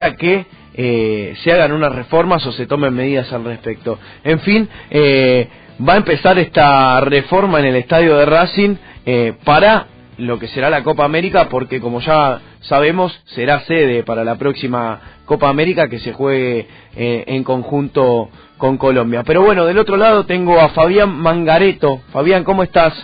que 0.00 0.46
eh, 0.72 1.34
se 1.44 1.52
hagan 1.52 1.72
unas 1.72 1.94
reformas 1.94 2.46
o 2.46 2.52
se 2.52 2.66
tomen 2.66 2.94
medidas 2.94 3.30
al 3.34 3.44
respecto. 3.44 3.98
En 4.24 4.40
fin, 4.40 4.66
eh, 4.88 5.46
va 5.86 5.92
a 5.92 5.96
empezar 5.98 6.38
esta 6.38 7.02
reforma 7.02 7.60
en 7.60 7.66
el 7.66 7.76
estadio 7.76 8.16
de 8.16 8.24
Racing 8.24 8.76
eh, 9.04 9.34
para 9.44 9.88
lo 10.16 10.38
que 10.38 10.48
será 10.48 10.70
la 10.70 10.82
Copa 10.82 11.04
América, 11.04 11.50
porque 11.50 11.82
como 11.82 12.00
ya 12.00 12.40
sabemos, 12.60 13.12
será 13.26 13.60
sede 13.60 14.02
para 14.02 14.24
la 14.24 14.36
próxima 14.36 15.00
Copa 15.26 15.50
América 15.50 15.90
que 15.90 15.98
se 15.98 16.14
juegue 16.14 16.66
en 16.96 17.44
conjunto 17.44 18.30
con 18.56 18.78
Colombia. 18.78 19.22
Pero 19.22 19.42
bueno, 19.42 19.66
del 19.66 19.76
otro 19.76 19.98
lado 19.98 20.24
tengo 20.24 20.58
a 20.60 20.70
Fabián 20.70 21.10
Mangareto. 21.10 22.00
Fabián, 22.10 22.42
¿cómo 22.44 22.62
estás? 22.62 22.94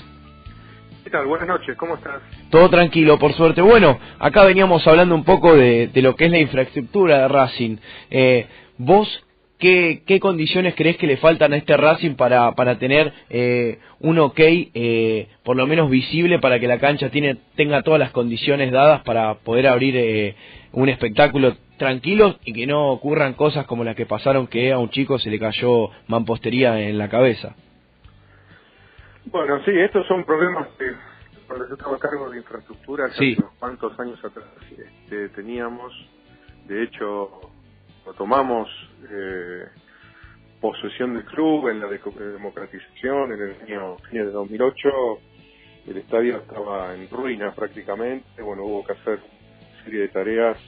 ¿Qué 1.05 1.11
tal? 1.11 1.27
Buenas 1.27 1.47
noches, 1.47 1.77
¿cómo 1.77 1.97
estás? 1.97 2.23
Todo 2.51 2.71
tranquilo, 2.71 3.19
por 3.19 3.33
suerte. 3.33 3.61
Bueno, 3.61 3.99
acá 4.19 4.45
veníamos 4.45 4.87
hablando 4.87 5.15
un 5.15 5.25
poco 5.25 5.55
de, 5.57 5.91
lo 5.95 6.15
que 6.15 6.27
es 6.27 6.31
la 6.31 6.39
infraestructura 6.39 7.19
de 7.19 7.29
Racing. 7.29 7.77
Eh, 8.11 8.47
¿Vos 8.79 9.25
qué, 9.59 10.03
condiciones 10.21 10.75
crees 10.77 10.97
que 10.97 11.07
le 11.07 11.17
faltan 11.17 11.53
a 11.53 11.57
este 11.57 11.77
Racing 11.77 12.15
para, 12.15 12.53
para 12.53 12.79
tener 12.79 13.13
eh, 13.31 13.79
un 14.01 14.19
ok, 14.19 14.39
eh, 14.39 15.29
por 15.43 15.57
lo 15.57 15.67
menos 15.67 15.91
visible, 15.91 16.39
para 16.39 16.61
que 16.61 16.69
la 16.69 16.79
cancha 16.79 17.11
tiene, 17.11 17.37
tenga 17.57 17.83
todas 17.83 17.99
las 17.99 18.13
condiciones 18.13 18.71
dadas 18.71 19.03
para 19.03 19.35
poder 19.35 19.67
abrir 19.67 20.35
un 20.73 20.89
espectáculo 20.89 21.57
tranquilo 21.79 22.37
y 22.45 22.53
que 22.53 22.67
no 22.67 22.89
ocurran 22.91 23.35
cosas 23.35 23.67
como 23.67 23.85
las 23.85 23.97
que 23.97 24.07
pasaron 24.07 24.47
que 24.47 24.73
a 24.73 24.79
un 24.79 24.91
chico 24.91 25.19
se 25.19 25.31
le 25.31 25.39
cayó 25.39 25.91
mampostería 26.07 26.81
en 26.81 26.99
la 26.99 27.09
cabeza? 27.09 27.55
Bueno, 29.27 29.61
sí, 29.65 29.73
estos 29.75 30.07
son 30.07 30.25
problemas 30.25 30.69
que 30.79 30.93
cuando 31.47 31.69
yo 31.69 31.75
estaba 31.75 31.97
a 31.97 32.01
cargo 32.01 32.31
de 32.31 32.39
infraestructura, 32.39 33.07
hace 33.07 33.37
unos 33.39 33.53
cuantos 33.59 33.99
años 33.99 34.23
atrás. 34.25 34.49
Este, 34.71 35.29
teníamos, 35.31 35.93
de 36.67 36.83
hecho, 36.83 37.41
lo 38.05 38.15
tomamos 38.15 38.69
eh, 39.11 39.67
posesión 40.61 41.15
del 41.15 41.25
club 41.25 41.69
en 41.69 41.81
la 41.81 41.89
democratización 41.89 43.33
en 43.33 43.43
el 43.43 43.63
año 43.63 43.97
de 44.11 44.31
2008, 44.31 44.89
el 45.87 45.99
estadio 45.99 46.39
estaba 46.39 46.95
en 46.95 47.09
ruinas 47.09 47.55
prácticamente, 47.55 48.43
bueno, 48.43 48.65
hubo 48.65 48.85
que 48.85 48.93
hacer 48.93 49.21
una 49.21 49.85
serie 49.85 50.01
de 50.01 50.09
tareas 50.09 50.59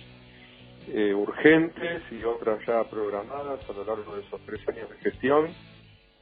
eh, 0.86 1.12
urgentes 1.12 2.02
y 2.12 2.22
otras 2.22 2.64
ya 2.66 2.84
programadas 2.84 3.60
a 3.68 3.72
lo 3.72 3.84
largo 3.84 4.14
de 4.14 4.22
esos 4.22 4.40
tres 4.46 4.66
años 4.68 4.88
de 4.90 4.96
gestión 4.98 5.48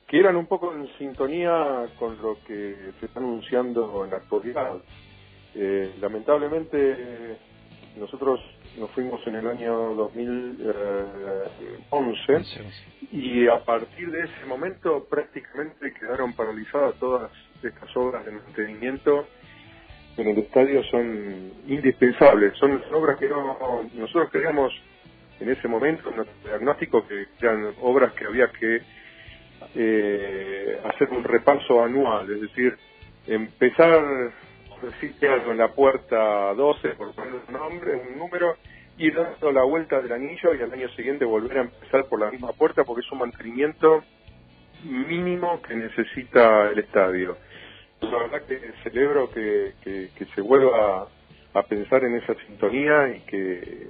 que 0.07 0.19
eran 0.19 0.37
un 0.37 0.47
poco 0.47 0.75
en 0.75 0.87
sintonía 0.99 1.87
con 1.99 2.21
lo 2.23 2.39
que 2.47 2.77
se 3.01 3.07
está 3.07 3.21
anunciando 3.21 4.05
en 4.05 4.11
la 4.11 4.19
actualidad. 4.19 4.77
Eh, 5.55 5.95
lamentablemente 6.01 7.39
nosotros 7.97 8.39
nos 8.79 8.91
fuimos 8.91 9.27
en 9.27 9.37
el 9.37 9.47
año 9.47 9.95
2011 9.95 12.45
y 13.11 13.49
a 13.49 13.65
partir 13.65 14.11
de 14.11 14.25
ese 14.25 14.45
momento 14.47 15.07
prácticamente 15.09 15.95
quedaron 15.95 16.35
paralizadas 16.35 16.95
todas 16.99 17.31
estas 17.63 17.97
obras 17.97 18.27
de 18.27 18.33
mantenimiento 18.33 19.27
en 20.17 20.29
el 20.29 20.39
estadio 20.39 20.83
son 20.85 21.53
indispensables, 21.67 22.57
son 22.59 22.83
obras 22.93 23.19
que 23.19 23.29
no, 23.29 23.89
nosotros 23.95 24.31
creíamos 24.31 24.73
en 25.41 25.51
ese 25.51 25.69
momento, 25.69 26.09
en 26.09 26.17
nuestro 26.17 26.49
diagnóstico, 26.49 27.07
que 27.07 27.27
eran 27.41 27.75
obras 27.83 28.13
que 28.15 28.25
había 28.25 28.49
que 28.49 28.81
eh, 29.75 30.81
hacer 30.85 31.11
un 31.11 31.25
repaso 31.25 31.83
anual, 31.83 32.31
es 32.31 32.41
decir, 32.41 32.77
empezar, 33.27 34.33
decirte 34.83 35.29
algo, 35.29 35.53
en 35.53 35.59
la 35.59 35.69
puerta 35.69 36.55
12, 36.55 36.89
por 36.91 37.15
poner 37.15 37.35
un 37.49 37.55
nombre, 37.55 37.95
un 37.95 38.19
número, 38.19 38.57
ir 38.99 39.15
dando 39.15 39.53
la 39.53 39.63
vuelta 39.65 40.01
del 40.01 40.13
anillo 40.13 40.55
y 40.55 40.63
al 40.63 40.73
año 40.73 40.89
siguiente 40.91 41.25
volver 41.25 41.59
a 41.59 41.61
empezar 41.63 42.07
por 42.07 42.21
la 42.21 42.31
misma 42.31 42.53
puerta 42.53 42.85
porque 42.85 43.05
es 43.05 43.13
un 43.13 43.19
mantenimiento 43.19 44.03
mínimo 44.85 45.61
que 45.63 45.75
necesita 45.75 46.71
el 46.71 46.79
estadio. 46.79 47.37
La 48.01 48.19
verdad 48.19 48.43
que 48.47 48.61
celebro 48.83 49.31
que, 49.31 49.73
se 50.35 50.41
vuelva 50.41 51.09
a, 51.55 51.59
a, 51.59 51.63
pensar 51.65 52.05
en 52.05 52.17
esa 52.17 52.35
sintonía 52.47 53.09
y 53.09 53.21
que, 53.21 53.89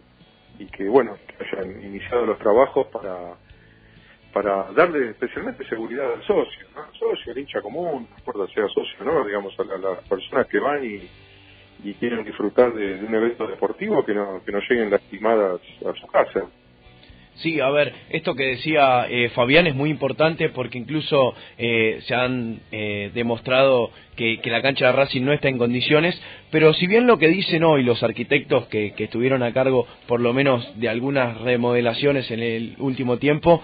y 0.59 0.66
que, 0.66 0.88
bueno, 0.88 1.16
que 1.26 1.44
hayan 1.44 1.82
iniciado 1.82 2.25
los 2.25 2.38
trabajos 2.38 2.87
para 2.88 3.34
para 4.37 4.71
darle 4.73 5.13
especialmente 5.13 5.67
seguridad 5.67 6.13
al 6.13 6.23
socio, 6.23 6.67
¿no? 6.75 6.83
al 6.83 6.93
socio, 6.93 7.33
al 7.33 7.39
hincha 7.39 7.63
común, 7.63 8.07
no 8.11 8.19
importa 8.19 8.53
sea 8.53 8.69
socio 8.69 9.03
no, 9.03 9.25
digamos, 9.25 9.59
a, 9.59 9.65
las 9.65 10.07
personas 10.07 10.47
que 10.49 10.59
van 10.59 10.85
y, 10.85 11.09
y 11.83 11.95
quieren 11.95 12.23
disfrutar 12.23 12.75
de, 12.75 13.03
un 13.03 13.15
evento 13.15 13.47
deportivo 13.47 14.05
que 14.05 14.13
no, 14.13 14.43
que 14.45 14.53
no 14.53 14.59
lleguen 14.61 14.91
lastimadas 14.91 15.63
a 15.87 15.95
su 15.99 16.07
casa. 16.09 16.43
Sí, 17.37 17.61
a 17.61 17.69
ver, 17.69 17.93
esto 18.09 18.35
que 18.35 18.45
decía 18.45 19.07
eh, 19.11 19.29
Fabián 19.35 19.67
es 19.67 19.75
muy 19.75 19.91
importante 19.91 20.49
porque 20.49 20.79
incluso 20.79 21.35
eh, 21.59 22.01
se 22.07 22.15
han 22.15 22.61
eh, 22.73 23.11
demostrado 23.13 23.91
que, 24.17 24.41
la 24.47 24.63
cancha 24.63 24.87
de 24.87 24.93
Racing 24.93 25.23
no 25.23 25.35
está 25.35 25.49
en 25.49 25.59
condiciones, 25.59 26.19
pero 26.51 26.73
si 26.73 26.87
bien 26.87 27.07
lo 27.07 27.19
que 27.19 27.29
dicen 27.29 27.63
hoy 27.63 27.83
los 27.83 28.03
arquitectos 28.03 28.69
que, 28.69 28.95
estuvieron 28.97 29.43
a 29.43 29.53
cargo 29.53 29.87
por 30.07 30.21
lo 30.21 30.33
menos 30.33 30.67
de 30.81 30.89
algunas 30.89 31.39
remodelaciones 31.43 32.31
en 32.31 32.41
el 32.41 32.75
último 32.79 33.19
tiempo, 33.19 33.63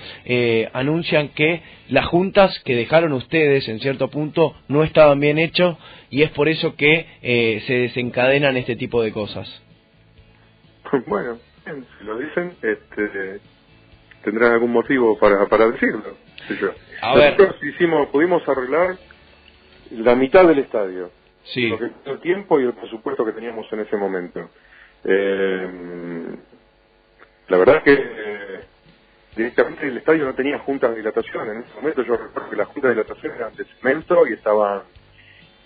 anuncian 0.74 1.28
que 1.28 1.62
las 1.88 2.04
juntas 2.06 2.58
que 2.66 2.76
dejaron 2.76 3.14
ustedes 3.14 3.66
en 3.68 3.80
cierto 3.80 4.08
punto 4.08 4.54
no 4.68 4.84
estaban 4.84 5.18
bien 5.20 5.38
hechas 5.38 5.76
y 6.10 6.20
es 6.20 6.30
por 6.32 6.50
eso 6.50 6.76
que 6.76 7.62
se 7.66 7.72
desencadenan 7.72 8.58
este 8.58 8.76
tipo 8.76 9.02
de 9.02 9.12
cosas. 9.12 9.62
Bueno, 11.06 11.38
si 11.64 12.04
lo 12.04 12.18
dicen, 12.18 12.52
este, 12.60 13.40
tendrán 14.22 14.52
algún 14.52 14.72
motivo 14.72 15.18
para, 15.18 15.46
para 15.46 15.70
decirlo. 15.70 16.16
Nosotros 17.02 17.56
hicimos, 17.62 18.08
pudimos 18.08 18.46
arreglar 18.48 18.96
la 19.90 20.14
mitad 20.14 20.46
del 20.46 20.60
estadio. 20.60 21.10
Sí. 21.44 21.72
el 22.04 22.20
tiempo 22.20 22.60
y 22.60 22.64
el 22.64 22.72
presupuesto 22.72 23.24
que 23.24 23.32
teníamos 23.32 23.66
en 23.72 23.80
ese 23.80 23.96
momento. 23.96 24.48
Eh, 25.04 25.68
la 27.48 27.56
verdad 27.56 27.76
es 27.78 27.82
que 27.82 27.92
eh, 27.94 28.60
directamente 29.34 29.88
el 29.88 29.96
estadio 29.96 30.24
no 30.24 30.34
tenía 30.34 30.60
juntas 30.60 30.90
de 30.90 30.98
dilatación. 30.98 31.50
En 31.50 31.62
ese 31.62 31.74
momento 31.74 32.02
yo 32.02 32.16
recuerdo 32.16 32.50
que 32.50 32.56
las 32.56 32.68
juntas 32.68 32.90
de 32.90 32.94
dilatación 32.94 33.34
eran 33.34 33.54
de 33.56 33.64
cemento 33.64 34.26
y 34.28 34.34
estaban 34.34 34.82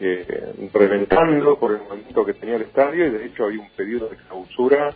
eh, 0.00 0.70
reventando 0.72 1.58
por 1.58 1.72
el 1.72 1.82
momento 1.82 2.24
que 2.24 2.34
tenía 2.34 2.56
el 2.56 2.62
estadio 2.62 3.06
y 3.06 3.10
de 3.10 3.26
hecho 3.26 3.44
había 3.44 3.60
un 3.60 3.70
pedido 3.70 4.08
de 4.08 4.16
clausura 4.16 4.94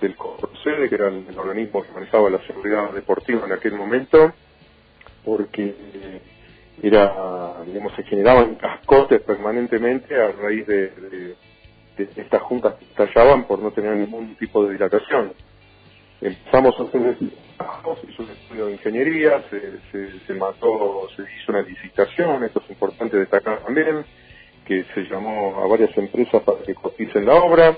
del 0.00 0.16
CORSEDE, 0.16 0.88
que 0.88 0.94
era 0.94 1.08
el, 1.08 1.38
organismo 1.38 1.82
que 1.82 1.92
manejaba 1.92 2.30
la 2.30 2.44
seguridad 2.46 2.92
deportiva 2.92 3.46
en 3.46 3.52
aquel 3.52 3.74
momento, 3.74 4.32
porque 5.24 5.74
era, 6.82 7.62
digamos, 7.66 7.92
se 7.94 8.02
generaban 8.04 8.54
cascotes 8.54 9.20
permanentemente 9.22 10.14
a 10.14 10.32
raíz 10.32 10.66
de, 10.66 11.36
estas 12.16 12.40
juntas 12.42 12.74
que 12.76 12.86
estallaban 12.86 13.44
por 13.44 13.58
no 13.58 13.70
tener 13.72 13.94
ningún 13.96 14.34
tipo 14.36 14.64
de 14.64 14.72
dilatación. 14.72 15.34
Empezamos 16.22 16.78
a 16.78 16.84
hacer 16.84 17.00
un 17.00 17.30
estudio 18.30 18.66
de 18.66 18.72
ingeniería, 18.72 19.42
se, 19.50 20.18
se, 20.26 20.34
mató, 20.34 21.08
se 21.14 21.22
hizo 21.22 21.52
una 21.52 21.62
licitación, 21.62 22.44
esto 22.44 22.62
es 22.64 22.70
importante 22.70 23.18
destacar 23.18 23.58
también, 23.60 24.04
que 24.66 24.84
se 24.94 25.02
llamó 25.02 25.62
a 25.62 25.66
varias 25.66 25.96
empresas 25.98 26.42
para 26.42 26.62
que 26.62 26.74
coticen 26.74 27.26
la 27.26 27.34
obra, 27.34 27.76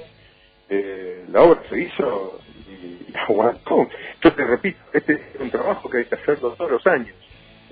eh, 0.74 1.24
la 1.30 1.42
obra 1.42 1.62
se 1.68 1.80
hizo 1.80 2.40
y, 2.66 3.14
aguantó. 3.14 3.88
Yo 4.22 4.32
te 4.32 4.44
repito, 4.44 4.78
este 4.94 5.12
es 5.14 5.40
un 5.40 5.50
trabajo 5.50 5.90
que 5.90 5.98
hay 5.98 6.04
que 6.06 6.14
hacer 6.14 6.38
todos 6.38 6.70
los 6.70 6.86
años. 6.86 7.14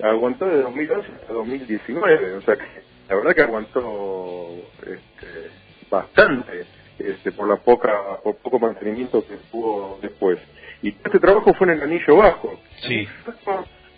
Aguantó 0.03 0.45
de 0.45 0.61
2011 0.61 1.11
hasta 1.11 1.33
2019, 1.33 2.33
o 2.33 2.41
sea 2.41 2.55
que 2.55 2.63
la 3.09 3.15
verdad 3.15 3.35
que 3.35 3.41
aguantó 3.41 4.49
este, 4.81 5.51
bastante 5.89 6.65
este, 6.99 7.31
por 7.31 7.47
la 7.47 7.57
poca 7.57 7.91
por 8.23 8.35
poco 8.37 8.59
mantenimiento 8.59 9.25
que 9.27 9.35
tuvo 9.51 9.99
después. 10.01 10.39
Y 10.83 10.89
este 10.89 11.19
trabajo 11.19 11.53
fue 11.55 11.67
en 11.67 11.73
el 11.73 11.81
anillo 11.81 12.17
bajo. 12.17 12.59
Sí. 12.87 13.07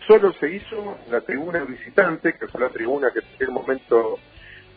Solo 0.08 0.34
se 0.34 0.50
hizo 0.50 0.98
la 1.10 1.22
tribuna 1.22 1.64
visitante, 1.64 2.36
que 2.38 2.48
fue 2.48 2.62
la 2.62 2.70
tribuna 2.70 3.12
que 3.12 3.20
en 3.20 3.36
aquel 3.36 3.52
momento 3.52 4.20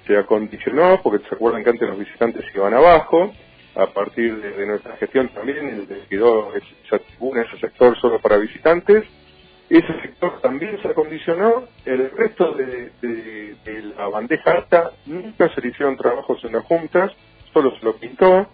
se 0.07 0.17
acondicionó, 0.17 1.01
porque 1.03 1.27
se 1.29 1.35
acuerdan 1.35 1.65
que 1.65 1.71
antes 1.71 1.89
los 1.89 1.99
visitantes 1.99 2.45
iban 2.55 2.75
abajo, 2.75 3.33
a 3.77 3.87
partir 3.93 4.41
de, 4.41 4.67
nuestra 4.67 4.97
gestión 4.97 5.29
también 5.29 5.87
quedó 6.09 6.53
esa 6.55 6.99
tribuna, 6.99 7.43
ese 7.43 7.59
sector 7.59 7.97
solo 8.01 8.19
para 8.21 8.39
visitantes. 8.39 9.05
Ese 9.69 10.01
sector 10.01 10.41
también 10.41 10.81
se 10.81 10.89
acondicionó. 10.89 11.65
El 11.85 12.11
resto 12.11 12.53
de, 12.53 13.57
la 13.97 14.09
bandeja 14.09 14.53
alta 14.53 14.93
nunca 15.05 15.53
se 15.55 15.61
le 15.61 15.69
hicieron 15.69 15.97
trabajos 15.97 16.43
en 16.45 16.53
las 16.53 16.65
juntas, 16.65 17.13
solo 17.53 17.77
se 17.79 17.85
lo 17.85 17.97
pintó. 17.97 18.47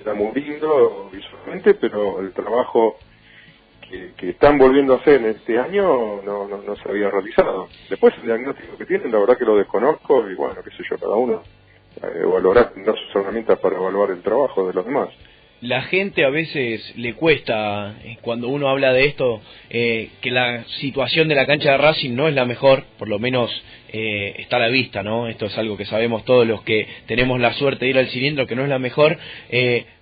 Era 0.00 0.14
muy 0.14 0.32
lindo 0.32 1.08
visualmente, 1.12 1.74
pero 1.74 2.20
el 2.20 2.32
trabajo 2.32 2.98
que, 3.80 4.30
están 4.30 4.58
volviendo 4.58 4.94
a 4.94 4.96
hacer 4.98 5.14
en 5.14 5.26
este 5.26 5.58
año 5.58 6.20
no, 6.22 6.46
no, 6.46 6.76
se 6.76 6.88
había 6.88 7.10
realizado. 7.10 7.68
Después 7.88 8.14
el 8.18 8.26
diagnóstico 8.26 8.76
que 8.76 8.84
tienen, 8.84 9.12
la 9.12 9.18
verdad 9.18 9.38
que 9.38 9.46
lo 9.46 9.56
desconozco 9.56 10.28
y 10.28 10.34
bueno, 10.34 10.56
qué 10.62 10.70
sé 10.70 10.82
yo, 10.90 10.98
cada 10.98 11.14
uno 11.14 11.42
eh, 12.02 12.24
valorar, 12.24 12.72
sus 12.74 13.16
herramientas 13.16 13.58
para 13.58 13.76
evaluar 13.76 14.10
el 14.10 14.22
trabajo 14.22 14.66
de 14.66 14.72
los 14.72 14.84
demás. 14.84 15.08
la 15.60 15.82
gente 15.82 16.24
a 16.24 16.30
veces 16.30 16.92
le 16.96 17.14
cuesta, 17.14 17.96
eh, 18.04 18.18
cuando 18.22 18.48
uno 18.48 18.68
habla 18.68 18.92
de 18.92 19.06
esto, 19.06 19.40
eh, 19.70 20.10
que 20.20 20.30
la 20.30 20.64
situación 20.80 21.26
de 21.26 21.34
la 21.34 21.46
cancha 21.46 21.72
de 21.72 21.78
Racing 21.78 22.14
no 22.14 22.28
es 22.28 22.34
la 22.34 22.44
mejor, 22.44 22.84
por 22.96 23.08
lo 23.08 23.18
menos 23.18 23.50
eh, 23.92 24.36
está 24.38 24.56
a 24.56 24.60
la 24.60 24.68
vista, 24.68 25.02
¿no? 25.02 25.26
Esto 25.26 25.46
es 25.46 25.58
algo 25.58 25.76
que 25.76 25.84
sabemos 25.84 26.24
todos 26.24 26.46
los 26.46 26.62
que 26.62 26.86
tenemos 27.06 27.40
la 27.40 27.54
suerte 27.54 27.86
de 27.86 27.90
ir 27.90 27.98
al 27.98 28.08
cilindro, 28.08 28.46
que 28.46 28.54
no 28.54 28.62
es 28.62 28.68
la 28.68 28.78
mejor. 28.78 29.18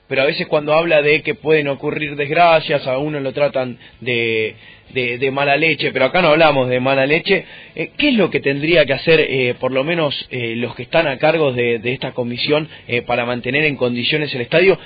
Pero 0.08 0.22
a 0.22 0.26
veces 0.26 0.46
cuando 0.46 0.72
habla 0.72 1.02
de 1.02 1.22
que 1.22 1.34
pueden 1.34 1.68
ocurrir 1.68 2.16
desgracias, 2.16 2.86
a 2.86 2.98
uno 2.98 3.20
lo 3.20 3.32
tratan 3.32 3.78
de, 4.00 4.54
de, 4.92 5.30
mala 5.30 5.56
leche, 5.56 5.92
pero 5.92 6.06
acá 6.06 6.22
no 6.22 6.28
hablamos 6.28 6.68
de 6.68 6.80
mala 6.80 7.06
leche. 7.06 7.44
¿Qué 7.74 8.08
es 8.08 8.14
lo 8.14 8.30
que 8.30 8.40
tendría 8.40 8.84
que 8.86 8.92
hacer, 8.92 9.56
por 9.56 9.72
lo 9.72 9.84
menos 9.84 10.28
los 10.30 10.74
que 10.74 10.84
están 10.84 11.06
a 11.08 11.18
cargo 11.18 11.52
de, 11.52 11.80
de 11.80 11.92
esta 11.92 12.12
comisión, 12.12 12.68
para 13.06 13.26
mantener 13.26 13.64
en 13.64 13.76
condiciones 13.76 14.34
el 14.34 14.42
estadio? 14.42 14.78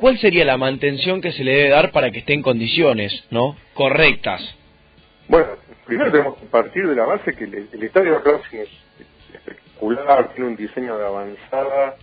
¿cuál 0.00 0.18
sería 0.18 0.44
la 0.44 0.56
mantención 0.56 1.20
que 1.20 1.30
se 1.30 1.44
le 1.44 1.54
debe 1.54 1.68
dar 1.68 1.92
para 1.92 2.10
que 2.10 2.20
esté 2.20 2.32
en 2.32 2.42
condiciones 2.42 3.12
no 3.30 3.56
correctas? 3.74 4.40
Bueno, 5.28 5.48
primero 5.86 6.10
tenemos 6.10 6.38
que 6.38 6.46
partir 6.46 6.88
de 6.88 6.96
la 6.96 7.04
base 7.04 7.34
que 7.34 7.44
el, 7.44 7.82
estadio 7.82 8.12
de 8.12 8.18
Racing 8.18 8.58
es 8.58 8.68
espectacular, 9.34 10.32
tiene 10.34 10.50
un 10.50 10.56
diseño 10.56 10.96
de 10.98 11.06
avanzada, 11.06 11.96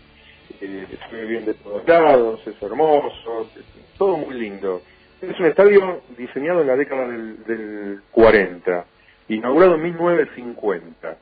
eh, 0.61 0.87
se 1.09 1.15
ve 1.15 1.25
bien 1.25 1.45
de 1.45 1.53
todos 1.55 1.87
lados, 1.87 2.41
es 2.45 2.61
hermoso, 2.61 3.49
todo 3.97 4.17
muy 4.17 4.39
lindo. 4.39 4.81
Es 5.21 5.39
un 5.39 5.45
estadio 5.47 6.01
diseñado 6.17 6.61
en 6.61 6.67
la 6.67 6.75
década 6.75 7.07
del, 7.07 7.43
del 7.45 8.01
40, 8.11 8.85
inaugurado 9.29 9.75
en 9.75 9.83
1950 9.83 11.17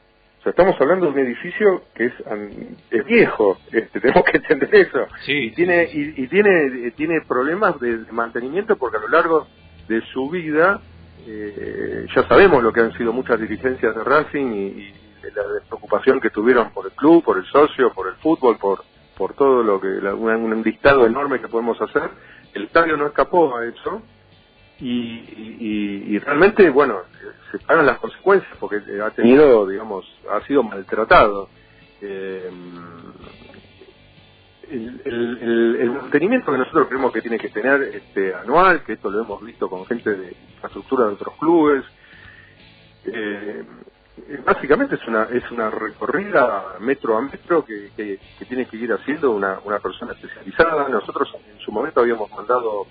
estamos 0.49 0.79
hablando 0.79 1.07
de 1.07 1.11
un 1.13 1.19
edificio 1.19 1.83
que 1.93 2.05
es, 2.05 2.13
es 2.91 3.05
viejo, 3.05 3.57
este, 3.71 3.99
tenemos 3.99 4.23
que 4.23 4.37
entender 4.37 4.75
eso. 4.75 5.07
y 5.27 5.51
tiene, 5.51 5.89
y, 5.91 6.27
tiene, 6.27 6.91
tiene 6.91 7.21
problemas 7.27 7.79
de, 7.79 8.05
mantenimiento 8.11 8.75
porque 8.77 8.97
a 8.97 9.01
lo 9.01 9.09
largo 9.09 9.47
de 9.87 10.01
su 10.13 10.29
vida 10.29 10.81
eh, 11.27 12.05
ya 12.15 12.27
sabemos 12.27 12.61
lo 12.61 12.71
que 12.71 12.81
han 12.81 12.93
sido 12.97 13.11
muchas 13.11 13.39
dirigencias 13.39 13.95
de 13.95 14.03
Racing 14.03 14.53
y, 14.53 14.93
la 15.25 15.41
preocupación 15.67 16.21
que 16.21 16.29
tuvieron 16.29 16.69
por 16.69 16.85
el 16.85 16.91
club, 16.91 17.23
por 17.23 17.39
el 17.39 17.45
socio, 17.45 17.91
por 17.95 18.07
el 18.07 18.13
fútbol, 18.17 18.59
por, 18.59 18.83
por 19.17 19.33
todo 19.33 19.63
lo 19.63 19.79
que, 19.79 19.87
un, 19.87 20.29
un 20.29 20.63
listado 20.63 21.05
enorme 21.05 21.39
que 21.39 21.47
podemos 21.47 21.81
hacer. 21.81 22.09
El 22.53 22.63
estadio 22.63 22.97
no 22.97 23.07
escapó 23.07 23.57
a 23.57 23.65
eso 23.65 24.01
y, 24.79 26.15
y, 26.15 26.19
realmente, 26.19 26.69
bueno, 26.69 26.99
se 27.51 27.59
pagan 27.59 27.85
las 27.85 27.97
consecuencias 27.99 28.51
porque 28.59 28.81
ha 29.01 29.09
tenido, 29.11 29.65
digamos, 29.67 30.05
ha 30.29 30.41
sido 30.45 30.63
maltratado. 30.63 31.49
Eh, 32.01 32.49
el, 34.69 35.91
mantenimiento 35.91 36.51
que 36.51 36.57
nosotros 36.57 36.87
creemos 36.87 37.13
que 37.13 37.21
tiene 37.21 37.37
que 37.37 37.49
tener 37.49 37.81
este 37.83 38.33
anual, 38.33 38.83
que 38.83 38.93
esto 38.93 39.09
lo 39.09 39.21
hemos 39.21 39.41
visto 39.43 39.69
con 39.69 39.85
gente 39.85 40.09
de 40.09 40.35
infraestructura 40.53 41.05
de 41.05 41.13
otros 41.13 41.35
clubes, 41.37 41.85
eh, 43.05 43.63
básicamente 44.45 44.95
es 44.95 45.07
una 45.07 45.23
es 45.23 45.49
una 45.51 45.69
recorrida 45.69 46.75
metro 46.79 47.17
a 47.17 47.21
metro 47.21 47.65
que, 47.65 47.91
que, 47.95 48.19
que 48.39 48.45
tiene 48.45 48.65
que 48.65 48.77
ir 48.77 48.91
haciendo 48.93 49.31
una, 49.31 49.59
una 49.63 49.79
persona 49.79 50.13
especializada. 50.13 50.87
Nosotros 50.89 51.29
en 51.51 51.59
su 51.59 51.71
momento 51.71 51.99
habíamos 51.99 52.29
mandado 52.31 52.87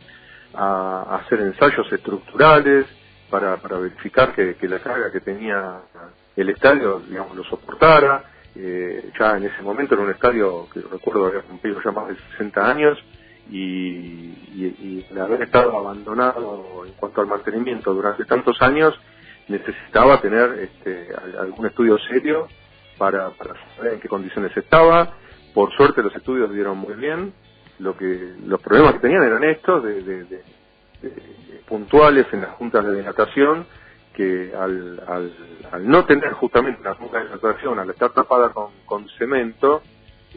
a, 0.55 1.17
hacer 1.17 1.41
ensayos 1.41 1.91
estructurales 1.93 2.87
para, 3.31 3.57
para 3.57 3.79
verificar 3.79 4.35
que, 4.35 4.57
la 4.69 4.79
carga 4.79 5.11
que 5.11 5.21
tenía 5.21 5.81
el 6.37 6.49
estadio, 6.51 7.01
digamos, 7.09 7.37
lo 7.37 7.45
soportara. 7.45 8.25
Eh, 8.57 9.11
ya 9.19 9.37
en 9.37 9.45
ese 9.45 9.63
momento 9.63 9.95
era 9.95 10.05
un 10.05 10.11
estadio 10.11 10.69
que 10.73 10.81
recuerdo 10.81 11.27
había 11.27 11.43
cumplido 11.43 11.81
ya 11.85 11.91
más 11.91 12.07
de 12.07 12.17
60 12.33 12.71
años 12.71 12.99
y, 13.51 13.57
y, 13.57 15.07
el 15.11 15.21
haber 15.21 15.43
estado 15.43 15.77
abandonado 15.77 16.85
en 16.87 16.93
cuanto 16.93 17.21
al 17.21 17.27
mantenimiento 17.27 17.93
durante 17.93 18.25
tantos 18.25 18.63
años 18.63 18.95
necesitaba 19.49 20.21
tener 20.21 20.59
este, 20.61 21.09
algún 21.39 21.67
estudio 21.67 21.99
serio 22.11 22.49
para, 22.99 23.31
para 23.31 23.55
saber 23.77 23.95
en 23.95 24.01
qué 24.01 24.09
condiciones 24.09 24.57
estaba. 24.57 25.15
Por 25.53 25.73
suerte 25.77 26.03
los 26.03 26.15
estudios 26.15 26.53
dieron 26.53 26.79
muy 26.79 26.95
bien 26.95 27.33
lo 27.79 27.97
que 27.97 28.35
los 28.47 28.61
problemas 28.61 28.95
que 28.95 29.01
tenían 29.01 29.23
eran 29.25 29.45
estos 29.45 29.83
de, 29.83 30.43
puntuales 31.67 32.27
en 32.33 32.43
las 32.43 32.51
juntas 32.53 32.85
de 32.85 32.97
dilatación 32.97 33.67
que 34.13 34.53
al, 34.57 35.03
al, 35.73 35.89
no 35.89 36.05
tener 36.05 36.33
justamente 36.35 36.81
una 36.81 36.95
junta 36.95 37.19
de 37.19 37.25
dilatación 37.25 37.79
al 37.79 37.91
estar 37.91 38.11
tapada 38.13 38.53
con, 38.85 39.09
cemento 39.19 39.83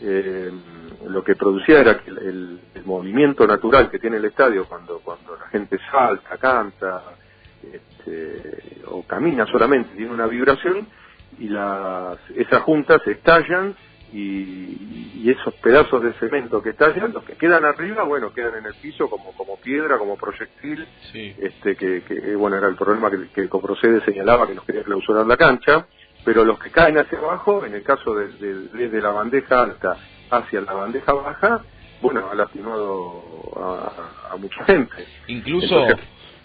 eh, 0.02 0.52
lo 1.08 1.24
que 1.24 1.36
producía 1.36 1.80
era 1.82 2.00
que 2.00 2.10
el, 2.10 2.60
movimiento 2.86 3.46
natural 3.46 3.92
que 3.92 4.00
tiene 4.00 4.16
el 4.16 4.26
estadio 4.26 4.66
cuando 4.66 5.00
cuando 5.00 5.36
la 5.36 5.48
gente 5.48 5.78
salta 5.92 6.38
canta 6.38 7.04
este, 7.74 8.82
o 8.88 9.04
camina 9.04 9.46
solamente 9.46 9.96
tiene 9.96 10.12
una 10.12 10.28
vibración 10.28 10.88
y 11.40 11.50
las 11.50 12.18
esas 12.36 12.62
juntas 12.64 13.02
estallan 13.06 13.76
y, 14.14 15.30
esos 15.30 15.54
pedazos 15.56 16.02
de 16.02 16.14
cemento 16.14 16.62
que 16.62 16.70
está 16.70 16.88
los 16.88 17.24
que 17.26 17.34
quedan 17.34 17.66
arriba, 17.66 18.04
bueno, 18.04 18.34
quedan 18.34 18.60
en 18.60 18.66
el 18.68 18.76
piso 18.76 19.10
como, 19.10 19.34
como 19.34 19.58
piedra, 19.58 19.98
como 19.98 20.16
proyectil, 20.16 20.88
este 21.14 21.76
que, 21.76 22.34
bueno, 22.38 22.56
era 22.56 22.70
el 22.70 22.76
problema 22.76 23.12
que, 23.12 23.28
que 23.36 23.50
Coprocede 23.50 24.00
señalaba 24.06 24.48
que 24.48 24.56
nos 24.56 24.64
quería 24.64 24.84
clausurar 24.84 25.26
la 25.26 25.36
cancha, 25.36 25.86
pero 26.24 26.46
los 26.46 26.58
que 26.60 26.72
caen 26.72 26.98
hacia 26.98 27.18
abajo, 27.18 27.66
en 27.66 27.74
el 27.74 27.84
caso 27.84 28.16
de, 28.16 28.28
desde 28.74 29.02
la 29.02 29.10
bandeja 29.10 29.64
alta 29.64 29.98
hacia 30.30 30.62
la 30.62 30.74
bandeja 30.74 31.14
baja, 31.14 31.62
bueno, 32.02 32.30
ha 32.32 32.36
lastimado 32.36 33.24
a, 34.32 34.38
mucha 34.38 34.64
gente. 34.66 35.08
Incluso, 35.28 35.88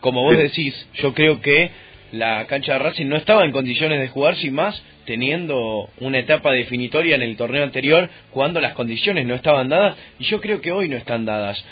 como 0.03 0.23
vos 0.23 0.37
decís, 0.37 0.75
yo 0.95 1.15
creo 1.15 1.41
que 1.41 1.71
la 2.11 2.47
cancha 2.47 2.75
de 2.75 2.81
Racing 2.81 3.07
no 3.07 3.17
estaba 3.17 3.45
en 3.45 3.53
condiciones 3.53 4.01
de 4.01 4.09
jugar 4.09 4.37
sin 4.37 4.53
más 4.53 4.83
teniendo 5.07 5.89
una 6.01 6.19
etapa 6.19 6.53
definitoria 6.53 7.15
en 7.15 7.23
el 7.23 7.37
torneo 7.37 7.63
anterior 7.63 8.11
cuando 8.31 8.61
las 8.61 8.75
condiciones 8.75 9.27
no 9.27 9.35
estaban 9.35 9.69
dadas 9.69 9.97
y 10.19 10.25
yo 10.25 10.41
creo 10.41 10.61
que 10.61 10.73
hoy 10.73 10.89
no 10.89 10.97
están 10.97 11.25
dadas. 11.25 11.65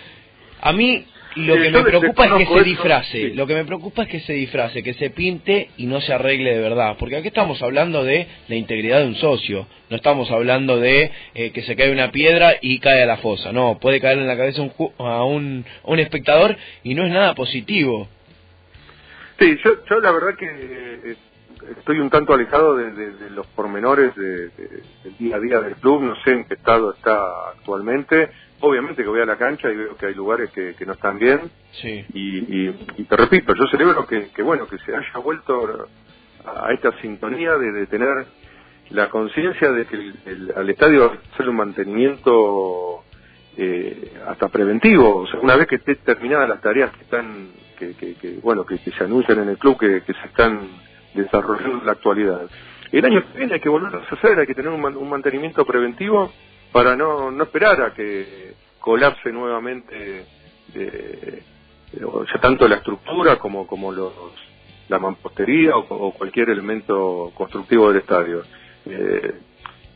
A 0.63 0.73
mí 0.73 1.05
lo 1.37 1.55
que 1.55 1.71
me 1.71 1.83
preocupa 1.83 2.27
es 2.27 2.33
que 2.33 2.55
se 2.55 2.65
disfrace, 2.65 3.35
lo 3.35 3.47
que 3.47 3.55
me 3.55 3.65
preocupa 3.65 4.03
es 4.03 4.09
que 4.09 4.21
se 4.21 4.33
disfrace, 4.33 4.83
que 4.83 4.95
se 4.95 5.11
pinte 5.11 5.69
y 5.77 5.87
no 5.87 6.01
se 6.01 6.13
arregle 6.13 6.55
de 6.55 6.61
verdad, 6.61 6.97
porque 6.99 7.17
aquí 7.17 7.29
estamos 7.29 7.63
hablando 7.63 8.03
de 8.05 8.27
la 8.49 8.57
integridad 8.57 9.01
de 9.01 9.07
un 9.07 9.17
socio, 9.17 9.67
no 9.91 9.97
estamos 9.97 10.31
hablando 10.31 10.81
de 10.81 11.11
eh, 11.35 11.51
que 11.51 11.63
se 11.63 11.77
cae 11.77 11.93
una 11.93 12.11
piedra 12.11 12.55
y 12.61 12.79
cae 12.81 13.03
a 13.03 13.07
la 13.07 13.19
fosa, 13.19 13.53
no, 13.53 13.79
puede 13.79 14.01
caer 14.01 14.19
en 14.19 14.27
la 14.27 14.37
cabeza 14.37 14.63
un, 14.63 14.73
a 14.99 15.25
un, 15.25 15.65
un 15.85 15.99
espectador 15.99 16.57
y 16.83 16.95
no 16.95 17.05
es 17.07 17.13
nada 17.13 17.35
positivo. 17.35 18.09
Sí, 19.41 19.59
yo, 19.65 19.85
yo 19.87 20.01
la 20.01 20.13
verdad 20.13 20.37
que 20.37 20.47
eh, 20.47 21.17
estoy 21.79 21.99
un 21.99 22.11
tanto 22.11 22.35
alejado 22.35 22.77
de, 22.77 23.31
los 23.31 23.47
pormenores 23.49 24.15
del 24.15 24.53
día 25.19 25.37
a 25.37 25.41
día 25.41 25.61
del 25.61 25.77
club, 25.77 26.03
no 26.03 26.15
sé 26.17 26.33
en 26.33 26.45
qué 26.45 26.55
estado 26.55 26.93
está 26.93 27.49
actualmente. 27.57 28.29
Obviamente 28.61 29.03
que 29.03 29.09
voy 29.09 29.23
a 29.23 29.25
la 29.25 29.39
cancha 29.39 29.71
y 29.71 29.77
veo 29.77 29.97
que 29.97 30.07
hay 30.07 30.15
lugares 30.15 30.51
que, 30.51 30.75
no 30.85 30.93
están 30.93 31.19
bien. 31.19 31.41
Sí. 31.73 32.05
Y, 32.13 33.05
te 33.05 33.17
repito, 33.17 33.55
yo 33.55 33.67
celebro 33.69 34.07
que, 34.07 34.29
que, 34.29 34.43
bueno 34.43 34.67
que 34.67 34.77
se 34.77 34.95
haya 34.95 35.19
vuelto 35.25 35.89
a 36.45 36.73
esta 36.75 36.93
sintonía 37.01 37.57
de, 37.57 37.87
tener 37.87 38.27
la 38.91 39.09
conciencia 39.09 39.73
de 39.73 39.87
que 39.87 39.97
el, 39.97 40.53
al 40.55 40.69
estadio 40.69 41.13
hacer 41.33 41.49
un 41.49 41.57
mantenimiento 41.57 43.05
eh, 43.57 44.13
hasta 44.27 44.49
preventivo, 44.49 45.17
o 45.17 45.27
sea, 45.29 45.41
una 45.41 45.57
vez 45.57 45.67
que 45.67 45.77
esté 45.77 45.95
terminadas 45.95 46.49
las 46.49 46.61
tareas 46.61 46.91
que 46.91 47.05
están 47.05 47.49
que, 47.95 48.15
que, 48.15 48.39
bueno 48.43 48.65
que, 48.65 48.79
se 48.79 49.05
anuncian 49.05 49.41
en 49.41 49.49
el 49.49 49.59
club 49.59 49.79
que, 49.79 50.03
se 50.13 50.27
están 50.27 50.69
desarrollando 51.15 51.79
en 51.79 51.87
la 51.87 51.93
actualidad. 51.93 52.43
El 52.93 53.05
año 53.05 53.23
que 53.23 53.39
viene 53.39 53.55
hay 53.55 53.61
que 53.61 53.69
volver 53.69 53.95
a 53.95 54.15
hacer, 54.15 54.39
hay 54.39 54.47
que 54.47 54.55
tener 54.55 54.71
un, 54.71 55.09
mantenimiento 55.09 55.65
preventivo 55.65 56.31
para 56.73 56.97
no, 56.97 57.31
no 57.31 57.45
esperar 57.45 57.81
a 57.83 57.95
que 57.95 58.55
colapse 58.79 59.33
nuevamente 59.33 60.27
eh, 60.75 61.43
ya 61.93 62.41
tanto 62.41 62.69
la 62.69 62.77
estructura 62.77 63.37
como, 63.37 63.67
como 63.67 63.93
los, 63.93 64.13
la 64.89 64.99
mampostería 64.99 65.77
o, 65.77 66.13
cualquier 66.13 66.51
elemento 66.51 67.33
constructivo 67.35 67.89
del 67.89 68.03
estadio. 68.03 68.43
Eh, 68.87 69.35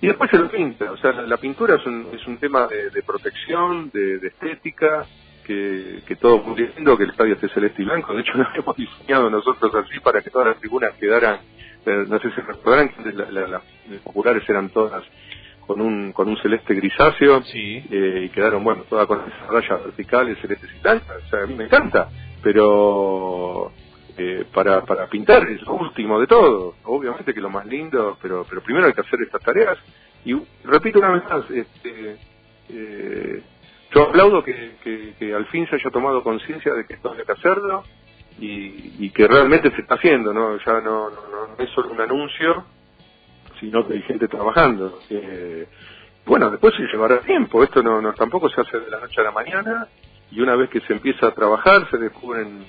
y 0.00 0.06
después 0.06 0.30
se 0.30 0.38
lo 0.38 0.50
pinta, 0.50 0.92
o 0.92 0.96
sea, 0.98 1.12
la, 1.12 1.36
pintura 1.38 1.76
es 1.76 1.86
un, 1.86 2.08
es 2.12 2.26
un 2.26 2.36
tema 2.38 2.66
de, 2.66 3.02
protección, 3.02 3.90
de, 3.90 4.16
estética, 4.26 5.06
que, 5.44 6.02
que 6.06 6.16
todo 6.16 6.38
muy 6.38 6.56
lindo, 6.56 6.96
que 6.96 7.04
el 7.04 7.10
estadio 7.10 7.34
esté 7.34 7.48
celeste 7.48 7.82
y 7.82 7.84
blanco. 7.84 8.14
De 8.14 8.20
hecho, 8.20 8.32
lo 8.36 8.46
hemos 8.54 8.76
diseñado 8.76 9.30
nosotros 9.30 9.74
así 9.74 10.00
para 10.00 10.22
que 10.22 10.30
todas 10.30 10.48
las 10.48 10.58
tribunas 10.58 10.92
quedaran, 10.94 11.40
eh, 11.86 12.04
no 12.08 12.18
sé 12.18 12.30
si 12.30 12.40
recordarán 12.40 12.88
que 12.88 13.12
las 13.12 13.62
populares 14.02 14.48
eran 14.48 14.70
todas 14.70 15.04
con 15.66 15.80
un 15.80 16.12
con 16.12 16.28
un 16.28 16.36
celeste 16.38 16.74
grisáceo 16.74 17.42
eh, 17.54 18.24
y 18.26 18.28
quedaron, 18.30 18.62
bueno, 18.62 18.84
todas 18.88 19.06
con 19.06 19.20
esas 19.20 19.48
rayas 19.48 19.84
verticales, 19.84 20.38
celestes 20.40 20.70
y 20.76 20.82
blancas. 20.82 21.22
O 21.24 21.28
sea, 21.28 21.42
a 21.42 21.46
mí 21.46 21.54
me 21.54 21.64
encanta, 21.64 22.08
pero 22.42 23.72
eh, 24.16 24.44
para, 24.52 24.84
para 24.84 25.08
pintar 25.08 25.48
es 25.48 25.62
lo 25.62 25.74
último 25.74 26.20
de 26.20 26.26
todo. 26.26 26.74
Obviamente 26.84 27.34
que 27.34 27.40
lo 27.40 27.50
más 27.50 27.66
lindo, 27.66 28.16
pero, 28.20 28.46
pero 28.48 28.62
primero 28.62 28.86
hay 28.86 28.92
que 28.92 29.00
hacer 29.00 29.20
estas 29.22 29.42
tareas. 29.42 29.78
Y 30.24 30.34
repito 30.64 30.98
una 30.98 31.12
vez 31.12 31.24
más, 31.24 31.50
este, 31.50 32.16
eh, 32.68 33.42
yo 33.94 34.02
aplaudo 34.02 34.42
que, 34.42 35.14
que, 35.18 35.34
al 35.34 35.46
fin 35.46 35.66
se 35.68 35.76
haya 35.76 35.90
tomado 35.90 36.22
conciencia 36.22 36.74
de 36.74 36.84
que 36.86 36.94
esto 36.94 37.12
hay 37.12 37.24
que 37.24 37.32
hacerlo 37.32 37.84
y, 38.38 39.10
que 39.10 39.28
realmente 39.28 39.70
se 39.70 39.82
está 39.82 39.94
haciendo, 39.94 40.32
¿no? 40.32 40.58
Ya 40.58 40.80
no, 40.80 41.10
no, 41.10 41.56
es 41.58 41.70
solo 41.70 41.90
un 41.90 42.00
anuncio, 42.00 42.64
sino 43.60 43.86
que 43.86 43.94
hay 43.94 44.02
gente 44.02 44.26
trabajando. 44.26 44.98
Eh, 45.08 45.68
bueno, 46.26 46.50
después 46.50 46.74
se 46.74 46.82
llevará 46.82 47.20
tiempo, 47.20 47.62
esto 47.62 47.82
no, 47.82 48.00
no 48.00 48.12
tampoco 48.14 48.48
se 48.48 48.60
hace 48.60 48.80
de 48.80 48.90
la 48.90 48.98
noche 48.98 49.20
a 49.20 49.24
la 49.24 49.30
mañana 49.30 49.86
y 50.30 50.40
una 50.40 50.56
vez 50.56 50.70
que 50.70 50.80
se 50.80 50.94
empieza 50.94 51.28
a 51.28 51.34
trabajar 51.34 51.88
se 51.90 51.98
descubren 51.98 52.64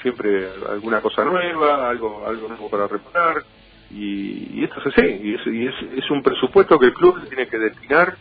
siempre 0.00 0.48
alguna 0.70 1.02
cosa 1.02 1.24
nueva, 1.24 1.90
algo, 1.90 2.24
algo 2.26 2.48
nuevo 2.48 2.70
para 2.70 2.86
reparar 2.86 3.42
y, 3.90 4.64
esto 4.64 4.80
es 4.80 4.86
así, 4.86 5.06
y, 5.06 5.34
es, 5.34 5.46
y 5.46 5.66
es, 5.66 5.74
es 6.04 6.10
un 6.10 6.22
presupuesto 6.22 6.78
que 6.78 6.86
el 6.86 6.94
club 6.94 7.20
tiene 7.28 7.46
que 7.48 7.58
destinar 7.58 8.16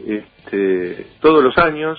este, 0.00 1.06
todos 1.20 1.42
los 1.42 1.56
años, 1.58 1.98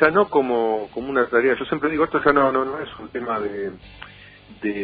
ya 0.00 0.10
no 0.10 0.28
como, 0.28 0.88
como 0.92 1.10
una 1.10 1.26
tarea. 1.26 1.54
Yo 1.58 1.64
siempre 1.66 1.90
digo, 1.90 2.04
esto 2.04 2.22
ya 2.24 2.32
no, 2.32 2.50
no, 2.52 2.64
no 2.64 2.78
es 2.80 2.88
un 2.98 3.08
tema 3.08 3.38
de, 3.40 3.70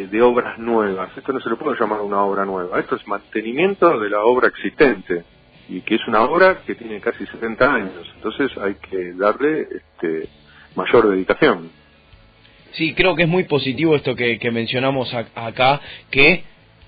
de, 0.07 0.21
obras 0.21 0.57
nuevas, 0.59 1.09
esto 1.17 1.33
no 1.33 1.39
se 1.39 1.49
le 1.49 1.55
puede 1.55 1.79
llamar 1.79 2.01
una 2.01 2.21
obra 2.21 2.45
nueva, 2.45 2.79
esto 2.79 2.95
es 2.95 3.07
mantenimiento 3.07 3.99
de 3.99 4.09
la 4.09 4.21
obra 4.23 4.47
existente. 4.47 5.23
Y 5.67 5.81
que 5.81 5.95
es 5.95 6.07
una 6.07 6.21
obra 6.21 6.59
que 6.63 6.75
tiene 6.75 6.99
casi 6.99 7.25
70 7.25 7.73
años, 7.73 8.11
entonces 8.15 8.55
hay 8.57 8.75
que 8.75 9.13
darle 9.13 9.61
este, 9.61 10.29
mayor 10.75 11.09
dedicación. 11.09 11.71
Sí, 12.73 12.93
creo 12.93 13.15
que 13.15 13.23
es 13.23 13.29
muy 13.29 13.45
positivo 13.45 13.95
esto 13.95 14.15
que, 14.15 14.37
que 14.37 14.51
mencionamos 14.51 15.11
acá, 15.13 15.81
que 16.11 16.43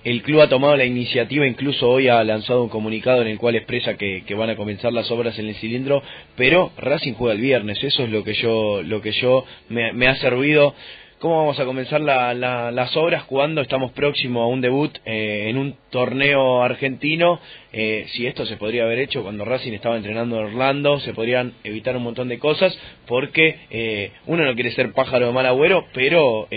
el 0.10 0.22
club 0.22 0.40
ha 0.40 0.48
tomado 0.48 0.78
la 0.78 0.86
iniciativa, 0.86 1.46
incluso 1.46 1.90
hoy 1.90 2.08
ha 2.08 2.24
lanzado 2.24 2.64
un 2.64 2.70
comunicado 2.70 3.22
en 3.24 3.28
el 3.28 3.38
cual 3.38 3.56
expresa 3.56 3.98
que, 3.98 4.24
van 4.36 4.50
a 4.50 4.56
comenzar 4.56 4.94
las 4.94 5.12
obras 5.12 5.38
en 5.38 5.48
el 5.48 5.56
cilindro, 5.56 6.02
pero 6.38 6.72
Racing 6.78 7.12
juega 7.12 7.36
el 7.36 7.42
viernes, 7.42 7.84
eso 7.84 8.04
es 8.04 8.10
lo 8.10 8.24
que 8.24 8.34
yo, 8.34 8.84
lo 8.84 9.02
que 9.02 9.12
yo 9.12 9.44
me, 9.68 9.92
me 9.92 10.08
ha 10.08 10.16
servido 10.16 10.74
cómo 11.20 11.38
vamos 11.38 11.60
a 11.60 11.66
comenzar 11.66 12.00
las 12.00 12.96
obras 12.96 13.24
cuando 13.24 13.62
estamos 13.62 13.92
próximos 13.92 14.44
a 14.44 14.48
un 14.48 14.62
debut 14.62 14.96
eh, 15.06 15.48
en 15.50 15.58
un 15.58 15.76
torneo 15.90 16.62
argentino. 16.62 17.40
Eh, 17.74 18.06
si 18.10 18.28
esto 18.28 18.46
se 18.46 18.58
podría 18.58 18.84
haber 18.84 19.00
hecho 19.00 19.24
cuando 19.24 19.44
Racing 19.44 19.74
estaba 19.74 19.98
entrenando 19.98 20.38
en 20.38 20.46
Orlando, 20.46 21.00
se 21.00 21.14
podrían 21.14 21.54
evitar 21.64 21.98
un 21.98 22.04
montón 22.04 22.28
de 22.28 22.38
cosas 22.38 22.78
porque 23.08 23.60
eh, 23.72 24.12
uno 24.28 24.46
no 24.46 24.54
quiere 24.54 24.72
ser 24.72 24.94
pájaro 24.94 25.28
de 25.28 25.34
mal 25.34 25.46
agüero, 25.46 25.86
pero 25.94 26.48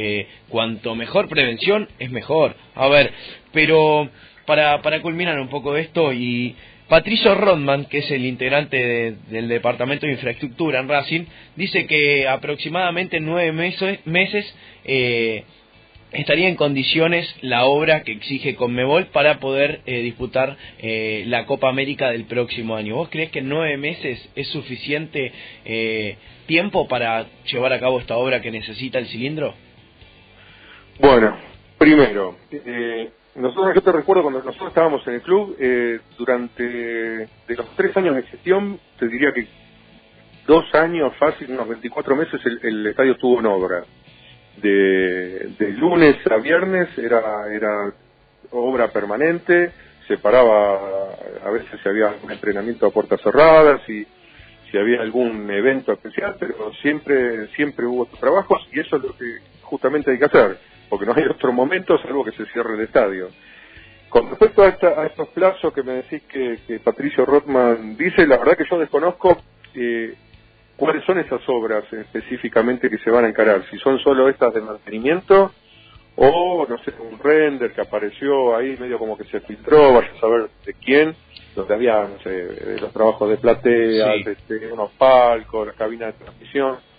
cuanto 0.49 0.95
mejor 0.95 1.29
prevención 1.29 1.89
es 1.99 2.11
mejor. 2.11 2.55
A 2.75 2.89
ver, 2.89 3.13
pero 3.53 4.09
para, 4.47 4.83
para 4.83 5.01
culminar 5.01 5.39
un 5.39 5.49
poco 5.49 5.77
esto 5.77 6.13
y 6.13 6.55
Patricio 6.91 7.37
Rodman, 7.37 7.85
que 7.85 7.99
es 7.99 8.11
el 8.11 8.27
integrante 8.27 9.15
del 9.29 9.47
Departamento 9.47 10.07
de 10.07 10.13
Infraestructura 10.15 10.81
en 10.81 10.89
Racing, 10.89 11.25
dice 11.55 11.87
que 11.87 12.27
aproximadamente 12.27 13.19
en 13.19 13.27
nueve 13.27 13.53
meses, 13.53 14.55
eh, 14.85 15.45
estaría 16.11 16.49
en 16.49 16.57
condiciones 16.57 17.33
la 17.43 17.67
obra 17.67 18.03
que 18.03 18.11
exige 18.11 18.57
Conmebol 18.57 19.07
para 19.07 19.39
poder 19.39 19.83
eh, 19.87 20.01
disputar 20.01 20.57
eh, 20.81 21.23
la 21.29 21.47
Copa 21.47 21.69
América 21.69 22.11
del 22.11 22.25
próximo 22.25 22.75
año. 22.75 22.97
¿Vos 22.97 23.09
crees 23.09 23.31
que 23.31 23.41
nueve 23.41 23.77
meses 23.77 24.29
es 24.35 24.49
suficiente 24.49 25.33
tiempo 26.49 26.89
para 26.89 27.29
llevar 27.45 27.73
a 27.73 27.79
cabo 27.79 28.01
esta 28.01 28.17
obra 28.17 28.43
que 28.43 28.51
necesita 28.51 28.99
el 28.99 29.07
cilindro? 29.07 29.55
Bueno, 30.99 31.37
primero, 31.79 32.37
nosotros, 33.35 33.75
yo 33.75 33.83
te 33.83 33.93
recuerdo 33.93 34.23
cuando 34.23 34.43
nosotros 34.43 34.69
estábamos 34.69 35.07
en 35.07 35.15
el 35.15 35.23
club, 35.23 35.57
eh, 35.59 36.01
durante 36.19 36.63
de 36.65 37.57
los 37.57 37.77
tres 37.77 37.97
años 37.97 38.17
de 38.17 38.23
gestión, 38.25 38.81
te 38.99 39.07
diría 39.07 39.33
que 39.33 39.47
dos 40.47 40.65
años, 40.75 41.15
fácil, 41.17 41.51
unos 41.53 41.69
24 41.69 42.17
meses, 42.17 42.41
el, 42.63 42.87
estadio 42.87 43.13
estuvo 43.13 43.39
en 43.39 43.47
obra. 43.47 43.85
De, 44.57 45.55
de, 45.59 45.69
lunes 45.71 46.17
a 46.29 46.37
viernes 46.37 46.89
era, 46.99 47.21
era 47.53 47.93
obra 48.51 48.89
permanente, 48.89 49.71
se 50.09 50.19
paraba, 50.19 51.15
a 51.45 51.51
veces 51.51 51.81
si 51.81 51.89
había 51.89 52.13
un 52.23 52.33
entrenamiento 52.33 52.87
a 52.87 52.91
puertas 52.91 53.21
cerradas 53.23 53.89
y 53.89 54.05
si 54.71 54.77
había 54.77 55.01
algún 55.01 55.49
evento 55.51 55.93
especial, 55.93 56.35
pero 56.39 56.73
siempre, 56.83 57.47
siempre 57.55 57.87
hubo 57.87 58.07
trabajos 58.07 58.67
y 58.73 58.81
eso 58.81 58.97
es 58.97 59.03
lo 59.03 59.17
que 59.17 59.39
justamente 59.63 60.11
hay 60.11 60.19
que 60.19 60.25
hacer 60.25 60.59
porque 60.91 61.07
no 61.07 61.15
hay 61.17 61.25
otro 61.25 61.53
momento 61.53 61.97
salvo 61.99 62.25
que 62.25 62.33
se 62.33 62.45
cierre 62.47 62.75
el 62.75 62.81
estadio. 62.81 63.29
Con 64.09 64.29
respecto 64.29 64.63
a, 64.63 65.07
estos 65.07 65.29
plazos 65.29 65.73
que 65.73 65.85
me 65.85 65.93
decís 65.93 66.23
que, 66.25 66.81
Patricio 66.83 67.25
Rothman 67.25 67.97
dice, 67.97 68.27
la 68.27 68.39
verdad 68.39 68.57
que 68.57 68.65
yo 68.69 68.77
desconozco 68.77 69.39
eh, 69.73 70.15
cuáles 70.77 71.05
son 71.05 71.21
esas 71.21 71.41
obras 71.49 71.85
específicamente 71.93 72.91
que 72.91 72.99
se 72.99 73.11
van 73.11 73.25
a 73.25 73.29
encarar, 73.29 73.65
si 73.71 73.79
son 73.79 74.01
solo 74.01 74.29
estas 74.29 74.53
de 74.53 74.63
mantenimiento 74.63 75.53
o, 76.17 76.67
no 76.69 76.77
sé, 76.79 76.93
un 76.99 77.21
render 77.21 77.73
que 77.73 77.83
apareció 77.83 78.57
ahí 78.57 78.77
medio 78.81 78.99
como 78.99 79.17
que 79.17 79.25
se 79.25 79.41
filtró, 79.41 79.95
vaya 79.95 80.11
a 80.17 80.21
saber 80.21 80.51
de 80.67 80.75
quién, 80.75 81.15
donde 81.55 81.73
había, 81.73 82.03
no 82.03 82.19
sé, 82.25 82.79
los 82.81 82.93
trabajos 82.93 83.31
de 83.31 83.37
platea, 83.37 84.15
este, 84.17 84.73
unos 84.73 84.91
palcos, 84.99 85.69
la 85.69 85.73
cabina 85.75 86.07
de 86.07 86.13
transmisión 86.15 86.90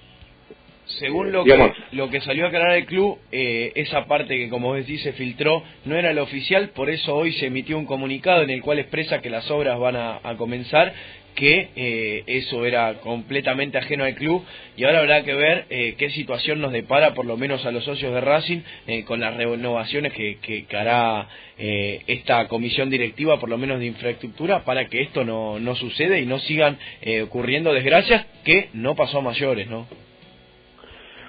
según 0.99 1.31
lo 1.31 1.43
que, 1.43 1.73
lo 1.91 2.09
que 2.09 2.21
salió 2.21 2.45
a 2.45 2.47
aclarar 2.49 2.77
el 2.77 2.85
club, 2.85 3.17
eh, 3.31 3.71
esa 3.75 4.05
parte 4.05 4.37
que 4.37 4.49
como 4.49 4.69
vos 4.69 4.77
decís 4.77 5.01
se 5.01 5.13
filtró 5.13 5.63
no 5.85 5.95
era 5.95 6.13
la 6.13 6.23
oficial, 6.23 6.69
por 6.69 6.89
eso 6.89 7.15
hoy 7.15 7.33
se 7.33 7.47
emitió 7.47 7.77
un 7.77 7.85
comunicado 7.85 8.43
en 8.43 8.49
el 8.49 8.61
cual 8.61 8.79
expresa 8.79 9.21
que 9.21 9.29
las 9.29 9.49
obras 9.51 9.79
van 9.79 9.95
a, 9.95 10.19
comenzar, 10.37 10.93
que 11.35 11.69
eh, 11.75 12.23
eso 12.27 12.65
era 12.65 12.95
completamente 12.95 13.77
ajeno 13.77 14.03
al 14.03 14.15
club 14.15 14.43
y 14.75 14.83
ahora 14.83 14.99
habrá 14.99 15.23
que 15.23 15.33
ver 15.33 15.65
eh, 15.69 15.95
qué 15.97 16.09
situación 16.09 16.59
nos 16.59 16.71
depara 16.73 17.13
por 17.13 17.25
lo 17.25 17.37
menos 17.37 17.65
a 17.65 17.71
los 17.71 17.85
socios 17.85 18.13
de 18.13 18.21
Racing 18.21 18.59
con 19.05 19.19
las 19.19 19.35
renovaciones 19.35 20.13
que, 20.13 20.37
que, 20.41 20.65
hará 20.75 21.27
esta 21.57 22.47
comisión 22.47 22.89
directiva 22.89 23.39
por 23.39 23.49
lo 23.49 23.57
menos 23.57 23.79
de 23.79 23.85
infraestructura 23.85 24.65
para 24.65 24.87
que 24.87 25.01
esto 25.01 25.23
no, 25.23 25.59
no 25.59 25.75
suceda 25.75 26.17
y 26.17 26.25
no 26.25 26.39
sigan 26.39 26.77
ocurriendo 27.23 27.73
desgracias 27.73 28.25
que 28.43 28.69
no 28.73 28.95
pasó 28.95 29.19
a 29.19 29.21
mayores, 29.21 29.67
¿no? 29.67 29.87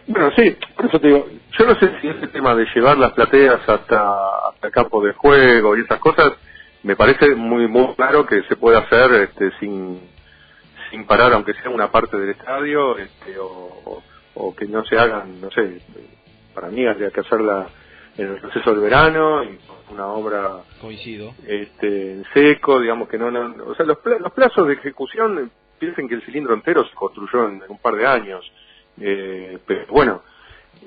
Bueno, 0.07 0.31
sí, 0.37 0.57
por 0.77 0.87
eso 0.87 0.99
te 0.99 1.07
digo, 1.07 1.29
yo 1.59 1.67
no 1.67 1.75
sé 1.77 2.01
si 2.01 2.09
ese 2.09 2.27
tema 2.29 2.55
de 2.55 2.67
llevar 2.75 2.99
las 2.99 3.13
plateas 3.13 3.61
hasta, 3.69 4.49
hasta 4.49 4.67
el 4.67 4.73
campo 4.73 5.03
de 5.05 5.13
juego 5.13 5.77
y 5.77 5.83
esas 5.83 6.01
cosas, 6.01 6.33
me 6.83 6.97
parece 6.97 7.35
muy 7.37 7.69
muy 7.69 7.95
claro 7.95 8.27
que 8.27 8.43
se 8.45 8.57
puede 8.57 8.79
hacer 8.79 9.13
este, 9.15 9.53
sin, 9.61 10.01
sin 10.91 11.07
parar, 11.07 11.33
aunque 11.33 11.55
sea 11.55 11.71
una 11.71 11.91
parte 11.91 12.19
del 12.19 12.31
estadio, 12.31 12.99
este, 12.99 13.39
o, 13.39 14.03
o, 14.35 14.57
que 14.57 14.67
no 14.67 14.85
se 14.85 14.99
hagan, 14.99 15.41
no 15.41 15.51
sé, 15.51 15.81
para 16.55 16.69
mí 16.69 16.85
habría 16.85 17.11
que 17.11 17.21
hacerla 17.21 17.69
en 18.17 18.29
el 18.29 18.41
proceso 18.41 18.73
del 18.73 18.81
verano 18.81 19.45
y 19.45 19.59
una 19.93 20.07
obra 20.07 20.63
coincido. 20.81 21.33
este 21.47 22.13
en 22.13 22.25
seco 22.35 22.81
digamos 22.81 23.09
que 23.09 23.19
no, 23.19 23.31
no 23.31 23.65
o 23.65 23.75
sea 23.75 23.87
los, 23.87 23.99
los 24.05 24.33
plazos 24.33 24.67
de 24.67 24.75
ejecución 24.75 25.51
piensen 25.79 26.09
que 26.09 26.15
el 26.15 26.23
cilindro 26.23 26.55
entero 26.55 26.85
se 26.85 26.95
construyó 26.95 27.49
en 27.49 27.63
un 27.69 27.79
par 27.79 27.95
de 27.95 28.07
años 28.07 28.51
eh, 29.01 29.59
pero 29.67 29.87
bueno, 29.89 30.23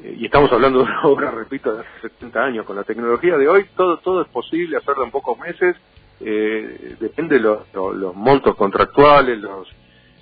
eh, 0.04 0.16
y 0.20 0.26
estamos 0.26 0.52
hablando 0.52 0.80
de 0.80 0.86
una 0.86 1.02
obra, 1.06 1.32
repito, 1.32 1.74
de 1.74 1.82
hace 1.82 2.10
70 2.10 2.44
años. 2.44 2.66
Con 2.66 2.76
la 2.76 2.84
tecnología 2.84 3.38
de 3.38 3.48
hoy, 3.48 3.66
todo 3.76 3.98
todo 3.98 4.22
es 4.22 4.28
posible 4.30 4.78
hacerlo 4.78 5.04
en 5.04 5.12
pocos 5.12 5.38
meses. 5.40 5.76
Eh, 6.20 6.96
depende 7.00 7.36
de 7.36 7.42
los, 7.42 7.74
los, 7.74 8.16
montos 8.16 8.56
contractuales, 8.56 9.38
los, 9.38 9.68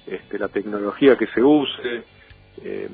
este, 0.07 0.39
la 0.39 0.47
tecnología 0.47 1.17
que 1.17 1.27
se 1.27 1.41
use. 1.43 2.03
Eh, 2.63 2.89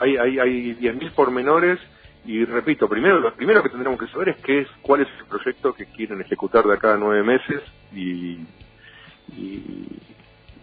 hay 0.00 0.16
hay, 0.16 0.38
hay 0.38 0.74
10.000 0.76 1.12
pormenores 1.12 1.78
y 2.24 2.44
repito, 2.44 2.88
primero 2.88 3.18
lo 3.18 3.34
primero 3.34 3.62
que 3.62 3.68
tendremos 3.68 3.98
que 3.98 4.06
saber 4.06 4.30
es 4.30 4.36
qué 4.36 4.60
es 4.60 4.68
cuál 4.80 5.02
es 5.02 5.08
el 5.18 5.26
proyecto 5.26 5.74
que 5.74 5.86
quieren 5.86 6.20
ejecutar 6.20 6.64
de 6.64 6.74
acá 6.74 6.94
a 6.94 6.96
nueve 6.96 7.22
meses 7.24 7.62
y, 7.92 8.38
y, 9.36 9.86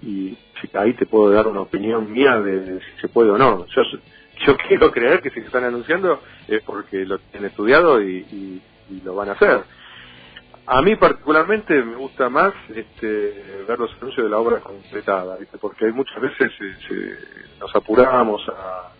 y 0.01 0.37
ahí 0.73 0.93
te 0.93 1.05
puedo 1.05 1.31
dar 1.31 1.47
una 1.47 1.61
opinión 1.61 2.11
mía 2.11 2.39
de, 2.39 2.79
si 2.79 3.01
se 3.01 3.07
puede 3.07 3.29
o 3.31 3.37
no. 3.37 3.65
Yo, 3.67 3.81
yo 4.45 4.57
quiero 4.67 4.91
creer 4.91 5.21
que 5.21 5.29
si 5.29 5.41
se 5.41 5.47
están 5.47 5.63
anunciando 5.63 6.21
es 6.47 6.63
porque 6.63 7.05
lo 7.05 7.19
tienen 7.19 7.49
estudiado 7.49 8.01
y, 8.01 8.61
lo 9.03 9.13
van 9.13 9.29
a 9.29 9.33
hacer. 9.33 9.63
A 10.65 10.81
mí 10.81 10.95
particularmente 10.95 11.75
me 11.83 11.95
gusta 11.95 12.27
más 12.29 12.53
este, 12.73 13.63
ver 13.67 13.77
los 13.77 13.91
anuncios 13.97 14.25
de 14.25 14.29
la 14.29 14.37
obra 14.37 14.59
completada, 14.59 15.37
¿viste? 15.37 15.57
porque 15.59 15.85
hay 15.85 15.91
muchas 15.91 16.19
veces 16.19 16.51
nos 17.59 17.75
apuramos 17.75 18.41
a, 18.49 18.91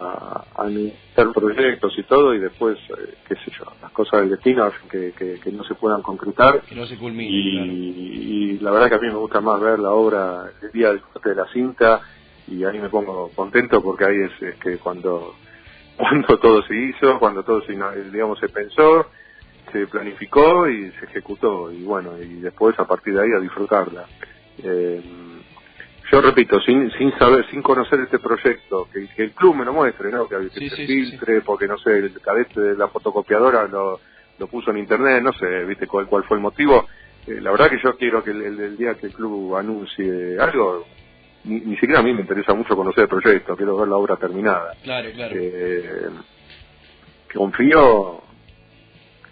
a, 0.00 0.44
a 0.54 1.32
proyectos 1.32 1.98
y 1.98 2.02
todo 2.04 2.34
y 2.34 2.38
después, 2.38 2.78
eh, 2.90 3.14
qué 3.26 3.34
sé 3.36 3.50
yo, 3.58 3.64
las 3.82 3.90
cosas 3.92 4.20
del 4.20 4.30
destino 4.30 4.64
hacen 4.64 4.88
que, 4.88 5.12
que, 5.12 5.52
no 5.52 5.64
se 5.64 5.74
puedan 5.74 6.02
concretar. 6.02 6.60
Que 6.62 6.74
no 6.74 6.86
se 6.86 6.96
culmine. 6.96 7.30
Y, 7.30 8.58
la 8.60 8.70
verdad 8.70 8.88
que 8.88 8.94
a 8.96 8.98
mí 8.98 9.08
me 9.08 9.18
gusta 9.18 9.40
más 9.40 9.60
ver 9.60 9.78
la 9.78 9.90
obra 9.90 10.50
el 10.62 10.72
día 10.72 10.88
del 10.88 11.00
corte 11.00 11.30
de 11.30 11.34
la 11.36 11.46
cinta 11.52 12.00
y 12.48 12.64
ahí 12.64 12.78
me 12.78 12.88
pongo 12.88 13.30
contento 13.34 13.82
porque 13.82 14.04
ahí 14.04 14.16
es, 14.22 14.56
que 14.58 14.78
cuando 14.78 15.34
cuando 15.96 16.38
todo 16.38 16.62
se 16.62 16.74
hizo, 16.74 17.18
cuando 17.18 17.42
todo 17.42 17.62
se, 17.62 17.72
digamos 18.10 18.38
se 18.38 18.48
pensó, 18.48 19.06
se 19.72 19.86
planificó 19.86 20.68
y 20.68 20.90
se 20.92 21.04
ejecutó 21.06 21.70
y 21.70 21.82
bueno, 21.82 22.18
y 22.20 22.40
después 22.40 22.78
a 22.78 22.86
partir 22.86 23.14
de 23.14 23.22
ahí 23.22 23.30
a 23.36 23.40
disfrutarla. 23.40 24.06
Eh, 24.62 25.02
yo 26.10 26.20
repito, 26.22 26.60
sin, 26.60 26.90
sin 26.92 27.12
saber, 27.18 27.46
sin 27.50 27.62
conocer 27.62 28.00
este 28.00 28.18
proyecto, 28.18 28.88
que, 28.92 29.22
el 29.22 29.32
club 29.32 29.56
me 29.56 29.64
lo 29.64 29.74
muestre, 29.74 30.10
¿no? 30.10 30.26
Que, 30.26 30.48
se 30.48 30.86
filtre, 30.86 31.42
porque 31.42 31.66
no 31.66 31.76
sé, 31.78 31.98
el 31.98 32.20
cadete 32.20 32.60
de 32.60 32.76
la 32.76 32.88
fotocopiadora 32.88 33.66
lo, 33.66 34.00
lo 34.38 34.46
puso 34.46 34.70
en 34.70 34.78
internet, 34.78 35.22
no 35.22 35.32
sé, 35.34 35.64
viste 35.64 35.86
cuál, 35.86 36.06
cuál 36.06 36.24
fue 36.24 36.38
el 36.38 36.42
motivo. 36.42 36.86
Eh, 37.26 37.40
la 37.40 37.50
verdad 37.50 37.68
que 37.68 37.78
yo 37.82 37.94
quiero 37.96 38.24
que 38.24 38.30
el, 38.30 38.76
día 38.76 38.94
que 38.94 39.06
el 39.06 39.12
club 39.12 39.54
anuncie 39.56 40.38
algo, 40.40 40.86
ni, 41.44 41.76
siquiera 41.76 42.00
a 42.00 42.02
mí 42.02 42.14
me 42.14 42.22
interesa 42.22 42.54
mucho 42.54 42.74
conocer 42.74 43.02
el 43.02 43.08
proyecto, 43.08 43.54
quiero 43.56 43.76
ver 43.76 43.88
la 43.88 43.96
obra 43.96 44.16
terminada. 44.16 44.74
Claro, 44.82 45.10
claro. 45.12 45.34
Eh, 45.36 46.08
confío 47.34 48.22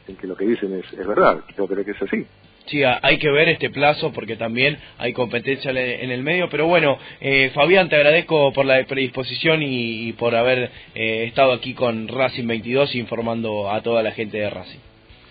en 0.09 0.17
que 0.17 0.27
lo 0.27 0.37
que 0.37 0.45
dicen 0.45 0.75
es, 0.75 0.93
es 0.93 1.07
verdad, 1.07 1.41
creo 1.55 1.67
que 1.67 1.91
es 1.91 2.03
así. 2.03 2.27
Sí, 2.67 2.83
hay 2.83 3.19
que 3.19 3.31
ver 3.31 3.49
este 3.49 3.71
plazo 3.71 4.13
porque 4.13 4.35
también 4.35 4.77
hay 4.99 5.13
competencia 5.13 5.71
en 5.71 6.11
el 6.11 6.23
medio, 6.25 6.49
pero 6.49 6.67
bueno, 6.67 6.99
eh, 7.21 7.51
Fabián, 7.55 7.89
te 7.89 7.95
agradezco 7.95 8.53
por 8.53 8.67
la 8.67 8.85
predisposición 8.85 9.63
y, 9.63 10.13
por 10.15 10.35
haber 10.35 10.71
eh, 10.95 11.25
estado 11.29 11.53
aquí 11.53 11.75
con 11.75 12.09
Racing 12.09 12.47
22 12.47 12.97
informando 12.97 13.71
a 13.71 13.83
toda 13.83 14.03
la 14.03 14.11
gente 14.11 14.39
de 14.39 14.51
Racing. 14.51 14.81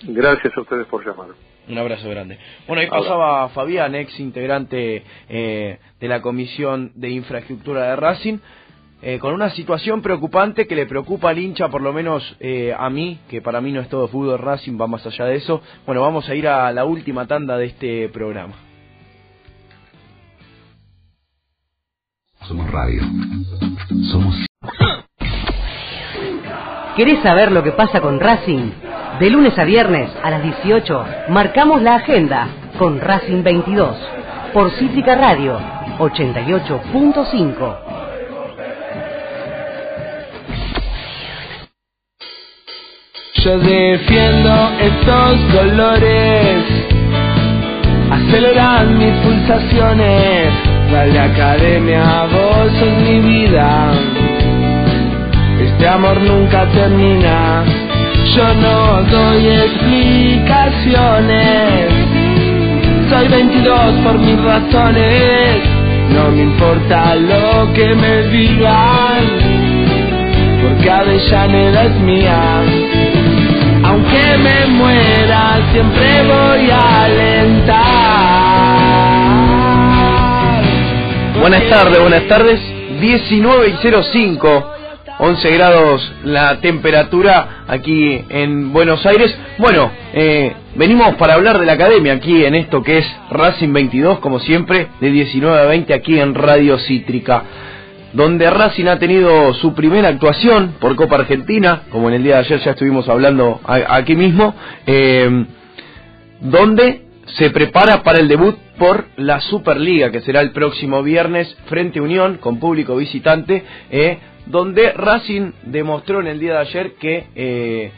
Gracias 0.04 0.56
a 0.56 0.62
ustedes 0.62 0.88
por 0.88 1.06
llamar. 1.06 1.36
Un 1.68 1.78
abrazo 1.78 2.10
grande. 2.10 2.38
Bueno, 2.68 2.82
ahí 2.82 2.88
pasaba 2.88 3.50
Fabián, 3.50 3.96
ex 3.96 4.18
integrante 4.20 5.04
eh, 5.28 5.80
de 6.00 6.08
la 6.08 6.22
Comisión 6.22 6.92
de 6.96 7.10
Infraestructura 7.10 7.90
de 7.90 7.96
Racing. 7.98 8.38
Eh, 9.08 9.20
con 9.20 9.36
una 9.36 9.52
situación 9.52 10.02
preocupante 10.02 10.66
que 10.66 10.76
le 10.76 10.88
preocupa 10.88 11.30
al 11.30 11.38
hincha, 11.38 11.70
por 11.70 11.84
lo 11.84 11.94
menos 11.94 12.36
eh, 12.40 12.74
a 12.76 12.90
mí, 12.90 13.20
que 13.30 13.40
para 13.40 13.62
mí 13.62 13.72
no 13.72 13.80
es 13.80 13.88
todo 13.88 14.08
fútbol 14.08 14.40
Racing, 14.40 14.82
va 14.82 14.88
más 14.88 15.06
allá 15.06 15.26
de 15.26 15.36
eso. 15.36 15.62
Bueno, 15.86 16.02
vamos 16.02 16.28
a 16.28 16.34
ir 16.34 16.48
a 16.48 16.72
la 16.72 16.86
última 16.86 17.28
tanda 17.28 17.56
de 17.56 17.68
este 17.68 18.10
programa. 18.10 18.56
Somos 22.48 22.72
radio. 22.72 23.04
Somos... 24.12 24.44
¿Querés 26.96 27.22
saber 27.22 27.52
lo 27.52 27.62
que 27.62 27.74
pasa 27.74 28.02
con 28.02 28.20
Racing? 28.20 28.72
De 29.20 29.30
lunes 29.30 29.56
a 29.60 29.66
viernes 29.66 30.10
a 30.24 30.32
las 30.32 30.42
18 30.42 31.06
marcamos 31.30 31.84
la 31.84 31.98
agenda 31.98 32.48
con 32.80 33.00
Racing 33.00 33.44
22 33.44 33.96
por 34.52 34.72
Cítrica 34.72 35.14
Radio 35.14 35.60
88.5. 36.00 37.85
Yo 43.46 43.58
defiendo 43.60 44.72
estos 44.80 45.38
colores, 45.54 46.66
aceleran 48.10 48.98
mis 48.98 49.14
pulsaciones. 49.24 50.52
Dale 50.92 51.20
academia, 51.20 52.26
vos 52.32 52.72
sos 52.80 52.98
mi 53.04 53.20
vida. 53.20 53.92
Este 55.62 55.88
amor 55.88 56.20
nunca 56.22 56.66
termina. 56.72 57.64
Yo 58.36 58.52
no 58.56 59.04
doy 59.12 59.48
explicaciones. 59.48 61.86
Soy 63.12 63.28
22 63.28 63.94
por 64.04 64.18
mis 64.18 64.44
razones. 64.44 65.62
No 66.10 66.32
me 66.32 66.42
importa 66.42 67.14
lo 67.14 67.72
que 67.74 67.94
me 67.94 68.24
digan, 68.24 69.24
porque 70.64 70.90
Avellaneda 70.90 71.84
es 71.84 72.00
mía 72.00 72.85
aunque 74.06 74.38
me 74.38 74.68
muera, 74.68 75.72
siempre 75.72 76.24
voy 76.24 76.70
a 76.70 77.04
alentar. 77.06 77.76
Buenas 81.40 81.70
tardes, 81.70 82.00
buenas 82.00 82.28
tardes. 82.28 82.60
19 83.00 83.68
y 83.70 83.74
05, 83.82 84.74
11 85.20 85.52
grados 85.52 86.14
la 86.24 86.60
temperatura 86.62 87.66
aquí 87.68 88.24
en 88.30 88.72
Buenos 88.72 89.06
Aires. 89.06 89.36
Bueno, 89.58 89.92
eh, 90.14 90.54
venimos 90.76 91.16
para 91.16 91.34
hablar 91.36 91.60
de 91.60 91.66
la 91.66 91.74
academia 91.74 92.14
aquí 92.14 92.46
en 92.46 92.56
esto 92.56 92.82
que 92.82 93.00
es 93.00 93.16
Racing 93.32 93.74
22, 93.74 94.20
como 94.20 94.40
siempre, 94.40 94.88
de 95.02 95.12
19 95.12 95.60
a 95.60 95.66
20 95.66 95.94
aquí 95.94 96.20
en 96.20 96.34
Radio 96.36 96.80
Cítrica 96.80 97.44
donde 98.16 98.50
Racing 98.50 98.86
ha 98.86 98.98
tenido 98.98 99.54
su 99.56 99.74
primera 99.74 100.08
actuación 100.08 100.76
por 100.80 100.96
Copa 100.96 101.18
Argentina, 101.18 101.84
como 101.92 102.08
en 102.08 102.16
el 102.16 102.24
día 102.24 102.36
de 102.36 102.40
ayer 102.42 102.60
ya 102.62 102.72
estuvimos 102.72 103.10
hablando 103.10 103.60
aquí 103.66 104.16
mismo, 104.16 104.56
eh, 104.88 105.46
donde 106.40 107.02
se 107.26 107.50
prepara 107.50 108.04
para 108.04 108.20
el 108.20 108.30
debut 108.30 108.56
por 108.78 109.06
la 109.18 109.42
Superliga, 109.42 110.12
que 110.12 110.22
será 110.22 110.40
el 110.40 110.52
próximo 110.52 111.04
viernes 111.04 111.54
frente 111.66 112.00
a 112.00 112.04
Unión, 112.04 112.38
con 112.38 112.58
público 112.58 112.96
visitante, 112.96 113.66
eh, 113.92 114.18
donde 114.46 114.94
Racing 114.94 115.52
demostró 115.64 116.22
en 116.22 116.28
el 116.28 116.40
día 116.40 116.54
de 116.54 116.60
ayer 116.60 116.94
que 116.94 117.28
eh, 117.36 117.92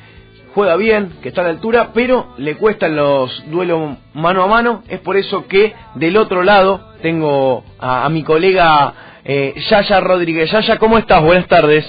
juega 0.55 0.77
bien, 0.77 1.11
que 1.21 1.29
está 1.29 1.41
a 1.41 1.43
la 1.43 1.49
altura, 1.51 1.91
pero 1.93 2.29
le 2.39 2.55
cuestan 2.55 2.95
los 2.95 3.43
duelos 3.51 3.97
mano 4.15 4.41
a 4.41 4.47
mano. 4.47 4.81
Es 4.87 4.99
por 4.99 5.15
eso 5.15 5.45
que 5.47 5.75
del 5.93 6.17
otro 6.17 6.41
lado 6.41 6.93
tengo 7.03 7.63
a 7.77 8.09
mi 8.09 8.23
colega 8.23 9.06
eh, 9.27 9.53
Yaya 9.69 9.99
Rodríguez. 9.99 10.49
Yaya, 10.49 10.77
¿cómo 10.77 10.97
estás? 10.97 11.21
Buenas 11.21 11.47
tardes. 11.47 11.85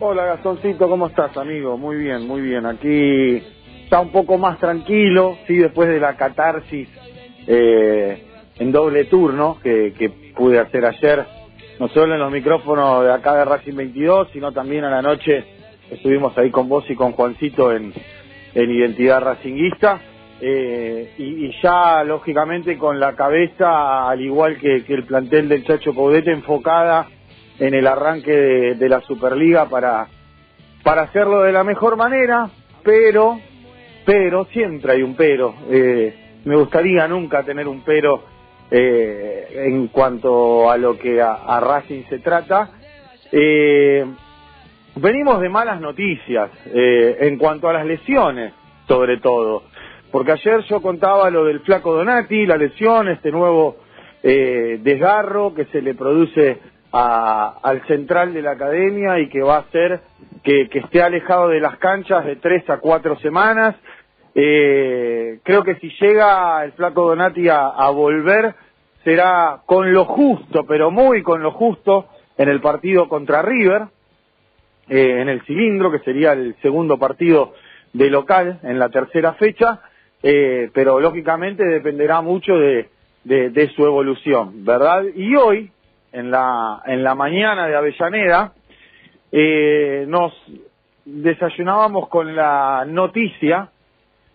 Hola 0.00 0.24
Gastoncito, 0.24 0.88
¿cómo 0.88 1.06
estás, 1.06 1.36
amigo? 1.36 1.76
Muy 1.76 1.96
bien, 1.96 2.26
muy 2.26 2.40
bien. 2.40 2.66
Aquí 2.66 3.42
está 3.84 4.00
un 4.00 4.10
poco 4.10 4.38
más 4.38 4.58
tranquilo, 4.58 5.38
sí, 5.46 5.56
después 5.56 5.88
de 5.88 6.00
la 6.00 6.16
catarsis 6.16 6.88
eh, 7.46 8.24
en 8.58 8.72
doble 8.72 9.04
turno 9.04 9.58
que, 9.62 9.92
pude 10.34 10.58
hacer 10.58 10.86
ayer, 10.86 11.26
no 11.78 11.88
solo 11.88 12.14
en 12.14 12.20
los 12.20 12.32
micrófonos 12.32 13.04
de 13.04 13.12
acá 13.12 13.36
de 13.36 13.44
Racing 13.44 13.74
22, 13.74 14.28
sino 14.32 14.52
también 14.52 14.84
a 14.84 14.90
la 14.90 15.02
noche 15.02 15.44
estuvimos 15.90 16.36
ahí 16.38 16.50
con 16.50 16.68
vos 16.68 16.84
y 16.88 16.94
con 16.94 17.12
Juancito 17.12 17.72
en, 17.72 17.92
en 18.54 18.70
Identidad 18.70 19.20
Racinguista. 19.20 20.00
Eh, 20.42 21.12
y, 21.18 21.52
ya 21.62 22.02
lógicamente 22.02 22.78
con 22.78 22.98
la 22.98 23.14
cabeza, 23.14 24.08
al 24.08 24.22
igual 24.22 24.56
que, 24.58 24.84
el 24.88 25.04
plantel 25.04 25.48
del 25.48 25.64
Chacho 25.64 25.94
Caudete, 25.94 26.32
enfocada 26.32 27.06
en 27.58 27.74
el 27.74 27.86
arranque 27.86 28.32
de, 28.32 28.88
la 28.88 29.02
Superliga 29.02 29.68
para, 29.68 30.08
para 30.82 31.02
hacerlo 31.02 31.42
de 31.42 31.52
la 31.52 31.62
mejor 31.62 31.96
manera, 31.96 32.48
pero, 32.82 33.38
pero, 34.06 34.46
siempre 34.46 34.92
hay 34.92 35.02
un 35.02 35.14
pero. 35.14 35.54
Eh, 35.68 36.14
me 36.46 36.56
gustaría 36.56 37.06
nunca 37.06 37.42
tener 37.42 37.68
un 37.68 37.82
pero 37.82 38.24
eh, 38.70 39.66
en 39.66 39.88
cuanto 39.88 40.70
a 40.70 40.78
lo 40.78 40.96
que 40.98 41.20
a, 41.20 41.60
Racing 41.60 42.04
se 42.08 42.20
trata. 42.20 42.70
venimos 44.96 45.40
de 45.42 45.48
malas 45.50 45.82
noticias 45.82 46.50
en 46.72 47.36
cuanto 47.36 47.68
a 47.68 47.74
las 47.74 47.84
lesiones, 47.84 48.54
sobre 48.88 49.18
todo. 49.18 49.64
Porque 50.10 50.32
ayer 50.32 50.62
yo 50.68 50.82
contaba 50.82 51.30
lo 51.30 51.44
del 51.44 51.60
flaco 51.60 51.94
Donati, 51.94 52.46
la 52.46 52.56
lesión, 52.56 53.08
este 53.08 53.30
nuevo 53.30 53.76
eh, 54.22 54.78
desgarro 54.82 55.54
que 55.54 55.66
se 55.66 55.80
le 55.80 55.94
produce 55.94 56.58
al 56.92 57.86
central 57.86 58.34
de 58.34 58.42
la 58.42 58.52
academia 58.52 59.20
y 59.20 59.28
que 59.28 59.42
va 59.42 59.56
a 59.56 59.60
hacer 59.60 60.00
que, 60.42 60.68
esté 60.72 61.02
alejado 61.02 61.48
de 61.48 61.60
las 61.60 61.76
canchas 61.78 62.24
de 62.24 62.36
tres 62.36 62.68
a 62.68 62.78
cuatro 62.78 63.16
semanas. 63.20 63.76
Eh, 64.34 65.38
creo 65.44 65.62
que 65.62 65.76
si 65.76 65.90
llega 66.00 66.64
el 66.64 66.72
flaco 66.72 67.08
Donati 67.08 67.48
a, 67.48 67.88
volver 67.90 68.54
será 69.04 69.60
con 69.64 69.92
lo 69.92 70.04
justo, 70.04 70.64
pero 70.66 70.90
muy 70.90 71.22
con 71.22 71.42
lo 71.42 71.52
justo, 71.52 72.08
en 72.36 72.48
el 72.48 72.60
partido 72.60 73.08
contra 73.08 73.42
River, 73.42 73.84
eh, 74.88 75.20
en 75.20 75.28
el 75.28 75.42
cilindro, 75.42 75.92
que 75.92 76.00
sería 76.00 76.32
el 76.32 76.56
segundo 76.62 76.98
partido 76.98 77.54
de 77.92 78.10
local 78.10 78.58
en 78.62 78.78
la 78.78 78.88
tercera 78.88 79.34
fecha, 79.34 79.80
eh, 80.22 80.70
pero 80.74 81.00
lógicamente 81.00 81.64
dependerá 81.64 82.20
mucho 82.20 82.54
de, 82.54 82.88
de, 83.24 83.70
su 83.74 83.84
evolución, 83.84 84.64
¿verdad? 84.64 85.04
Y 85.14 85.34
hoy, 85.36 85.70
en 86.12 86.30
la, 86.30 86.82
en 86.86 87.02
la 87.02 87.14
mañana 87.14 87.66
de 87.66 87.76
Avellaneda, 87.76 88.52
eh, 89.32 90.04
nos 90.08 90.32
desayunábamos 91.04 92.08
con 92.08 92.34
la 92.34 92.84
noticia 92.86 93.70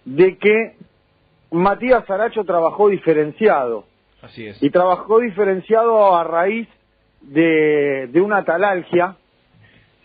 de 0.06 0.38
que 0.38 0.76
Matías 1.52 2.10
Aracho 2.10 2.44
trabajó 2.44 2.90
diferenciado. 2.90 3.86
Así 4.22 4.48
es. 4.48 4.62
Y 4.62 4.70
trabajó 4.72 5.20
diferenciado 5.20 6.16
a 6.16 6.24
raíz 6.24 6.68
de, 7.22 8.08
de 8.12 8.22
una 8.22 8.44
talalgia, 8.44 9.16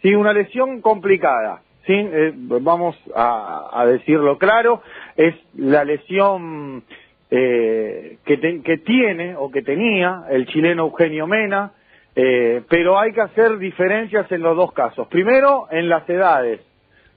sí, 0.03 0.15
una 0.15 0.33
lesión 0.33 0.81
complicada. 0.81 1.63
¿Sí? 1.87 1.95
Eh, 1.95 2.33
vamos 2.35 2.97
a, 3.15 3.85
decirlo 3.87 4.39
claro, 4.39 4.83
es 5.17 5.35
la 5.55 5.85
lesión 5.85 6.83
eh, 7.31 8.19
que, 8.25 8.79
tiene 8.85 9.37
o 9.37 9.51
que 9.51 9.63
tenía 9.63 10.25
el 10.31 10.47
chileno 10.47 10.85
Eugenio 10.85 11.27
Mena, 11.27 11.73
eh, 12.15 12.63
pero 12.69 12.99
hay 12.99 13.13
que 13.13 13.21
hacer 13.21 13.59
diferencias 13.59 14.31
en 14.33 14.43
los 14.43 14.57
dos 14.57 14.73
casos. 14.73 15.09
Primero, 15.09 15.67
en 15.71 15.89
las 15.89 16.09
edades. 16.09 16.61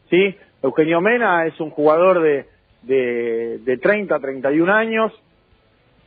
¿sí? 0.09 0.35
Eugenio 0.61 1.01
Mena 1.01 1.45
es 1.45 1.59
un 1.59 1.71
jugador 1.71 2.21
de, 2.21 2.45
de, 2.83 3.59
de 3.59 3.77
30, 3.77 4.19
31 4.19 4.73
años, 4.73 5.11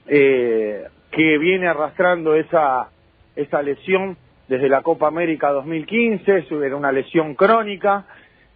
que 0.06 0.86
que 1.10 1.38
viene 1.38 1.66
arrastrando 1.66 2.34
esa, 2.34 2.90
esa 3.34 3.62
lesión 3.62 4.18
desde 4.48 4.68
la 4.68 4.82
Copa 4.82 5.08
América 5.08 5.50
2015, 5.50 6.46
era 6.64 6.76
una 6.76 6.92
lesión 6.92 7.34
crónica 7.34 8.04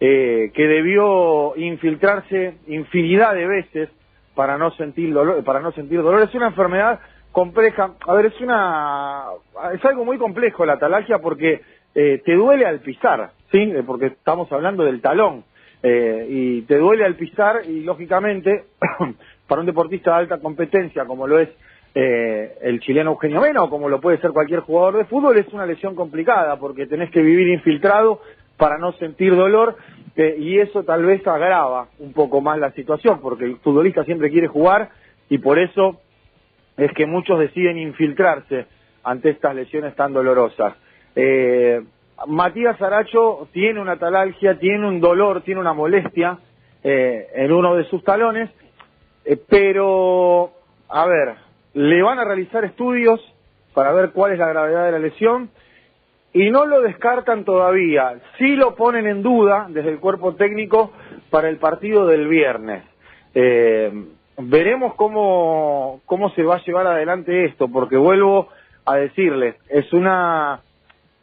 eh, 0.03 0.51
que 0.55 0.67
debió 0.67 1.55
infiltrarse 1.55 2.55
infinidad 2.67 3.35
de 3.35 3.45
veces 3.47 3.89
para 4.33 4.57
no 4.57 4.71
sentir 4.71 5.13
dolor, 5.13 5.43
para 5.43 5.59
no 5.59 5.71
sentir 5.73 6.01
dolor. 6.01 6.23
Es 6.23 6.33
una 6.33 6.47
enfermedad 6.47 6.99
compleja. 7.31 7.93
A 8.07 8.13
ver, 8.13 8.25
es 8.25 8.41
una 8.41 9.25
es 9.73 9.85
algo 9.85 10.03
muy 10.03 10.17
complejo 10.17 10.65
la 10.65 10.79
talalgia 10.79 11.19
porque 11.19 11.61
eh, 11.93 12.19
te 12.25 12.33
duele 12.33 12.65
al 12.65 12.79
pisar, 12.79 13.31
¿sí? 13.51 13.59
Eh, 13.59 13.83
porque 13.85 14.07
estamos 14.07 14.51
hablando 14.51 14.83
del 14.83 15.01
talón. 15.01 15.43
Eh, 15.83 16.27
y 16.29 16.61
te 16.63 16.77
duele 16.77 17.05
al 17.05 17.15
pisar 17.15 17.61
y 17.67 17.81
lógicamente 17.81 18.65
para 19.47 19.61
un 19.61 19.67
deportista 19.67 20.11
de 20.11 20.17
alta 20.17 20.39
competencia 20.39 21.05
como 21.05 21.25
lo 21.25 21.39
es 21.39 21.49
eh, 21.95 22.55
el 22.61 22.79
chileno 22.81 23.11
Eugenio 23.11 23.41
Mena 23.41 23.63
o 23.63 23.69
como 23.69 23.89
lo 23.89 23.99
puede 23.99 24.19
ser 24.19 24.29
cualquier 24.29 24.59
jugador 24.59 24.97
de 24.97 25.05
fútbol 25.05 25.37
es 25.39 25.47
una 25.53 25.65
lesión 25.65 25.95
complicada 25.95 26.57
porque 26.57 26.85
tenés 26.85 27.09
que 27.09 27.23
vivir 27.23 27.47
infiltrado 27.47 28.21
para 28.61 28.77
no 28.77 28.91
sentir 28.93 29.35
dolor 29.35 29.75
eh, 30.15 30.35
y 30.37 30.59
eso 30.59 30.83
tal 30.83 31.03
vez 31.03 31.25
agrava 31.25 31.87
un 31.97 32.13
poco 32.13 32.41
más 32.41 32.59
la 32.59 32.71
situación 32.73 33.19
porque 33.19 33.45
el 33.45 33.57
futbolista 33.57 34.03
siempre 34.03 34.29
quiere 34.29 34.45
jugar 34.45 34.89
y 35.29 35.39
por 35.39 35.57
eso 35.57 35.99
es 36.77 36.91
que 36.93 37.07
muchos 37.07 37.39
deciden 37.39 37.79
infiltrarse 37.79 38.67
ante 39.03 39.31
estas 39.31 39.55
lesiones 39.55 39.95
tan 39.95 40.13
dolorosas. 40.13 40.75
Eh, 41.15 41.81
Matías 42.27 42.79
Aracho 42.79 43.47
tiene 43.51 43.81
una 43.81 43.97
talalgia, 43.97 44.59
tiene 44.59 44.87
un 44.87 45.01
dolor, 45.01 45.41
tiene 45.41 45.59
una 45.59 45.73
molestia 45.73 46.37
eh, 46.83 47.29
en 47.33 47.51
uno 47.51 47.75
de 47.75 47.85
sus 47.85 48.03
talones, 48.03 48.51
eh, 49.25 49.39
pero, 49.49 50.51
a 50.87 51.07
ver, 51.07 51.33
le 51.73 52.03
van 52.03 52.19
a 52.19 52.25
realizar 52.25 52.63
estudios 52.63 53.19
para 53.73 53.91
ver 53.91 54.11
cuál 54.11 54.33
es 54.33 54.37
la 54.37 54.49
gravedad 54.49 54.85
de 54.85 54.91
la 54.91 54.99
lesión 54.99 55.49
y 56.33 56.49
no 56.49 56.65
lo 56.65 56.81
descartan 56.81 57.43
todavía, 57.43 58.19
sí 58.37 58.55
lo 58.55 58.75
ponen 58.75 59.07
en 59.07 59.21
duda 59.21 59.67
desde 59.69 59.89
el 59.89 59.99
cuerpo 59.99 60.35
técnico 60.35 60.91
para 61.29 61.49
el 61.49 61.57
partido 61.57 62.07
del 62.07 62.27
viernes. 62.27 62.83
Eh, 63.33 63.91
veremos 64.37 64.95
cómo, 64.95 66.01
cómo 66.05 66.29
se 66.31 66.43
va 66.43 66.55
a 66.55 66.63
llevar 66.63 66.87
adelante 66.87 67.45
esto, 67.45 67.67
porque 67.67 67.97
vuelvo 67.97 68.49
a 68.85 68.95
decirles, 68.95 69.55
es 69.69 69.91
una 69.93 70.61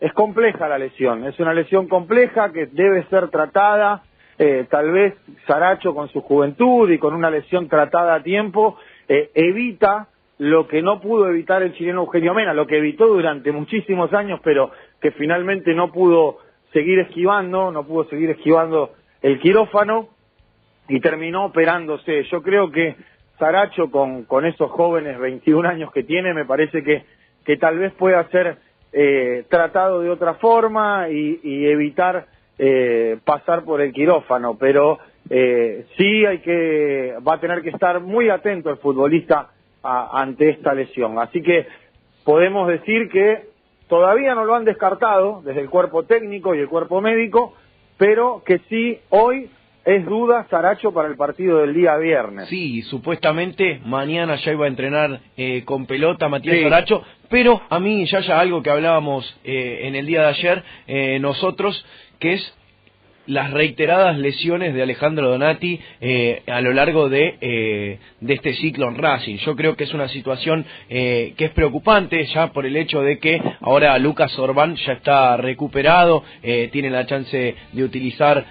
es 0.00 0.12
compleja 0.12 0.68
la 0.68 0.78
lesión, 0.78 1.26
es 1.26 1.38
una 1.40 1.52
lesión 1.52 1.88
compleja 1.88 2.52
que 2.52 2.66
debe 2.66 3.04
ser 3.04 3.28
tratada, 3.30 4.02
eh, 4.38 4.66
tal 4.70 4.92
vez 4.92 5.14
Saracho 5.46 5.94
con 5.94 6.08
su 6.08 6.20
juventud 6.20 6.88
y 6.90 6.98
con 6.98 7.14
una 7.14 7.30
lesión 7.30 7.68
tratada 7.68 8.14
a 8.14 8.22
tiempo, 8.22 8.76
eh, 9.08 9.30
evita 9.34 10.06
lo 10.38 10.68
que 10.68 10.82
no 10.82 11.00
pudo 11.00 11.28
evitar 11.28 11.64
el 11.64 11.74
chileno 11.74 12.02
Eugenio 12.02 12.32
Mena, 12.32 12.54
lo 12.54 12.68
que 12.68 12.78
evitó 12.78 13.08
durante 13.08 13.50
muchísimos 13.50 14.12
años, 14.12 14.40
pero 14.44 14.70
que 15.00 15.10
finalmente 15.12 15.74
no 15.74 15.92
pudo 15.92 16.38
seguir 16.72 16.98
esquivando, 17.00 17.70
no 17.70 17.86
pudo 17.86 18.04
seguir 18.08 18.30
esquivando 18.30 18.92
el 19.22 19.40
quirófano 19.40 20.08
y 20.88 21.00
terminó 21.00 21.46
operándose. 21.46 22.24
Yo 22.24 22.42
creo 22.42 22.70
que 22.70 22.96
Saracho 23.38 23.90
con, 23.90 24.24
con 24.24 24.44
esos 24.46 24.70
jóvenes 24.70 25.18
21 25.18 25.68
años 25.68 25.92
que 25.92 26.02
tiene, 26.02 26.34
me 26.34 26.44
parece 26.44 26.82
que, 26.82 27.04
que 27.44 27.56
tal 27.56 27.78
vez 27.78 27.92
pueda 27.94 28.28
ser 28.30 28.58
eh, 28.92 29.44
tratado 29.48 30.00
de 30.00 30.10
otra 30.10 30.34
forma 30.34 31.08
y, 31.10 31.66
evitar 31.66 32.26
eh, 32.58 33.18
pasar 33.24 33.64
por 33.64 33.80
el 33.80 33.92
quirófano, 33.92 34.56
pero 34.58 34.98
eh, 35.30 35.84
sí 35.96 36.24
hay 36.24 36.38
que, 36.38 37.14
va 37.26 37.34
a 37.34 37.40
tener 37.40 37.62
que 37.62 37.68
estar 37.68 38.00
muy 38.00 38.30
atento 38.30 38.70
el 38.70 38.78
futbolista 38.78 39.50
ante 39.82 40.50
esta 40.50 40.74
lesión. 40.74 41.18
Así 41.18 41.42
que 41.42 41.66
podemos 42.24 42.66
decir 42.66 43.08
que 43.10 43.47
todavía 43.88 44.34
no 44.34 44.44
lo 44.44 44.54
han 44.54 44.64
descartado 44.64 45.42
desde 45.44 45.60
el 45.60 45.70
cuerpo 45.70 46.04
técnico 46.04 46.54
y 46.54 46.58
el 46.58 46.68
cuerpo 46.68 47.00
médico, 47.00 47.54
pero 47.96 48.42
que 48.44 48.60
sí 48.68 48.98
hoy 49.08 49.50
es 49.84 50.04
duda 50.04 50.46
Saracho 50.50 50.92
para 50.92 51.08
el 51.08 51.16
partido 51.16 51.58
del 51.58 51.72
día 51.72 51.96
viernes. 51.96 52.48
Sí, 52.48 52.82
supuestamente 52.82 53.80
mañana 53.86 54.36
ya 54.36 54.52
iba 54.52 54.66
a 54.66 54.68
entrenar 54.68 55.20
eh, 55.36 55.64
con 55.64 55.86
pelota 55.86 56.28
Matías 56.28 56.62
Saracho, 56.62 57.02
pero 57.30 57.62
a 57.70 57.80
mí 57.80 58.04
ya 58.06 58.20
ya 58.20 58.38
algo 58.38 58.62
que 58.62 58.70
hablábamos 58.70 59.24
eh, 59.44 59.80
en 59.84 59.94
el 59.94 60.06
día 60.06 60.22
de 60.22 60.28
ayer 60.28 60.64
eh, 60.86 61.18
nosotros, 61.20 61.84
que 62.18 62.34
es 62.34 62.57
las 63.28 63.50
reiteradas 63.50 64.18
lesiones 64.18 64.74
de 64.74 64.82
Alejandro 64.82 65.30
Donati 65.30 65.78
eh, 66.00 66.42
a 66.46 66.60
lo 66.60 66.72
largo 66.72 67.08
de, 67.08 67.36
eh, 67.40 67.98
de 68.20 68.34
este 68.34 68.54
ciclo 68.54 68.88
en 68.88 68.96
Racing. 68.96 69.36
Yo 69.36 69.54
creo 69.54 69.76
que 69.76 69.84
es 69.84 69.94
una 69.94 70.08
situación 70.08 70.64
eh, 70.88 71.34
que 71.36 71.44
es 71.46 71.50
preocupante 71.52 72.24
ya 72.26 72.52
por 72.52 72.64
el 72.64 72.76
hecho 72.76 73.02
de 73.02 73.18
que 73.18 73.40
ahora 73.60 73.96
Lucas 73.98 74.36
Orbán 74.38 74.76
ya 74.76 74.94
está 74.94 75.36
recuperado, 75.36 76.24
tiene 76.72 76.90
la 76.90 77.06
chance 77.06 77.54
de 77.72 77.84
utilizar 77.84 78.44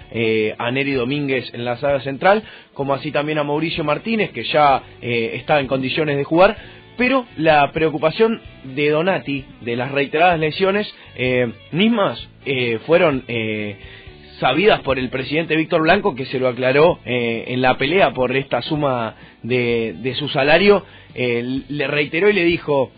a 0.58 0.70
Neri 0.70 0.92
Domínguez 0.92 1.52
en 1.52 1.64
la 1.64 1.76
saga 1.76 2.00
central, 2.00 2.42
como 2.72 2.94
así 2.94 3.10
también 3.10 3.38
a 3.38 3.44
Mauricio 3.44 3.82
Martínez, 3.82 4.30
que 4.30 4.44
ya 4.44 4.82
está 5.00 5.60
en 5.60 5.66
condiciones 5.66 6.16
de 6.16 6.24
jugar 6.24 6.56
pero 6.96 7.26
la 7.36 7.70
preocupación 7.70 8.40
de 8.64 8.90
Donati, 8.90 9.44
de 9.60 9.76
las 9.76 9.92
reiteradas 9.92 10.40
lesiones, 10.40 10.92
mismas 11.70 12.28
fueron 12.86 13.24
sabidas 14.38 14.80
por 14.80 14.98
el 14.98 15.08
presidente 15.10 15.56
Víctor 15.56 15.82
Blanco, 15.82 16.14
que 16.14 16.26
se 16.26 16.38
lo 16.38 16.48
aclaró 16.48 16.98
eh, 17.04 17.44
en 17.48 17.60
la 17.60 17.76
pelea 17.76 18.12
por 18.12 18.34
esta 18.36 18.62
suma 18.62 19.14
de, 19.42 19.94
de 19.98 20.14
su 20.14 20.28
salario, 20.28 20.84
eh, 21.14 21.62
le 21.68 21.86
reiteró 21.86 22.28
y 22.28 22.32
le 22.32 22.44
dijo, 22.44 22.90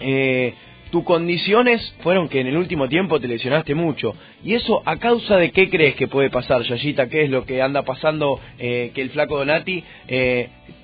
eh, 0.00 0.54
tus 0.90 1.04
condiciones 1.04 1.94
fueron 2.00 2.28
que 2.28 2.40
en 2.40 2.46
el 2.46 2.56
último 2.56 2.88
tiempo 2.88 3.20
te 3.20 3.28
lesionaste 3.28 3.74
mucho. 3.74 4.14
¿Y 4.44 4.54
eso 4.54 4.82
a 4.84 4.96
causa 4.98 5.36
de 5.36 5.50
qué 5.50 5.68
crees 5.68 5.96
que 5.96 6.06
puede 6.06 6.30
pasar, 6.30 6.62
Yayita? 6.62 7.08
¿Qué 7.08 7.24
es 7.24 7.30
lo 7.30 7.44
que 7.44 7.60
anda 7.60 7.82
pasando 7.82 8.40
que 8.56 8.92
el 8.94 9.10
flaco 9.10 9.38
Donati 9.38 9.82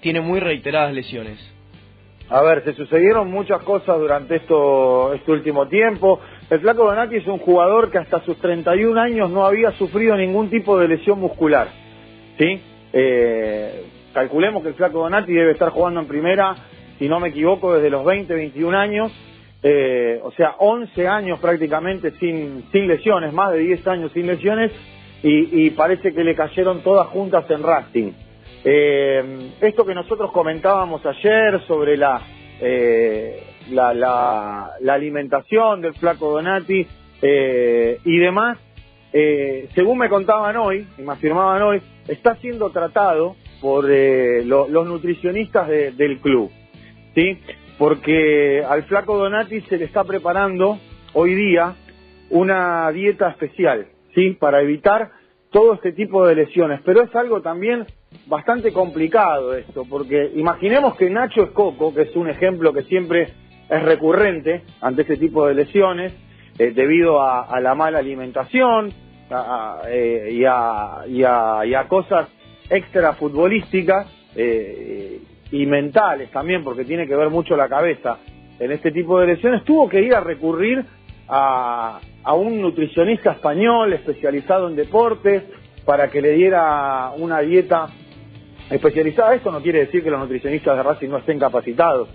tiene 0.01 0.21
muy 0.21 0.41
reiteradas 0.41 0.93
lesiones? 0.93 1.38
A 2.33 2.41
ver, 2.41 2.65
se 2.65 2.73
sucedieron 2.73 3.31
muchas 3.31 3.62
cosas 3.62 3.99
durante 3.99 4.37
esto, 4.37 5.12
este 5.12 5.31
último 5.31 5.69
tiempo. 5.69 6.19
El 6.53 6.61
Flaco 6.61 6.85
Donati 6.85 7.17
es 7.17 7.27
un 7.27 7.38
jugador 7.38 7.91
que 7.91 7.97
hasta 7.97 8.21
sus 8.27 8.37
31 8.37 9.01
años 9.01 9.31
no 9.31 9.47
había 9.47 9.71
sufrido 9.71 10.15
ningún 10.19 10.51
tipo 10.51 10.79
de 10.79 10.87
lesión 10.87 11.19
muscular. 11.19 11.69
¿Sí? 12.38 12.61
Eh, 12.93 13.87
calculemos 14.12 14.62
que 14.62 14.69
el 14.69 14.75
Flaco 14.75 14.99
Donati 14.99 15.33
debe 15.33 15.53
estar 15.53 15.71
jugando 15.71 16.01
en 16.01 16.07
primera, 16.07 16.55
si 16.99 17.09
no 17.09 17.21
me 17.21 17.31
equivoco, 17.31 17.73
desde 17.73 17.88
los 17.88 18.05
20, 18.05 18.35
21 18.35 18.79
años. 18.79 19.11
Eh, 19.62 20.21
o 20.23 20.31
sea, 20.33 20.57
11 20.59 21.09
años 21.09 21.41
prácticamente 21.41 22.11
sin, 22.21 22.65
sin 22.71 22.87
lesiones, 22.87 23.33
más 23.33 23.53
de 23.53 23.59
10 23.61 23.87
años 23.87 24.12
sin 24.12 24.27
lesiones, 24.27 24.73
y, 25.23 25.71
parece 25.71 26.12
que 26.12 26.23
le 26.23 26.35
cayeron 26.35 26.83
todas 26.83 27.07
juntas 27.07 27.51
en 27.51 27.62
Racing. 27.62 28.12
Eh, 28.62 29.53
esto 29.62 29.87
que 29.87 29.95
nosotros 29.95 30.31
comentábamos 30.33 31.01
ayer 31.07 31.62
sobre 31.67 31.97
la, 31.97 32.21
la, 33.70 33.94
la, 33.94 34.94
alimentación 34.94 35.81
del 35.81 35.94
flaco 35.94 36.31
Donati 36.33 36.87
eh, 37.20 37.98
y 38.05 38.18
demás, 38.18 38.59
eh, 39.12 39.68
según 39.75 39.98
me 39.98 40.09
contaban 40.09 40.57
hoy, 40.57 40.87
y 40.98 41.03
me 41.03 41.12
afirmaban 41.12 41.62
hoy, 41.62 41.83
está 42.09 42.37
siendo 42.37 42.70
tratado 42.70 43.37
por 43.61 43.87
eh, 43.90 44.44
los 44.44 44.87
nutricionistas 44.87 45.68
del 45.68 46.18
club, 46.18 46.51
¿sí? 47.14 47.38
Porque 47.79 48.64
al 48.68 48.85
flaco 48.85 49.16
Donati 49.16 49.61
se 49.62 49.79
le 49.79 49.85
está 49.85 50.05
preparando 50.05 50.79
hoy 51.12 51.35
día 51.35 51.75
una 52.31 52.90
dieta 52.90 53.31
especial, 53.31 53.87
¿sí? 54.14 54.31
Para 54.31 54.62
evitar 54.62 55.11
todo 55.51 55.75
este 55.75 55.92
tipo 55.92 56.27
de 56.27 56.35
lesiones, 56.35 56.81
pero 56.85 57.03
es 57.03 57.14
algo 57.14 57.42
también 57.42 57.87
bastante 58.27 58.72
complicado 58.72 59.55
esto, 59.55 59.85
porque 59.88 60.33
imaginemos 60.35 60.96
que 60.96 61.11
Nacho 61.11 61.44
Escoco, 61.44 61.94
que 61.94 62.03
es 62.03 62.16
un 62.16 62.29
ejemplo 62.29 62.72
que 62.72 62.83
siempre 62.85 63.29
es 63.73 63.83
recurrente 63.83 64.63
ante 64.83 65.03
este 65.03 65.17
tipo 65.17 65.47
de 65.47 65.55
lesiones 65.55 66.13
eh, 66.59 66.73
debido 66.75 67.23
a, 67.23 67.59
la 67.61 67.75
mala 67.75 67.99
alimentación 68.01 68.93
eh, 69.89 70.29
y, 70.31 70.45
a, 70.45 71.05
y, 71.09 71.25
a, 71.25 71.85
cosas 71.89 72.29
extra 72.69 73.15
futbolísticas 73.15 74.07
eh, 74.37 75.19
y 75.51 75.67
mentales 75.67 76.31
también, 76.31 76.63
porque 76.63 76.85
tiene 76.85 77.07
que 77.07 77.17
ver 77.17 77.31
mucho 77.31 77.57
la 77.57 77.69
cabeza 77.69 78.19
en 78.59 78.73
este 78.73 78.93
tipo 78.93 79.19
de 79.19 79.29
lesiones, 79.29 79.65
tuvo 79.65 79.89
que 79.89 80.03
ir 80.03 80.15
a 80.15 80.21
recurrir 80.21 80.85
a, 81.29 81.99
a 82.23 82.35
un 82.35 82.61
nutricionista 82.61 83.33
español 83.33 83.95
especializado 83.95 84.69
en 84.69 84.77
deportes 84.77 85.45
para 85.87 86.09
que 86.09 86.21
le 86.21 86.33
diera 86.33 87.13
una 87.17 87.41
dieta 87.41 87.87
especializada. 88.69 89.35
Esto 89.35 89.51
no 89.51 89.63
quiere 89.63 89.87
decir 89.87 90.05
que 90.05 90.11
los 90.11 90.21
nutricionistas 90.21 90.77
de 90.77 90.83
Racing 90.83 91.09
no 91.09 91.19
estén 91.19 91.39
capacitados, 91.39 92.09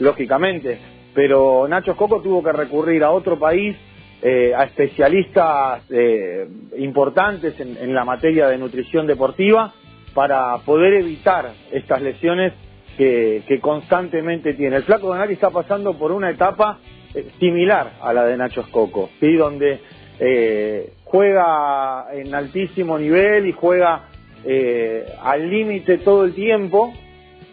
lógicamente, 0.00 0.78
pero 1.14 1.66
Nacho 1.68 1.96
Coco 1.96 2.20
tuvo 2.20 2.42
que 2.42 2.52
recurrir 2.52 3.04
a 3.04 3.10
otro 3.10 3.38
país, 3.38 3.76
eh, 4.22 4.52
a 4.56 4.64
especialistas 4.64 5.82
eh, 5.90 6.46
importantes 6.78 7.58
en, 7.60 7.94
la 7.94 8.04
materia 8.04 8.48
de 8.48 8.58
nutrición 8.58 9.06
deportiva, 9.06 9.72
para 10.12 10.56
poder 10.58 10.94
evitar 10.94 11.52
estas 11.72 12.00
lesiones 12.02 12.52
que, 12.96 13.42
que 13.46 13.60
constantemente 13.60 14.54
tiene. 14.54 14.76
El 14.76 14.84
Flaco 14.84 15.08
Donati 15.08 15.32
está 15.34 15.50
pasando 15.50 15.98
por 15.98 16.12
una 16.12 16.30
etapa 16.30 16.78
eh, 17.14 17.26
similar 17.38 17.92
a 18.00 18.12
la 18.12 18.24
de 18.24 18.36
Nacho 18.36 18.62
Escoco, 18.62 19.10
¿sí? 19.20 19.34
donde 19.34 19.80
eh, 20.18 20.92
juega 21.04 22.06
en 22.12 22.34
altísimo 22.34 22.98
nivel 22.98 23.46
y 23.46 23.52
juega 23.52 24.08
eh, 24.44 25.06
al 25.22 25.48
límite 25.48 25.98
todo 25.98 26.24
el 26.24 26.34
tiempo 26.34 26.92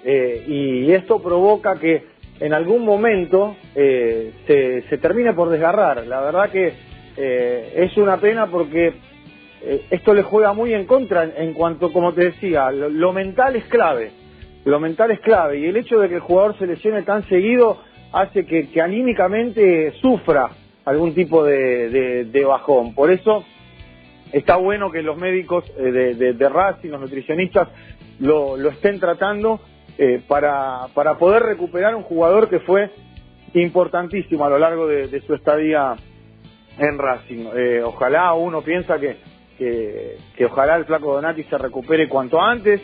eh, 0.03 0.43
y 0.47 0.91
esto 0.91 1.21
provoca 1.21 1.79
que 1.79 2.10
en 2.41 2.53
algún 2.53 2.83
momento 2.83 3.55
eh, 3.75 4.33
se, 4.45 4.81
se 4.89 4.97
termine 4.97 5.33
por 5.33 5.49
desgarrar. 5.49 6.05
La 6.07 6.21
verdad 6.21 6.49
que 6.49 6.73
eh, 7.15 7.73
es 7.75 7.95
una 7.97 8.17
pena 8.17 8.47
porque 8.47 8.93
eh, 9.61 9.85
esto 9.91 10.13
le 10.13 10.23
juega 10.23 10.51
muy 10.51 10.73
en 10.73 10.85
contra 10.85 11.23
en, 11.23 11.53
cuanto, 11.53 11.93
como 11.93 12.13
te 12.13 12.25
decía, 12.25 12.71
lo, 12.71 13.13
mental 13.13 13.55
es 13.55 13.65
clave. 13.65 14.11
Lo 14.65 14.79
mental 14.79 15.11
es 15.11 15.19
clave 15.21 15.59
y 15.59 15.65
el 15.65 15.77
hecho 15.77 15.99
de 15.99 16.09
que 16.09 16.15
el 16.15 16.21
jugador 16.21 16.57
se 16.57 16.67
lesione 16.67 17.03
tan 17.03 17.27
seguido 17.29 17.79
hace 18.11 18.45
que, 18.45 18.69
que 18.69 18.81
anímicamente 18.81 19.93
sufra 20.01 20.49
algún 20.83 21.13
tipo 21.13 21.43
de 21.45 22.43
bajón. 22.45 22.93
Por 22.93 23.11
eso 23.11 23.45
está 24.31 24.55
bueno 24.55 24.91
que 24.91 25.01
los 25.01 25.17
médicos 25.17 25.65
eh, 25.77 25.91
de, 25.91 26.15
de, 26.15 26.33
de 26.33 26.49
Racing, 26.49 26.89
los 26.89 27.01
nutricionistas, 27.01 27.69
lo, 28.19 28.57
lo 28.57 28.69
estén 28.69 28.99
tratando 28.99 29.59
eh, 29.97 30.21
para, 30.27 30.87
para 30.93 31.17
poder 31.17 31.43
recuperar 31.43 31.95
un 31.95 32.03
jugador 32.03 32.49
que 32.49 32.59
fue 32.59 32.89
importantísimo 33.53 34.45
a 34.45 34.49
lo 34.49 34.59
largo 34.59 34.87
de, 34.87 35.07
de 35.07 35.21
su 35.21 35.33
estadía 35.33 35.95
en 36.77 36.97
Racing. 36.97 37.45
Eh, 37.55 37.81
ojalá 37.83 38.33
uno 38.33 38.61
piensa 38.61 38.99
que, 38.99 39.17
que, 40.35 40.45
ojalá 40.45 40.77
el 40.77 40.85
flaco 40.85 41.13
Donati 41.13 41.43
se 41.43 41.57
recupere 41.57 42.09
cuanto 42.09 42.41
antes, 42.41 42.81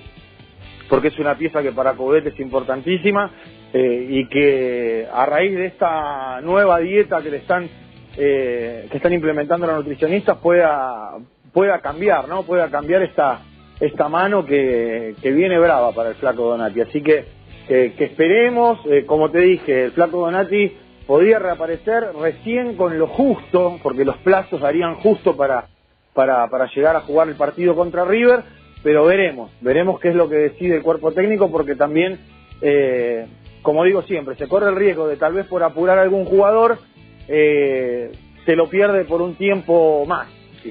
porque 0.90 1.08
es 1.08 1.20
una 1.20 1.36
pieza 1.36 1.62
que 1.62 1.72
para 1.72 1.94
Coudet 1.94 2.28
es 2.28 2.40
importantísima 2.40 3.32
eh, 3.74 4.08
y 4.10 4.28
que 4.28 5.08
a 5.12 5.26
raíz 5.26 5.56
de 5.56 5.66
esta 5.68 6.40
nueva 6.42 6.80
dieta 6.80 7.22
que 7.22 7.32
le 7.32 7.38
están 7.38 7.68
eh, 8.16 8.88
que 8.90 8.98
están 8.98 9.14
implementando 9.14 9.68
los 9.68 9.78
nutricionistas 9.78 10.38
pueda 10.38 11.18
pueda 11.52 11.80
cambiar, 11.82 12.28
¿no? 12.28 12.44
Pueda 12.44 12.70
cambiar 12.70 13.02
esta 13.04 13.42
esta 13.80 14.10
mano 14.10 14.46
que, 14.46 15.16
que 15.22 15.32
viene 15.32 15.60
brava 15.60 15.92
para 15.92 16.10
el 16.10 16.16
flaco 16.16 16.44
Donati. 16.44 16.82
Así 16.82 17.02
que 17.02 17.38
que, 17.68 17.94
esperemos, 18.00 18.80
eh, 18.86 19.06
como 19.06 19.30
te 19.30 19.40
dije, 19.40 19.86
el 19.86 19.92
flaco 19.92 20.20
Donati 20.20 20.72
podría 21.06 21.38
reaparecer 21.38 22.14
recién 22.20 22.76
con 22.76 22.98
lo 22.98 23.08
justo, 23.08 23.78
porque 23.84 24.06
los 24.06 24.18
plazos 24.18 24.62
darían 24.62 24.96
justo 24.96 25.36
para 25.36 25.68
para, 26.14 26.48
para 26.50 26.66
llegar 26.74 26.96
a 26.96 27.02
jugar 27.02 27.28
el 27.28 27.36
partido 27.36 27.76
contra 27.76 28.04
River, 28.04 28.42
pero 28.82 29.06
veremos, 29.06 29.52
veremos 29.62 30.00
qué 30.00 30.10
es 30.10 30.16
lo 30.16 30.28
que 30.28 30.36
decide 30.36 30.78
el 30.78 30.82
cuerpo 30.82 31.12
técnico, 31.12 31.52
porque 31.52 31.76
también, 31.76 32.18
eh, 32.60 33.28
como 33.62 33.84
digo 33.84 34.02
siempre, 34.02 34.36
se 34.36 34.48
corre 34.48 34.70
el 34.70 34.76
riesgo 34.76 35.08
de 35.08 35.18
tal 35.18 35.34
vez 35.34 35.46
por 35.46 35.62
apurar 35.62 36.00
a 36.00 36.02
algún 36.02 36.26
jugador, 36.26 36.80
eh, 37.28 38.12
se 38.48 38.56
lo 38.56 38.68
pierde 38.68 39.06
por 39.06 39.22
un 39.22 39.36
tiempo 39.36 40.06
más 40.08 40.28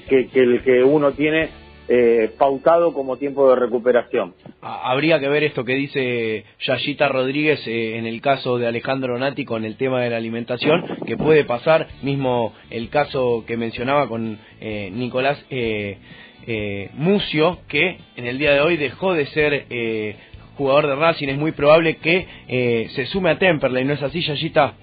que, 0.08 0.26
que 0.26 0.40
el 0.40 0.64
que 0.64 0.82
uno 0.82 1.12
tiene 1.12 1.50
eh, 1.88 2.30
pautado 2.38 2.92
como 2.92 3.16
tiempo 3.16 3.48
de 3.50 3.56
recuperación. 3.56 4.34
Ha- 4.62 4.90
Habría 4.90 5.20
que 5.20 5.28
ver 5.28 5.44
esto 5.44 5.64
que 5.64 5.74
dice 5.74 6.44
Yayita 6.66 7.08
Rodríguez 7.08 7.66
eh, 7.66 7.96
en 7.98 8.06
el 8.06 8.20
caso 8.20 8.58
de 8.58 8.66
Alejandro 8.66 9.18
Nati 9.18 9.44
con 9.44 9.64
el 9.64 9.76
tema 9.76 10.00
de 10.02 10.10
la 10.10 10.16
alimentación, 10.16 10.84
que 11.06 11.16
puede 11.16 11.44
pasar, 11.44 11.86
mismo 12.02 12.52
el 12.70 12.88
caso 12.88 13.44
que 13.46 13.56
mencionaba 13.56 14.08
con 14.08 14.38
eh, 14.60 14.90
Nicolás 14.92 15.44
eh, 15.50 15.98
eh, 16.46 16.90
Mucio, 16.94 17.58
que 17.68 17.98
en 18.16 18.26
el 18.26 18.38
día 18.38 18.52
de 18.52 18.60
hoy 18.60 18.76
dejó 18.76 19.14
de 19.14 19.26
ser 19.26 19.66
eh, 19.70 20.16
jugador 20.56 20.86
de 20.86 20.94
Racing, 20.96 21.28
es 21.28 21.38
muy 21.38 21.52
probable 21.52 21.96
que 21.96 22.26
eh, 22.48 22.88
se 22.94 23.06
sume 23.06 23.30
a 23.30 23.38
Temperley, 23.38 23.84
¿no 23.84 23.92
es 23.92 24.02
así, 24.02 24.20
Yayita? 24.22 24.74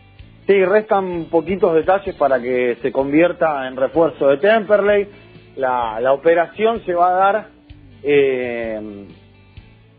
Sí, 0.45 0.53
restan 0.65 1.25
poquitos 1.31 1.73
detalles 1.73 2.15
para 2.15 2.41
que 2.41 2.75
se 2.81 2.91
convierta 2.91 3.65
en 3.67 3.77
refuerzo 3.77 4.27
de 4.27 4.37
Temperley. 4.37 5.07
La, 5.55 5.99
la 5.99 6.13
operación 6.13 6.83
se 6.85 6.93
va 6.93 7.09
a 7.09 7.13
dar 7.13 7.47
eh, 8.03 9.07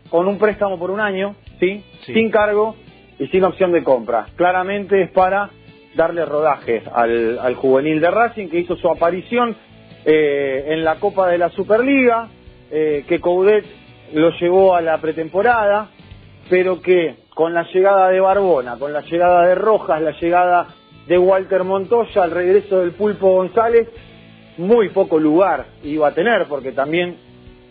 con 0.09 0.27
un 0.27 0.37
préstamo 0.37 0.77
por 0.77 0.91
un 0.91 0.99
año, 0.99 1.35
¿sí? 1.59 1.83
Sí. 2.05 2.13
Sin 2.13 2.29
cargo 2.29 2.75
y 3.17 3.27
sin 3.27 3.43
opción 3.43 3.71
de 3.71 3.83
compra. 3.83 4.27
Claramente 4.35 5.01
es 5.01 5.11
para 5.11 5.49
darle 5.95 6.25
rodaje 6.25 6.83
al, 6.93 7.39
al 7.39 7.55
juvenil 7.55 8.01
de 8.01 8.11
Racing 8.11 8.49
que 8.49 8.59
hizo 8.59 8.75
su 8.75 8.89
aparición 8.89 9.55
eh, 10.03 10.65
en 10.67 10.83
la 10.83 10.95
Copa 10.95 11.27
de 11.29 11.37
la 11.37 11.49
Superliga, 11.49 12.27
eh, 12.69 13.05
que 13.07 13.19
Coudet 13.19 13.65
lo 14.13 14.31
llevó 14.31 14.75
a 14.75 14.81
la 14.81 14.99
pretemporada, 14.99 15.89
pero 16.49 16.81
que 16.81 17.15
con 17.33 17.53
la 17.53 17.63
llegada 17.63 18.09
de 18.09 18.19
Barbona, 18.19 18.77
con 18.77 18.93
la 18.93 19.01
llegada 19.01 19.47
de 19.47 19.55
Rojas, 19.55 20.01
la 20.01 20.11
llegada 20.11 20.67
de 21.07 21.17
Walter 21.17 21.63
Montoya, 21.63 22.25
el 22.25 22.31
regreso 22.31 22.81
del 22.81 22.91
Pulpo 22.91 23.31
González, 23.35 23.87
muy 24.57 24.89
poco 24.89 25.19
lugar 25.19 25.65
iba 25.83 26.07
a 26.07 26.13
tener, 26.13 26.45
porque 26.47 26.71
también 26.71 27.15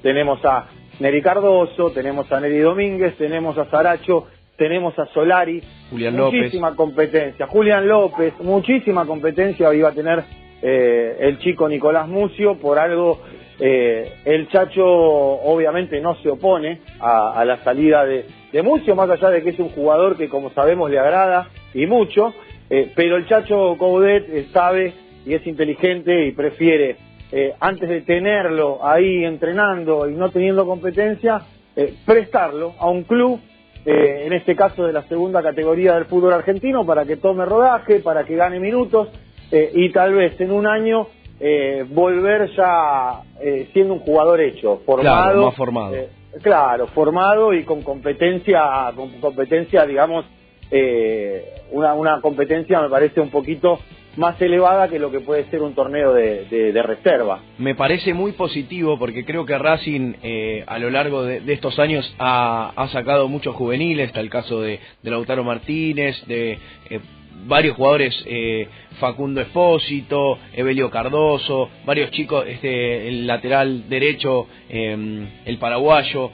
tenemos 0.03 0.45
a 0.45 0.67
Neri 1.01 1.23
Cardoso, 1.23 1.91
tenemos 1.91 2.31
a 2.31 2.41
Neri 2.41 2.59
Domínguez, 2.59 3.17
tenemos 3.17 3.57
a 3.59 3.65
Saracho, 3.71 4.27
tenemos 4.57 4.97
a 4.99 5.07
Solari, 5.07 5.63
Julián 5.91 6.17
López. 6.17 6.41
muchísima 6.41 6.77
competencia, 6.77 7.47
Julián 7.47 7.89
López, 7.89 8.35
muchísima 8.41 9.05
competencia 9.07 9.73
iba 9.75 9.89
a 9.89 9.93
tener 9.93 10.23
eh, 10.63 11.17
el 11.21 11.39
chico 11.39 11.69
Nicolás 11.69 12.07
Mucio, 12.09 12.57
por 12.59 12.79
algo 12.79 13.21
eh, 13.59 14.13
el 14.25 14.49
Chacho 14.49 14.85
obviamente 14.85 16.01
no 16.01 16.17
se 16.17 16.29
opone 16.29 16.81
a, 17.01 17.39
a 17.41 17.45
la 17.45 17.63
salida 17.63 18.05
de, 18.05 18.27
de 18.53 18.63
Mucio, 18.63 18.95
más 18.95 19.09
allá 19.11 19.31
de 19.31 19.43
que 19.43 19.51
es 19.51 19.59
un 19.59 19.69
jugador 19.71 20.17
que 20.17 20.29
como 20.29 20.51
sabemos 20.51 20.91
le 20.91 20.99
agrada 20.99 21.49
y 21.73 21.87
mucho, 21.87 22.35
eh, 22.71 22.91
pero 22.95 23.17
el 23.17 23.27
Chacho 23.27 23.77
Coudet 23.79 24.29
eh, 24.29 24.47
sabe 24.53 24.93
y 25.25 25.35
es 25.35 25.47
inteligente 25.47 26.27
y 26.27 26.33
prefiere, 26.33 26.97
eh, 27.33 27.55
antes 27.61 27.89
de 27.89 28.03
tenerlo 28.03 28.87
ahí 28.87 29.25
entrenando 29.25 30.09
y 30.09 30.15
no 30.15 30.31
teniendo 30.31 30.67
competencia, 30.67 31.43
eh, 31.77 31.95
prestarlo 32.05 32.75
a 32.79 32.89
un 32.89 33.05
club, 33.05 33.41
eh, 33.85 34.23
en 34.27 34.33
este 34.33 34.55
caso 34.55 34.87
de 34.87 34.93
la 34.93 35.03
segunda 35.09 35.43
categoría 35.43 35.95
del 35.95 36.07
fútbol 36.07 36.33
argentino, 36.33 36.87
para 36.87 37.05
que 37.05 37.17
tome 37.17 37.45
rodaje, 37.45 38.01
para 38.01 38.25
que 38.25 38.37
gane 38.37 38.61
minutos 38.61 39.09
eh, 39.51 39.71
y 39.75 39.91
tal 39.91 40.15
vez 40.15 40.41
en 40.41 40.53
un 40.53 40.67
año 40.67 41.09
eh, 41.41 41.85
volver 41.89 42.51
ya 42.57 43.23
eh, 43.41 43.69
siendo 43.73 43.95
un 43.95 44.01
jugador 44.01 44.41
hecho, 44.41 44.81
formado. 44.87 45.25
Claro, 45.25 45.47
más 45.47 45.57
formado. 45.57 45.97
claro, 46.43 46.87
formado 46.89 47.53
y 47.53 47.65
con 47.65 47.83
competencia, 47.83 48.93
con 48.95 49.11
competencia, 49.21 49.85
digamos, 49.85 50.25
eh, 50.71 51.55
una, 51.73 51.95
una 51.95 52.21
competencia 52.21 52.81
me 52.81 52.89
parece 52.89 53.21
un 53.21 53.31
poquito 53.31 53.79
más 54.17 54.41
elevada 54.41 54.89
que 54.89 54.99
lo 54.99 55.11
que 55.11 55.21
puede 55.21 55.45
ser 55.51 55.63
un 55.63 55.75
torneo 55.75 56.13
de, 56.13 56.45
de- 56.47 56.83
reserva. 56.85 57.41
me 57.59 57.75
parece 57.75 58.13
muy 58.13 58.33
positivo 58.33 58.99
porque 58.99 59.25
creo 59.25 59.47
que 59.47 59.57
Racing 59.57 60.15
eh, 60.23 60.65
a 60.67 60.79
lo 60.79 60.91
largo 60.91 61.23
de, 61.25 61.41
estos 61.53 61.79
años 61.79 62.15
ha, 62.19 62.89
sacado 62.93 63.29
muchos 63.29 63.55
juveniles, 63.55 64.09
está 64.09 64.21
el 64.21 64.29
caso 64.29 64.61
de, 64.61 64.81
Lautaro 65.03 65.45
Martínez, 65.45 66.23
de 66.27 66.59
eh, 66.91 67.01
varios 67.47 67.77
jugadores, 67.77 68.15
eh, 68.27 68.69
Facundo 69.01 69.41
Espósito, 69.41 70.39
Evelio 70.53 70.91
Cardoso, 70.91 71.71
varios 71.87 72.11
chicos, 72.11 72.45
este, 72.47 73.09
el 73.09 73.27
lateral 73.27 73.89
derecho, 73.89 74.47
eh, 74.69 75.27
el 75.45 75.59
paraguayo. 75.59 76.31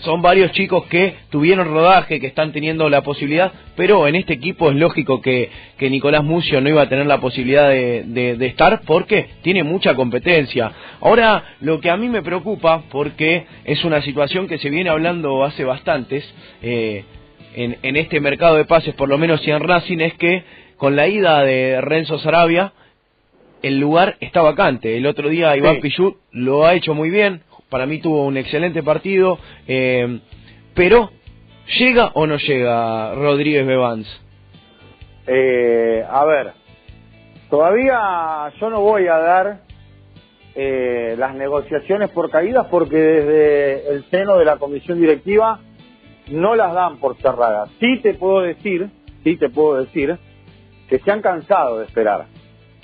Son 0.00 0.20
varios 0.22 0.52
chicos 0.52 0.84
que 0.86 1.14
tuvieron 1.30 1.68
rodaje, 1.68 2.20
que 2.20 2.26
están 2.26 2.52
teniendo 2.52 2.88
la 2.90 3.02
posibilidad, 3.02 3.52
pero 3.76 4.06
en 4.06 4.14
este 4.16 4.34
equipo 4.34 4.70
es 4.70 4.76
lógico 4.76 5.20
que, 5.22 5.48
que 5.78 5.88
Nicolás 5.90 6.22
Mucio 6.24 6.60
no 6.60 6.68
iba 6.68 6.82
a 6.82 6.88
tener 6.88 7.06
la 7.06 7.20
posibilidad 7.20 7.68
de, 7.68 8.04
de- 8.06 8.36
de 8.36 8.46
estar 8.46 8.82
porque 8.86 9.28
tiene 9.42 9.62
mucha 9.62 9.94
competencia. 9.94 10.72
Ahora, 11.00 11.44
lo 11.60 11.80
que 11.80 11.90
a 11.90 11.96
mí 11.96 12.08
me 12.08 12.22
preocupa, 12.22 12.82
porque 12.90 13.46
es 13.64 13.84
una 13.84 14.02
situación 14.02 14.46
que 14.48 14.58
se 14.58 14.68
viene 14.70 14.90
hablando 14.90 15.42
hace 15.44 15.64
bastantes, 15.64 16.24
eh, 16.62 17.04
en, 17.56 17.78
en 17.82 17.96
este 17.96 18.20
mercado 18.20 18.56
de 18.56 18.64
pases, 18.64 18.94
por 18.94 19.08
lo 19.08 19.16
menos 19.16 19.46
y 19.46 19.50
en 19.52 19.60
Racing, 19.60 19.98
es 20.00 20.14
que 20.14 20.42
con 20.76 20.96
la 20.96 21.06
ida 21.08 21.42
de 21.44 21.80
Renzo 21.80 22.18
Sarabia, 22.18 22.72
el 23.62 23.78
lugar 23.80 24.16
está 24.20 24.42
vacante. 24.42 24.96
El 24.96 25.06
otro 25.06 25.28
día 25.28 25.56
Iván 25.56 25.76
Sí. 25.76 25.80
Pichut 25.82 26.16
lo 26.32 26.66
ha 26.66 26.74
hecho 26.74 26.94
muy 26.94 27.08
bien, 27.10 27.40
para 27.74 27.86
mí 27.86 27.98
tuvo 27.98 28.24
un 28.24 28.36
excelente 28.36 28.84
partido, 28.84 29.36
eh, 29.66 30.20
pero 30.76 31.10
¿llega 31.76 32.12
o 32.14 32.24
no 32.24 32.36
llega 32.36 33.16
Rodríguez 33.16 33.66
Bevans? 33.66 34.06
Eh, 35.26 36.06
a 36.08 36.24
ver, 36.24 36.52
todavía 37.50 38.52
yo 38.60 38.70
no 38.70 38.80
voy 38.80 39.08
a 39.08 39.18
dar 39.18 39.60
eh, 40.54 41.16
las 41.18 41.34
negociaciones 41.34 42.10
por 42.10 42.30
caídas 42.30 42.68
porque 42.70 42.96
desde 42.96 43.88
el 43.92 44.04
seno 44.08 44.36
de 44.36 44.44
la 44.44 44.58
comisión 44.58 45.00
directiva 45.00 45.58
no 46.30 46.54
las 46.54 46.74
dan 46.74 46.98
por 46.98 47.16
cerradas. 47.16 47.70
Sí 47.80 47.98
te 48.02 48.14
puedo 48.14 48.42
decir, 48.42 48.88
sí 49.24 49.36
te 49.36 49.48
puedo 49.48 49.82
decir 49.82 50.16
que 50.88 51.00
se 51.00 51.10
han 51.10 51.22
cansado 51.22 51.80
de 51.80 51.86
esperar. 51.86 52.26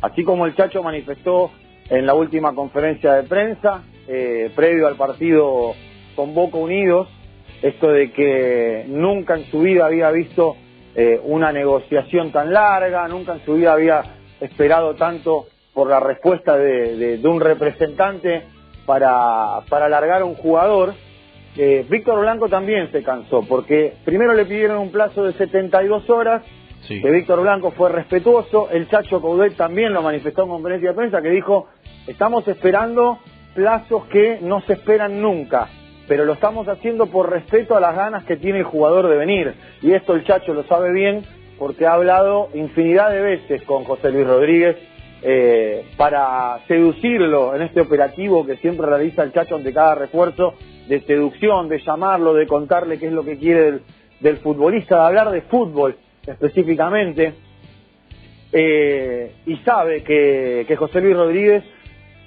Así 0.02 0.24
como 0.24 0.46
el 0.46 0.56
Chacho 0.56 0.82
manifestó 0.82 1.52
en 1.90 2.06
la 2.06 2.14
última 2.14 2.56
conferencia 2.56 3.12
de 3.12 3.22
prensa, 3.22 3.84
eh, 4.12 4.50
previo 4.56 4.88
al 4.88 4.96
partido 4.96 5.74
con 6.16 6.34
Boca 6.34 6.56
Unidos, 6.56 7.08
esto 7.62 7.92
de 7.92 8.10
que 8.10 8.84
nunca 8.88 9.36
en 9.36 9.44
su 9.52 9.60
vida 9.60 9.86
había 9.86 10.10
visto 10.10 10.56
eh, 10.96 11.20
una 11.22 11.52
negociación 11.52 12.32
tan 12.32 12.52
larga, 12.52 13.06
nunca 13.06 13.34
en 13.34 13.44
su 13.44 13.54
vida 13.54 13.72
había 13.72 14.02
esperado 14.40 14.96
tanto 14.96 15.46
por 15.72 15.88
la 15.88 16.00
respuesta 16.00 16.56
de, 16.56 17.18
de, 17.18 17.28
un 17.28 17.40
representante 17.40 18.42
para, 18.84 19.60
para 19.68 19.86
alargar 19.86 20.22
a 20.22 20.24
un 20.24 20.34
jugador. 20.34 20.92
Eh, 21.56 21.86
Víctor 21.88 22.18
Blanco 22.18 22.48
también 22.48 22.90
se 22.90 23.04
cansó, 23.04 23.42
porque 23.48 23.94
primero 24.04 24.34
le 24.34 24.44
pidieron 24.44 24.78
un 24.78 24.90
plazo 24.90 25.22
de 25.22 25.34
72 25.34 26.10
horas, 26.10 26.42
que 26.88 27.10
Víctor 27.12 27.42
Blanco 27.42 27.70
fue 27.70 27.90
respetuoso, 27.90 28.70
el 28.72 28.88
Chacho 28.88 29.20
Coudet 29.20 29.54
también 29.54 29.92
lo 29.92 30.02
manifestó 30.02 30.42
en 30.42 30.48
conferencia 30.48 30.88
de 30.88 30.96
prensa, 30.96 31.22
que 31.22 31.30
dijo, 31.30 31.68
estamos 32.08 32.48
esperando 32.48 33.20
plazos 33.60 34.06
que 34.06 34.38
no 34.40 34.62
se 34.62 34.72
esperan 34.72 35.20
nunca, 35.20 35.68
pero 36.08 36.24
lo 36.24 36.32
estamos 36.32 36.66
haciendo 36.66 37.08
por 37.08 37.28
respeto 37.28 37.76
a 37.76 37.80
las 37.80 37.94
ganas 37.94 38.24
que 38.24 38.38
tiene 38.38 38.60
el 38.60 38.64
jugador 38.64 39.06
de 39.06 39.18
venir. 39.18 39.52
Y 39.82 39.92
esto 39.92 40.14
el 40.14 40.24
Chacho 40.24 40.54
lo 40.54 40.62
sabe 40.62 40.90
bien 40.94 41.26
porque 41.58 41.84
ha 41.84 41.92
hablado 41.92 42.48
infinidad 42.54 43.10
de 43.10 43.20
veces 43.20 43.62
con 43.64 43.84
José 43.84 44.12
Luis 44.12 44.26
Rodríguez 44.26 44.78
eh, 45.22 45.84
para 45.98 46.58
seducirlo 46.68 47.54
en 47.54 47.60
este 47.60 47.82
operativo 47.82 48.46
que 48.46 48.56
siempre 48.56 48.86
realiza 48.86 49.24
el 49.24 49.32
Chacho 49.34 49.56
ante 49.56 49.74
cada 49.74 49.94
refuerzo, 49.94 50.54
de 50.88 51.02
seducción, 51.02 51.68
de 51.68 51.80
llamarlo, 51.80 52.32
de 52.32 52.46
contarle 52.46 52.98
qué 52.98 53.08
es 53.08 53.12
lo 53.12 53.24
que 53.24 53.36
quiere 53.36 53.80
del, 54.20 54.38
futbolista, 54.38 54.96
de 54.96 55.06
hablar 55.06 55.30
de 55.32 55.42
fútbol 55.42 55.96
específicamente. 56.26 57.34
Eh, 58.52 59.34
y 59.44 59.56
sabe 59.58 60.02
que, 60.02 60.64
que 60.66 60.76
José 60.76 61.02
Luis 61.02 61.14
Rodríguez 61.14 61.62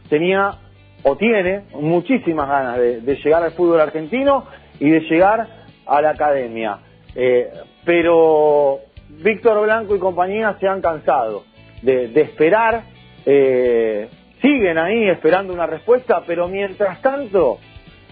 tenía 0.10 0.60
o 1.04 1.16
tiene 1.18 1.64
muchísimas 1.74 2.48
ganas 2.48 2.78
de, 2.78 3.16
llegar 3.24 3.44
al 3.44 3.52
fútbol 3.52 3.82
argentino 3.82 4.46
y 4.80 4.90
de 4.90 5.02
llegar 5.02 5.48
a 5.86 6.02
la 6.02 6.12
academia. 6.12 6.80
Eh, 7.16 7.50
pero 7.86 8.80
Víctor 9.10 9.64
Blanco 9.64 9.96
y 9.96 10.00
compañía 10.00 10.56
se 10.60 10.68
han 10.68 10.82
cansado 10.82 11.44
de, 11.82 12.10
esperar, 12.22 12.84
eh, 13.26 14.10
siguen 14.42 14.78
ahí 14.78 15.10
esperando 15.10 15.54
una 15.54 15.68
respuesta, 15.68 16.24
pero 16.26 16.48
mientras 16.48 17.02
tanto, 17.02 17.60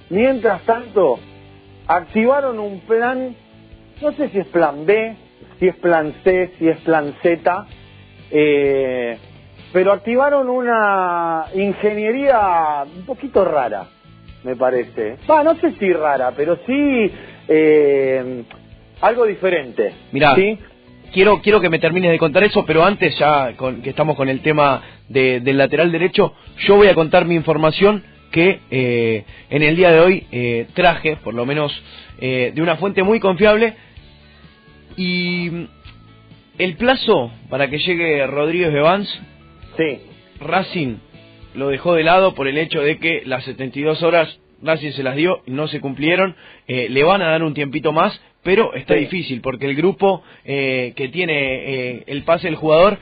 mientras 0.09 0.61
tanto, 0.63 1.19
activaron 1.87 2.59
un 2.59 2.81
plan, 2.81 3.35
no 4.01 4.11
sé 4.13 4.29
si 4.29 4.39
es 4.39 4.47
plan 4.47 4.85
B, 4.85 5.15
si 5.59 5.67
es 5.67 5.75
plan 5.77 6.13
C, 6.23 6.51
si 6.59 6.67
es 6.67 6.77
plan 6.81 7.15
Z, 7.21 7.65
eh, 8.31 9.17
pero 9.71 9.93
activaron 9.93 10.49
una 10.49 11.45
ingeniería 11.55 12.83
un 12.83 13.05
poquito 13.05 13.45
rara, 13.45 13.87
me 14.43 14.55
parece. 14.55 15.17
Va, 15.29 15.43
no 15.43 15.55
sé 15.55 15.73
si 15.79 15.91
rara, 15.93 16.33
pero 16.35 16.57
sí 16.65 17.11
eh, 17.47 18.43
algo 19.01 19.25
diferente. 19.25 19.93
Mira, 20.11 20.35
quiero 21.13 21.41
quiero 21.41 21.61
que 21.61 21.69
me 21.69 21.79
termines 21.79 22.11
de 22.11 22.17
contar 22.17 22.43
eso, 22.43 22.65
pero 22.65 22.83
antes 22.83 23.17
ya 23.17 23.53
que 23.83 23.89
estamos 23.89 24.15
con 24.17 24.29
el 24.29 24.41
tema 24.41 24.81
del 25.07 25.57
lateral 25.57 25.91
derecho, 25.91 26.33
yo 26.67 26.75
voy 26.75 26.87
a 26.87 26.95
contar 26.95 27.25
mi 27.25 27.35
información 27.35 28.03
que 28.31 28.61
eh, 28.71 29.25
en 29.49 29.61
el 29.61 29.75
día 29.75 29.91
de 29.91 29.99
hoy 29.99 30.27
eh, 30.31 30.67
traje, 30.73 31.17
por 31.17 31.33
lo 31.33 31.45
menos 31.45 31.71
de 32.19 32.53
una 32.61 32.75
fuente 32.75 33.01
muy 33.01 33.19
confiable, 33.19 33.73
y 34.95 35.67
el 36.59 36.75
plazo 36.75 37.31
para 37.49 37.67
que 37.67 37.79
llegue 37.79 38.27
Rodríguez 38.27 38.71
Evans 38.75 39.21
Sí. 39.77 39.99
Racing 40.39 40.97
lo 41.53 41.69
dejó 41.69 41.95
de 41.95 42.03
lado 42.03 42.33
por 42.33 42.47
el 42.47 42.57
hecho 42.57 42.81
de 42.81 42.97
que 42.97 43.23
las 43.25 43.43
72 43.43 44.01
horas 44.03 44.39
Racing 44.61 44.91
se 44.91 45.03
las 45.03 45.15
dio 45.15 45.41
y 45.45 45.51
no 45.51 45.67
se 45.67 45.79
cumplieron. 45.79 46.35
Eh, 46.67 46.87
le 46.89 47.03
van 47.03 47.21
a 47.21 47.29
dar 47.29 47.43
un 47.43 47.53
tiempito 47.53 47.91
más, 47.91 48.19
pero 48.43 48.73
está 48.73 48.95
difícil 48.95 49.41
porque 49.41 49.65
el 49.65 49.75
grupo 49.75 50.23
eh, 50.45 50.93
que 50.95 51.09
tiene 51.09 51.33
eh, 51.33 52.03
el 52.07 52.23
pase 52.23 52.47
del 52.47 52.55
jugador 52.55 52.97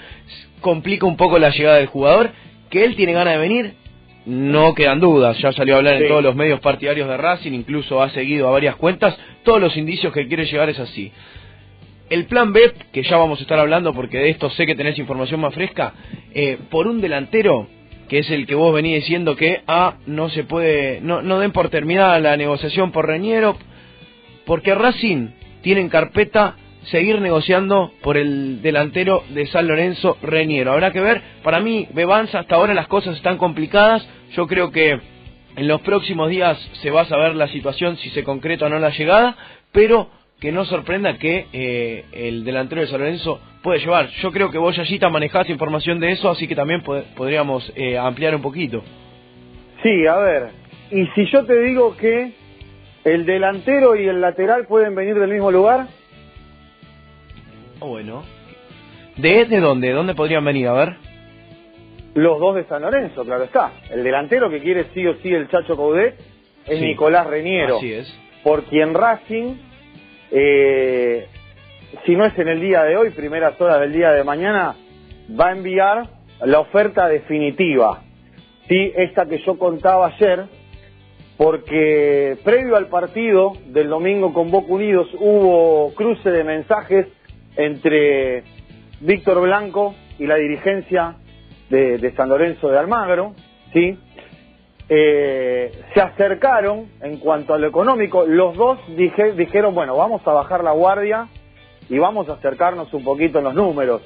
complica 0.62 1.06
un 1.06 1.18
poco 1.18 1.38
la 1.40 1.50
llegada 1.50 1.78
del 1.78 1.88
jugador. 1.88 2.32
Que 2.70 2.86
él 2.86 2.96
tiene 2.96 3.14
ganas 3.14 3.34
de 3.34 3.40
venir, 3.40 3.74
no 4.26 4.76
quedan 4.76 5.00
dudas. 5.00 5.38
Ya 5.40 5.52
salió 5.52 5.76
a 5.76 5.78
hablar 5.80 6.02
en 6.02 6.08
todos 6.08 6.24
los 6.24 6.36
medios 6.36 6.60
partidarios 6.60 7.10
de 7.10 7.18
Racing, 7.18 7.54
incluso 7.54 8.02
ha 8.02 8.10
seguido 8.12 8.48
a 8.48 8.52
varias 8.52 8.76
cuentas. 8.76 9.18
Todos 9.44 9.60
los 9.60 9.76
indicios 9.76 10.14
que 10.14 10.28
quiere 10.28 10.46
llegar 10.46 10.70
es 10.70 10.80
así. 10.80 11.12
El 12.10 12.26
plan 12.26 12.54
B, 12.54 12.74
que 12.92 13.04
ya 13.04 13.18
vamos 13.18 13.40
a 13.40 13.44
estar 13.44 13.60
hablando 13.60 13.94
porque 13.94 14.18
de 14.18 14.30
esto 14.30 14.50
sé 14.50 14.66
que 14.66 14.76
tenés 14.76 14.98
información 14.98 15.40
más 15.42 15.54
fresca, 15.54 15.94
eh, 16.34 16.58
por 16.72 16.88
un 16.88 17.02
delantero, 17.02 17.68
que 18.08 18.20
es 18.20 18.32
el 18.32 18.48
que 18.48 18.56
vos 18.56 18.74
venís 18.74 18.96
diciendo 18.96 19.36
que 19.36 19.62
ah, 19.68 19.96
no 20.08 20.30
se 20.30 20.44
puede, 20.44 21.02
no, 21.02 21.22
no 21.22 21.40
den 21.40 21.52
por 21.52 21.70
terminada 21.70 22.20
la 22.20 22.36
negociación 22.36 22.92
por 22.92 23.06
Reñero, 23.06 23.58
porque 24.46 24.74
Racing 24.74 25.28
tiene 25.62 25.82
en 25.82 25.90
carpeta 25.90 26.56
seguir 26.86 27.22
negociando 27.22 27.92
por 28.02 28.18
el 28.18 28.64
delantero 28.64 29.24
de 29.30 29.46
San 29.46 29.68
Lorenzo 29.68 30.18
Reñero. 30.24 30.72
Habrá 30.72 30.92
que 30.92 31.02
ver, 31.02 31.22
para 31.44 31.60
mí, 31.60 31.88
Bebanza, 31.94 32.40
hasta 32.40 32.56
ahora 32.56 32.74
las 32.74 32.88
cosas 32.88 33.18
están 33.18 33.38
complicadas, 33.38 34.08
yo 34.32 34.48
creo 34.48 34.72
que 34.72 35.00
en 35.56 35.68
los 35.68 35.82
próximos 35.82 36.30
días 36.32 36.58
se 36.82 36.90
va 36.90 37.02
a 37.02 37.06
saber 37.06 37.36
la 37.36 37.48
situación, 37.50 37.98
si 37.98 38.10
se 38.10 38.24
concreta 38.24 38.66
o 38.66 38.70
no 38.70 38.80
la 38.80 38.90
llegada, 38.90 39.36
pero 39.72 40.10
que 40.40 40.52
no 40.52 40.66
sorprenda 40.66 41.18
que 41.18 41.48
eh, 41.52 42.06
el 42.14 42.44
delantero 42.44 42.82
de 42.82 42.88
San 42.88 43.00
Lorenzo 43.00 43.42
puede 43.62 43.80
llevar. 43.80 44.08
Yo 44.22 44.32
creo 44.32 44.52
que 44.52 44.58
vos, 44.58 44.76
Yayita, 44.76 45.10
manejás 45.10 45.50
información 45.50 46.00
de 46.00 46.12
eso, 46.12 46.30
así 46.30 46.48
que 46.48 46.56
también 46.56 46.82
podríamos 46.82 47.72
eh, 47.76 47.98
ampliar 47.98 48.36
un 48.36 48.42
poquito. 48.42 48.84
Sí, 49.84 50.08
a 50.08 50.18
ver, 50.18 50.50
y 50.92 51.06
si 51.08 51.26
yo 51.32 51.46
te 51.46 51.60
digo 51.62 51.96
que 51.98 52.34
el 53.04 53.26
delantero 53.26 53.96
y 53.96 54.08
el 54.08 54.22
lateral 54.22 54.66
pueden 54.68 54.96
venir 54.96 55.16
del 55.16 55.30
mismo 55.30 55.52
lugar. 55.52 55.88
Oh, 57.80 57.90
bueno. 57.90 58.24
¿De, 59.18 59.46
¿De 59.46 59.60
dónde? 59.60 59.88
¿De 59.88 59.94
dónde 59.94 60.16
podrían 60.16 60.44
venir? 60.44 60.68
A 60.68 60.74
ver. 60.74 60.96
Los 62.14 62.40
dos 62.40 62.56
de 62.56 62.66
San 62.66 62.82
Lorenzo, 62.82 63.24
claro 63.24 63.44
está. 63.44 63.72
El 63.90 64.04
delantero 64.04 64.50
que 64.50 64.62
quiere 64.62 64.86
sí 64.94 65.06
o 65.06 65.16
sí 65.22 65.30
el 65.30 65.48
Chacho 65.50 65.76
Coudet 65.76 66.16
es 66.66 66.82
Nicolás 66.82 67.28
Reñero. 67.28 67.78
Así 67.78 67.94
es. 67.94 68.20
Por 68.44 68.64
quien 68.64 68.94
Racing 68.94 69.69
eh, 70.32 71.28
si 72.06 72.16
no 72.16 72.26
es 72.26 72.38
en 72.38 72.48
el 72.48 72.62
día 72.62 72.84
de 72.84 72.98
hoy, 72.98 73.10
primeras 73.12 73.60
horas 73.60 73.80
del 73.80 73.94
día 73.94 74.12
de 74.12 74.24
mañana, 74.24 74.76
va 75.40 75.50
a 75.50 75.52
enviar 75.52 76.08
la 76.42 76.60
oferta 76.60 77.08
definitiva. 77.08 78.02
Sí, 78.68 78.94
esta 78.96 79.26
que 79.26 79.40
yo 79.46 79.58
contaba 79.58 80.08
ayer, 80.08 80.46
porque 81.38 82.38
previo 82.44 82.76
al 82.76 82.88
partido 82.88 83.54
del 83.68 83.90
domingo 83.90 84.34
con 84.34 84.52
Boca 84.52 84.72
Unidos 84.72 85.08
hubo 85.20 85.94
cruce 85.96 86.30
de 86.30 86.44
mensajes 86.44 87.08
entre 87.56 88.44
Víctor 89.02 89.42
Blanco 89.42 89.96
y 90.18 90.28
la 90.28 90.36
dirigencia 90.36 91.16
de, 91.70 92.14
San 92.16 92.30
Lorenzo 92.30 92.70
de 92.70 92.78
Almagro, 92.78 93.34
¿sí? 93.74 93.98
Eh, 94.92 95.72
se 95.94 96.02
acercaron 96.02 96.88
en 97.02 97.18
cuanto 97.18 97.54
a 97.54 97.60
lo 97.60 97.68
económico, 97.68 98.26
los 98.26 98.58
dos 98.58 98.80
dijeron, 98.98 99.76
bueno, 99.76 99.96
vamos 99.96 100.26
a 100.26 100.32
bajar 100.32 100.64
la 100.64 100.72
guardia 100.72 101.28
y 101.90 102.00
vamos 102.00 102.28
a 102.28 102.34
acercarnos 102.34 102.92
un 102.96 103.04
poquito 103.04 103.38
en 103.38 103.44
los 103.44 103.54
números, 103.54 104.02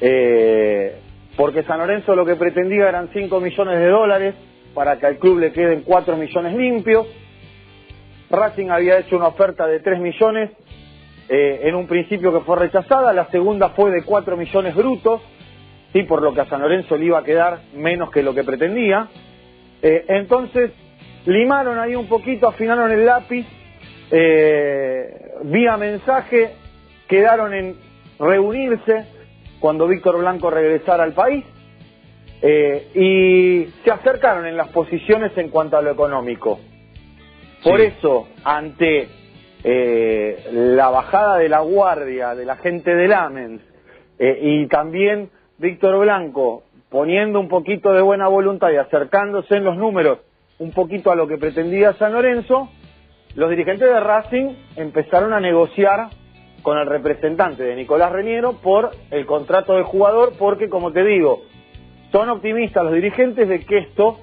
eh, 0.00 0.98
porque 1.36 1.62
San 1.62 1.78
Lorenzo 1.78 2.16
lo 2.16 2.26
que 2.26 2.34
pretendía 2.34 2.88
eran 2.88 3.10
5 3.12 3.40
millones 3.40 3.78
de 3.78 3.86
dólares 3.86 4.34
para 4.74 4.98
que 4.98 5.06
al 5.06 5.18
club 5.18 5.38
le 5.38 5.52
queden 5.52 5.82
4 5.82 6.16
millones 6.16 6.54
limpios, 6.54 7.06
Racing 8.28 8.70
había 8.70 8.98
hecho 8.98 9.16
una 9.16 9.28
oferta 9.28 9.68
de 9.68 9.78
3 9.78 10.00
millones 10.00 10.50
eh, 11.28 11.60
en 11.62 11.76
un 11.76 11.86
principio 11.86 12.32
que 12.32 12.40
fue 12.40 12.56
rechazada, 12.56 13.12
la 13.12 13.30
segunda 13.30 13.68
fue 13.68 13.92
de 13.92 14.02
4 14.02 14.36
millones 14.36 14.74
brutos, 14.74 15.22
sí, 15.92 16.02
por 16.02 16.22
lo 16.22 16.34
que 16.34 16.40
a 16.40 16.46
San 16.46 16.60
Lorenzo 16.60 16.96
le 16.96 17.04
iba 17.04 17.18
a 17.20 17.24
quedar 17.24 17.60
menos 17.74 18.10
que 18.10 18.24
lo 18.24 18.34
que 18.34 18.42
pretendía, 18.42 19.08
eh, 19.82 20.04
entonces, 20.08 20.72
limaron 21.26 21.78
ahí 21.78 21.94
un 21.94 22.08
poquito, 22.08 22.48
afinaron 22.48 22.90
el 22.90 23.06
lápiz, 23.06 23.46
eh, 24.10 25.34
vía 25.44 25.76
mensaje, 25.76 26.52
quedaron 27.06 27.54
en 27.54 27.76
reunirse 28.18 29.06
cuando 29.60 29.86
Víctor 29.86 30.18
Blanco 30.18 30.50
regresara 30.50 31.04
al 31.04 31.12
país 31.12 31.44
eh, 32.42 32.88
y 32.94 33.84
se 33.84 33.90
acercaron 33.90 34.46
en 34.46 34.56
las 34.56 34.68
posiciones 34.68 35.36
en 35.36 35.48
cuanto 35.48 35.76
a 35.76 35.82
lo 35.82 35.90
económico. 35.90 36.58
Por 37.62 37.80
eso, 37.80 38.28
ante 38.44 39.08
la 39.64 40.88
bajada 40.88 41.38
de 41.38 41.48
la 41.48 41.60
guardia 41.60 42.34
de 42.36 42.44
la 42.44 42.56
gente 42.56 42.94
del 42.94 43.12
AMENS 43.12 43.60
y 44.18 44.66
también 44.68 45.30
Víctor 45.58 45.98
Blanco 45.98 46.62
poniendo 46.90 47.40
un 47.40 47.48
poquito 47.48 47.92
de 47.92 48.02
buena 48.02 48.28
voluntad 48.28 48.70
y 48.70 48.76
acercándose 48.76 49.56
en 49.56 49.64
los 49.64 49.76
números 49.76 50.18
un 50.58 50.72
poquito 50.72 51.12
a 51.12 51.16
lo 51.16 51.28
que 51.28 51.38
pretendía 51.38 51.92
San 51.94 52.12
Lorenzo, 52.12 52.68
los 53.34 53.50
dirigentes 53.50 53.88
de 53.88 54.00
Racing 54.00 54.54
empezaron 54.76 55.32
a 55.32 55.40
negociar 55.40 56.08
con 56.62 56.78
el 56.78 56.86
representante 56.86 57.62
de 57.62 57.76
Nicolás 57.76 58.10
Reñero 58.10 58.54
por 58.54 58.90
el 59.10 59.26
contrato 59.26 59.76
de 59.76 59.84
jugador, 59.84 60.32
porque 60.38 60.68
como 60.68 60.92
te 60.92 61.04
digo, 61.04 61.42
son 62.10 62.28
optimistas 62.30 62.84
los 62.84 62.94
dirigentes 62.94 63.48
de 63.48 63.60
que 63.60 63.78
esto 63.78 64.18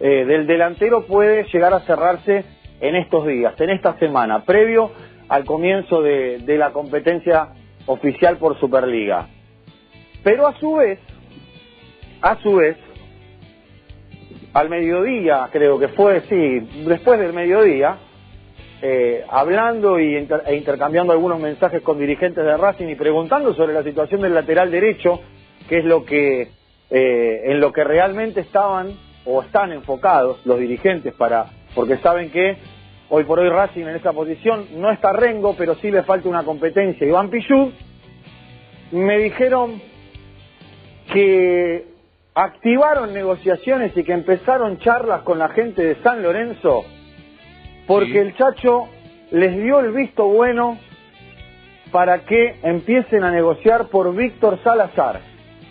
eh, 0.00 0.24
del 0.24 0.46
delantero 0.46 1.06
puede 1.06 1.44
llegar 1.44 1.72
a 1.72 1.80
cerrarse 1.80 2.44
en 2.80 2.96
estos 2.96 3.26
días, 3.26 3.58
en 3.60 3.70
esta 3.70 3.96
semana, 3.98 4.44
previo 4.44 4.90
al 5.28 5.44
comienzo 5.44 6.02
de, 6.02 6.38
de 6.38 6.58
la 6.58 6.72
competencia 6.72 7.50
oficial 7.86 8.36
por 8.38 8.58
Superliga. 8.58 9.28
Pero 10.22 10.46
a 10.46 10.58
su 10.58 10.74
vez, 10.74 10.98
a 12.30 12.42
su 12.42 12.56
vez, 12.56 12.76
al 14.52 14.68
mediodía, 14.68 15.48
creo 15.52 15.78
que 15.78 15.88
fue, 15.88 16.22
sí, 16.22 16.84
después 16.86 17.20
del 17.20 17.32
mediodía, 17.32 17.98
eh, 18.82 19.24
hablando 19.28 19.98
y 19.98 20.14
e 20.16 20.56
intercambiando 20.56 21.12
algunos 21.12 21.40
mensajes 21.40 21.82
con 21.82 21.98
dirigentes 21.98 22.44
de 22.44 22.56
Racing 22.56 22.88
y 22.88 22.94
preguntando 22.94 23.54
sobre 23.54 23.74
la 23.74 23.82
situación 23.82 24.20
del 24.20 24.34
lateral 24.34 24.70
derecho, 24.70 25.20
que 25.68 25.78
es 25.78 25.84
lo 25.84 26.04
que 26.04 26.50
eh, 26.90 27.42
en 27.46 27.60
lo 27.60 27.72
que 27.72 27.84
realmente 27.84 28.40
estaban 28.40 28.92
o 29.24 29.42
están 29.42 29.72
enfocados 29.72 30.44
los 30.44 30.58
dirigentes 30.58 31.12
para 31.14 31.46
porque 31.74 31.96
saben 31.98 32.30
que 32.30 32.56
hoy 33.10 33.24
por 33.24 33.38
hoy 33.38 33.48
Racing 33.48 33.82
en 33.82 33.96
esa 33.96 34.12
posición 34.12 34.66
no 34.76 34.90
está 34.90 35.12
Rengo, 35.12 35.54
pero 35.56 35.74
sí 35.76 35.90
le 35.90 36.02
falta 36.04 36.28
una 36.28 36.44
competencia. 36.44 37.06
Iván 37.06 37.28
Pichud 37.28 37.70
me 38.92 39.18
dijeron 39.18 39.82
que 41.12 41.95
activaron 42.36 43.14
negociaciones 43.14 43.96
y 43.96 44.04
que 44.04 44.12
empezaron 44.12 44.78
charlas 44.78 45.22
con 45.22 45.38
la 45.38 45.48
gente 45.48 45.82
de 45.82 45.94
San 46.02 46.22
Lorenzo 46.22 46.84
porque 47.86 48.12
Sí. 48.12 48.18
el 48.18 48.36
Chacho 48.36 48.88
les 49.30 49.56
dio 49.56 49.80
el 49.80 49.92
visto 49.92 50.26
bueno 50.28 50.78
para 51.90 52.20
que 52.26 52.56
empiecen 52.62 53.24
a 53.24 53.30
negociar 53.30 53.86
por 53.88 54.14
Víctor 54.14 54.58
Salazar, 54.62 55.20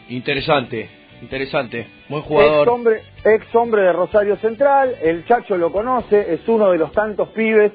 Interesante, 0.10 0.90
interesante. 1.22 1.88
Buen 2.10 2.22
ex 2.22 2.28
jugador. 2.30 2.70
hombre, 2.70 3.02
ex 3.24 3.56
hombre 3.56 3.82
de 3.84 3.94
Rosario 3.94 4.36
Central, 4.38 4.96
el 5.04 5.24
Chacho 5.26 5.58
lo 5.58 5.72
conoce, 5.72 6.34
es 6.34 6.48
uno 6.48 6.72
de 6.72 6.78
los 6.80 6.92
tantos 6.94 7.30
pibes 7.30 7.72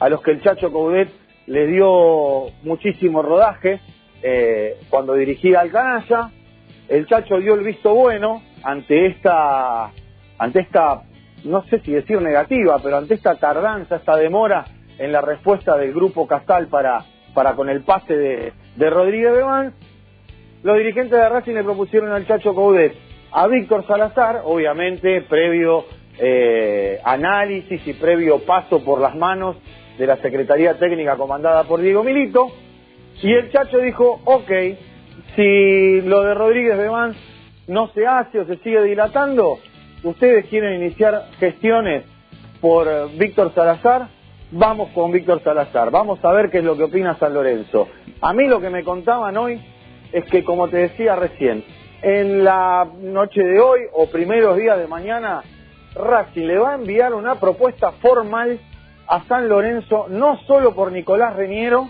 a 0.00 0.08
los 0.10 0.20
que 0.22 0.32
el 0.32 0.42
Chacho 0.42 0.70
Coudet 0.70 1.08
le 1.46 1.66
dio 1.66 2.46
muchísimo 2.62 3.22
rodaje 3.22 3.80
eh, 4.22 4.76
cuando 4.90 5.14
dirigía 5.14 5.60
al 5.60 5.70
Canalla. 5.70 6.30
El 6.88 7.06
Chacho 7.06 7.38
dio 7.38 7.54
el 7.54 7.64
visto 7.64 7.94
bueno 7.94 8.42
ante 8.62 9.06
esta, 9.06 9.90
ante 10.38 10.60
esta, 10.60 11.02
no 11.44 11.64
sé 11.64 11.80
si 11.80 11.92
decir 11.92 12.20
negativa, 12.20 12.78
pero 12.82 12.98
ante 12.98 13.14
esta 13.14 13.36
tardanza, 13.36 13.96
esta 13.96 14.16
demora 14.16 14.64
en 14.98 15.12
la 15.12 15.20
respuesta 15.20 15.76
del 15.76 15.92
grupo 15.92 16.26
Castal 16.26 16.68
para, 16.68 17.04
para 17.32 17.54
con 17.54 17.68
el 17.68 17.82
pase 17.82 18.16
de, 18.16 18.52
de 18.76 18.90
Rodríguez 18.90 19.32
Bebán. 19.32 19.74
Los 20.62 20.76
dirigentes 20.78 21.18
de 21.18 21.28
Racing 21.28 21.54
le 21.54 21.64
propusieron 21.64 22.10
al 22.12 22.26
Chacho 22.26 22.54
Coudet 22.54 22.94
a 23.32 23.46
Víctor 23.48 23.86
Salazar, 23.86 24.42
obviamente 24.44 25.22
previo 25.22 25.84
eh, 26.18 27.00
análisis 27.04 27.86
y 27.86 27.92
previo 27.94 28.38
paso 28.40 28.84
por 28.84 29.00
las 29.00 29.16
manos 29.16 29.56
de 29.98 30.06
la 30.06 30.16
Secretaría 30.18 30.78
Técnica 30.78 31.16
comandada 31.16 31.64
por 31.64 31.80
Diego 31.80 32.04
Milito, 32.04 32.52
y 33.22 33.32
el 33.32 33.50
Chacho 33.50 33.78
dijo, 33.78 34.20
ok, 34.24 34.50
si 35.36 36.00
lo 36.02 36.22
de 36.22 36.34
Rodríguez 36.34 36.76
Bebán 36.76 37.14
no 37.66 37.88
se 37.88 38.06
hace 38.06 38.40
o 38.40 38.46
se 38.46 38.56
sigue 38.58 38.82
dilatando, 38.82 39.58
ustedes 40.02 40.46
quieren 40.46 40.82
iniciar 40.82 41.28
gestiones 41.38 42.04
por 42.60 42.86
Víctor 43.16 43.52
Salazar, 43.54 44.08
vamos 44.50 44.90
con 44.90 45.10
Víctor 45.12 45.42
Salazar, 45.42 45.90
vamos 45.90 46.24
a 46.24 46.32
ver 46.32 46.50
qué 46.50 46.58
es 46.58 46.64
lo 46.64 46.76
que 46.76 46.84
opina 46.84 47.16
San 47.18 47.34
Lorenzo. 47.34 47.88
A 48.20 48.32
mí 48.32 48.46
lo 48.46 48.60
que 48.60 48.70
me 48.70 48.84
contaban 48.84 49.36
hoy 49.36 49.60
es 50.12 50.24
que, 50.26 50.44
como 50.44 50.68
te 50.68 50.78
decía 50.78 51.16
recién, 51.16 51.64
en 52.02 52.44
la 52.44 52.86
noche 53.00 53.42
de 53.42 53.60
hoy 53.60 53.80
o 53.92 54.06
primeros 54.06 54.56
días 54.56 54.78
de 54.78 54.86
mañana, 54.86 55.42
Racing 55.94 56.46
le 56.46 56.58
va 56.58 56.72
a 56.72 56.74
enviar 56.74 57.14
una 57.14 57.36
propuesta 57.36 57.92
formal 57.92 58.58
a 59.06 59.24
San 59.24 59.48
Lorenzo, 59.48 60.06
no 60.08 60.38
solo 60.46 60.74
por 60.74 60.92
Nicolás 60.92 61.36
Reñero, 61.36 61.88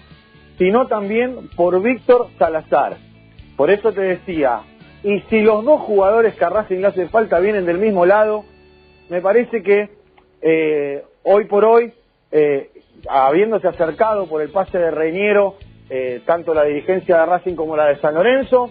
sino 0.59 0.87
también 0.87 1.51
por 1.57 1.83
Víctor 1.83 2.29
Salazar. 2.39 2.97
Por 3.57 3.71
eso 3.71 3.93
te 3.93 4.01
decía, 4.01 4.61
y 5.03 5.21
si 5.31 5.41
los 5.41 5.65
dos 5.65 5.81
jugadores 5.83 6.35
que 6.35 6.45
a 6.45 6.51
Racing 6.51 6.79
le 6.79 6.89
hacen 6.89 7.11
falta 7.11 7.39
vienen 7.39 7.67
del 7.67 7.79
mismo 7.79 8.07
lado, 8.07 8.45
me 9.09 9.21
parece 9.21 9.63
que 9.63 9.91
eh, 10.43 11.03
hoy 11.23 11.45
por 11.45 11.65
hoy, 11.65 11.93
eh, 12.33 12.71
habiéndose 13.09 13.69
acercado 13.69 14.27
por 14.27 14.43
el 14.43 14.51
pase 14.51 14.79
de 14.79 14.91
Reñero, 14.91 15.57
eh, 15.91 16.23
tanto 16.25 16.55
la 16.55 16.65
dirigencia 16.65 17.19
de 17.19 17.27
Racing 17.27 17.55
como 17.55 17.77
la 17.77 17.87
de 17.87 17.97
San 17.97 18.15
Lorenzo, 18.15 18.71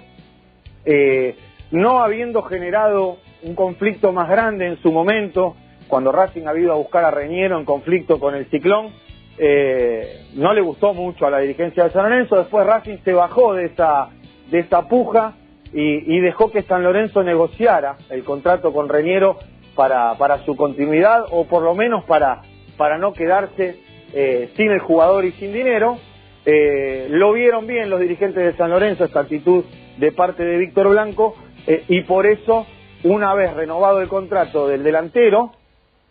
eh, 0.86 1.36
no 1.72 2.00
habiendo 2.00 2.42
generado 2.44 3.18
un 3.44 3.56
conflicto 3.56 4.12
más 4.12 4.30
grande 4.30 4.68
en 4.68 4.82
su 4.82 4.92
momento, 4.92 5.56
cuando 5.88 6.12
Racing 6.12 6.48
ha 6.48 6.58
ido 6.58 6.72
a 6.72 6.76
buscar 6.76 7.06
a 7.06 7.12
Reñero 7.12 7.60
en 7.60 7.66
conflicto 7.66 8.20
con 8.20 8.36
el 8.36 8.46
Ciclón, 8.50 8.92
eh, 9.38 10.26
no 10.36 10.54
le 10.54 10.62
gustó 10.62 10.94
mucho 10.94 11.26
a 11.26 11.30
la 11.30 11.40
dirigencia 11.40 11.86
de 11.86 11.92
San 11.92 12.10
Lorenzo, 12.10 12.38
después 12.38 12.66
Racing 12.66 12.98
se 13.04 13.14
bajó 13.14 13.54
de 13.54 13.66
esa, 13.66 14.10
de 14.50 14.60
esa 14.60 14.88
puja 14.88 15.36
y, 15.74 16.20
dejó 16.20 16.52
que 16.52 16.62
San 16.64 16.84
Lorenzo 16.84 17.24
negociara 17.24 17.98
el 18.12 18.24
contrato 18.24 18.72
con 18.72 18.90
Reñero 18.90 19.40
para, 19.76 20.16
para 20.20 20.46
su 20.46 20.56
continuidad 20.56 21.26
o 21.32 21.46
por 21.46 21.64
lo 21.64 21.74
menos 21.74 22.04
para, 22.04 22.44
para 22.78 23.00
no 23.00 23.14
quedarse 23.14 23.80
eh, 24.14 24.52
sin 24.56 24.70
el 24.70 24.80
jugador 24.80 25.26
y 25.26 25.32
sin 25.32 25.52
dinero. 25.52 25.98
Eh, 26.46 27.08
lo 27.10 27.34
vieron 27.34 27.66
bien 27.66 27.90
los 27.90 28.00
dirigentes 28.00 28.44
de 28.44 28.56
San 28.56 28.70
Lorenzo, 28.70 29.06
esta 29.06 29.22
actitud 29.22 29.66
de 29.98 30.12
parte 30.12 30.44
de 30.44 30.58
Víctor 30.58 30.90
Blanco, 30.90 31.36
eh, 31.66 31.86
y 31.88 32.02
por 32.02 32.28
eso, 32.28 32.68
una 33.04 33.34
vez 33.34 33.54
renovado 33.54 34.02
el 34.02 34.10
contrato 34.10 34.68
del 34.68 34.84
delantero, 34.84 35.54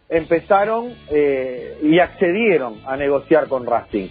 empezaron 0.09 0.95
eh, 1.11 1.79
y 1.83 1.99
accedieron 1.99 2.81
a 2.85 2.97
negociar 2.97 3.49
con 3.49 3.67
Racing. 3.67 4.09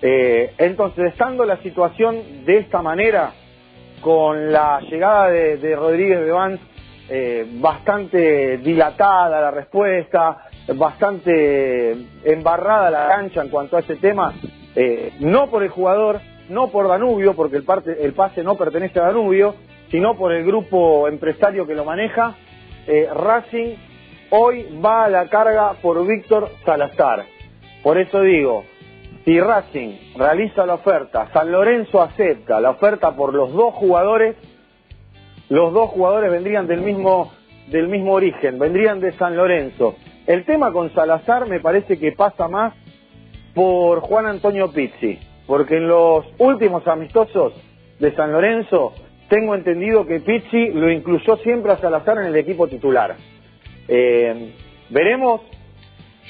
Eh, 0.00 0.52
entonces, 0.58 1.12
estando 1.12 1.44
la 1.44 1.56
situación 1.62 2.44
de 2.44 2.58
esta 2.58 2.82
manera, 2.82 3.32
con 4.00 4.52
la 4.52 4.80
llegada 4.80 5.30
de, 5.30 5.76
Rodríguez 5.76 6.20
Bebán 6.20 6.58
eh, 7.08 7.46
bastante 7.60 8.58
dilatada 8.58 9.40
la 9.40 9.50
respuesta, 9.50 10.48
bastante 10.74 11.96
embarrada 12.24 12.90
la 12.90 13.08
cancha 13.08 13.42
en 13.42 13.48
cuanto 13.48 13.76
a 13.76 13.80
ese 13.80 13.96
tema, 13.96 14.34
eh, 14.74 15.14
no 15.20 15.48
por 15.48 15.62
el 15.62 15.70
jugador, 15.70 16.20
no 16.48 16.68
por 16.68 16.88
Danubio, 16.88 17.34
porque 17.34 17.56
el, 17.56 17.64
parte, 17.64 18.04
el 18.04 18.12
pase 18.12 18.42
no 18.42 18.56
pertenece 18.56 19.00
a 19.00 19.04
Danubio, 19.04 19.54
sino 19.90 20.16
por 20.16 20.32
el 20.32 20.44
grupo 20.44 21.08
empresario 21.08 21.66
que 21.66 21.74
lo 21.74 21.84
maneja, 21.84 22.34
eh, 22.86 23.08
Racing 23.12 23.76
hoy 24.30 24.78
va 24.84 25.04
a 25.04 25.08
la 25.08 25.28
carga 25.28 25.74
por 25.80 26.06
Víctor 26.06 26.50
Salazar. 26.64 27.24
Por 27.82 27.98
eso 27.98 28.20
digo, 28.20 28.64
si 29.28 29.38
Racing 29.38 30.16
realiza 30.16 30.64
la 30.64 30.72
oferta, 30.72 31.28
San 31.34 31.52
Lorenzo 31.52 32.00
acepta 32.00 32.62
la 32.62 32.70
oferta 32.70 33.14
por 33.14 33.34
los 33.34 33.52
dos 33.52 33.74
jugadores, 33.74 34.36
los 35.50 35.74
dos 35.74 35.90
jugadores 35.90 36.30
vendrían 36.30 36.66
del 36.66 36.80
mismo, 36.80 37.30
del 37.66 37.88
mismo 37.88 38.14
origen, 38.14 38.58
vendrían 38.58 39.00
de 39.00 39.12
San 39.18 39.36
Lorenzo. 39.36 39.96
El 40.26 40.46
tema 40.46 40.72
con 40.72 40.94
Salazar 40.94 41.46
me 41.46 41.60
parece 41.60 41.98
que 41.98 42.12
pasa 42.12 42.48
más 42.48 42.72
por 43.54 44.00
Juan 44.00 44.24
Antonio 44.24 44.72
Pizzi, 44.72 45.18
porque 45.46 45.76
en 45.76 45.88
los 45.88 46.24
últimos 46.38 46.88
amistosos 46.88 47.52
de 47.98 48.14
San 48.14 48.32
Lorenzo 48.32 48.94
tengo 49.28 49.54
entendido 49.54 50.06
que 50.06 50.20
Pizzi 50.20 50.68
lo 50.68 50.90
incluyó 50.90 51.36
siempre 51.42 51.72
a 51.72 51.76
Salazar 51.76 52.16
en 52.16 52.28
el 52.28 52.36
equipo 52.36 52.66
titular. 52.66 53.14
Eh, 53.88 54.54
veremos. 54.88 55.42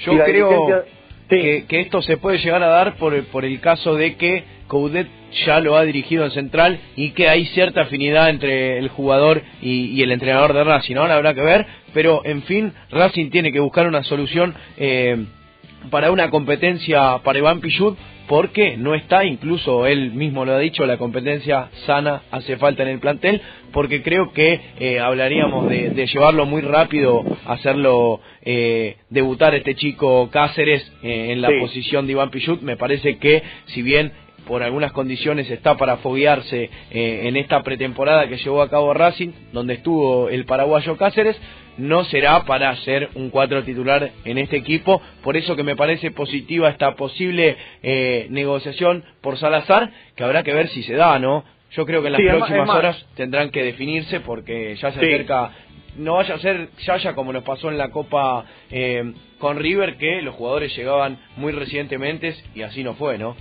Yo 0.05 0.13
si 0.13 0.19
creo 0.19 0.49
dirigencia- 0.49 0.98
Que, 1.29 1.67
que 1.69 1.81
esto 1.81 2.01
se 2.03 2.17
puede 2.17 2.39
llegar 2.39 2.63
a 2.63 2.69
dar 2.69 2.97
por, 2.97 3.23
por 3.27 3.45
el 3.45 3.61
caso 3.61 3.95
de 3.95 4.17
que 4.17 4.45
Coudet 4.67 5.09
ya 5.47 5.61
lo 5.61 5.77
ha 5.77 5.85
dirigido 5.85 6.25
en 6.25 6.31
Central 6.31 6.79
y 6.97 7.11
que 7.11 7.29
hay 7.29 7.47
cierta 7.47 7.83
afinidad 7.83 8.31
entre 8.31 8.79
el 8.79 8.89
jugador 8.89 9.43
y, 9.61 9.87
y 9.87 10.03
el 10.03 10.13
entrenador 10.13 10.53
de 10.55 10.65
Racing. 10.65 10.97
Ahora 10.97 11.17
habrá 11.17 11.35
que 11.35 11.43
ver, 11.43 11.67
pero 11.93 12.23
en 12.25 12.43
fin, 12.43 12.73
Racing 12.91 13.31
tiene 13.31 13.53
que 13.53 13.61
buscar 13.61 13.87
una 13.87 14.05
solución 14.05 14.55
eh, 14.79 15.27
para 15.91 16.11
una 16.11 16.31
competencia 16.31 17.19
para 17.25 17.39
Iván 17.39 17.61
Pichud 17.61 17.95
porque 18.27 18.77
no 18.77 18.95
está, 18.95 19.25
incluso 19.25 19.87
él 19.87 20.13
mismo 20.13 20.45
lo 20.45 20.53
ha 20.53 20.59
dicho, 20.59 20.85
la 20.85 20.99
competencia 20.99 21.71
sana 21.87 22.25
hace 22.31 22.59
falta 22.59 22.83
en 22.83 22.91
el 22.91 22.99
plantel, 22.99 23.41
porque 23.73 24.03
creo 24.03 24.33
que 24.35 24.61
eh, 24.81 25.01
hablaríamos 25.01 25.67
de, 25.71 25.91
de 25.91 26.07
llevarlo 26.07 26.45
muy 26.45 26.61
rápido, 26.61 27.25
hacerlo 27.47 28.21
eh, 28.43 28.97
debutar 29.09 29.55
este 29.55 29.75
chico 29.77 30.29
Cáceres 30.31 30.83
eh, 31.03 31.29
en 31.33 31.41
la 31.41 31.49
Sí. 31.49 31.55
posición 31.59 32.07
de 32.07 32.13
Iván 32.13 32.31
Pichut, 32.31 32.61
me 32.61 32.77
parece 32.77 33.17
que 33.17 33.43
si 33.69 33.81
bien 33.81 34.13
por 34.49 34.63
algunas 34.63 34.93
condiciones 34.93 35.49
está 35.51 35.77
para 35.77 35.99
foguearse 35.99 36.71
eh, 36.91 37.21
en 37.25 37.37
esta 37.37 37.63
pretemporada 37.63 38.27
que 38.29 38.39
llevó 38.39 38.63
a 38.63 38.71
cabo 38.71 38.95
Racing, 38.95 39.29
donde 39.53 39.75
estuvo 39.75 40.31
el 40.31 40.47
paraguayo 40.47 40.97
Cáceres, 40.97 41.39
no 41.77 42.03
será 42.05 42.45
para 42.45 42.75
ser 42.79 43.11
un 43.15 43.29
cuatro 43.29 43.63
titular 43.63 44.11
en 44.25 44.39
este 44.39 44.57
equipo, 44.57 45.03
por 45.23 45.37
eso 45.37 45.55
que 45.55 45.63
me 45.63 45.77
parece 45.77 46.11
positiva 46.11 46.71
esta 46.71 46.97
posible 46.97 47.57
eh, 47.83 48.27
negociación 48.31 49.05
por 49.21 49.37
Salazar, 49.39 49.91
que 50.17 50.25
habrá 50.25 50.43
que 50.43 50.55
ver 50.55 50.69
si 50.69 50.83
se 50.83 50.95
da, 50.95 51.19
¿no? 51.19 51.45
Yo 51.73 51.85
creo 51.85 52.01
que 52.01 52.07
en 52.07 52.13
las 52.15 52.23
Sí, 52.23 52.27
próximas 52.27 52.71
horas 52.71 53.07
tendrán 53.15 53.51
que 53.51 53.63
definirse 53.63 54.21
porque 54.21 54.75
ya 54.77 54.91
se 54.93 55.01
Sí. 55.01 55.07
acerca 55.07 55.53
no 55.99 56.15
vaya 56.15 56.37
a 56.37 56.39
ser 56.39 56.69
Yaya 56.87 57.15
como 57.15 57.33
nos 57.33 57.43
pasó 57.43 57.71
en 57.71 57.77
la 57.77 57.91
Copa 57.91 58.45
eh, 58.71 59.13
con 59.39 59.59
River, 59.59 59.97
que 59.99 60.23
los 60.23 60.35
jugadores 60.35 60.75
llegaban 60.77 61.19
muy 61.37 61.53
recientemente 61.53 62.35
y 62.55 62.63
así 62.63 62.83
no 62.83 62.95
fue, 62.95 63.19
¿no? 63.19 63.37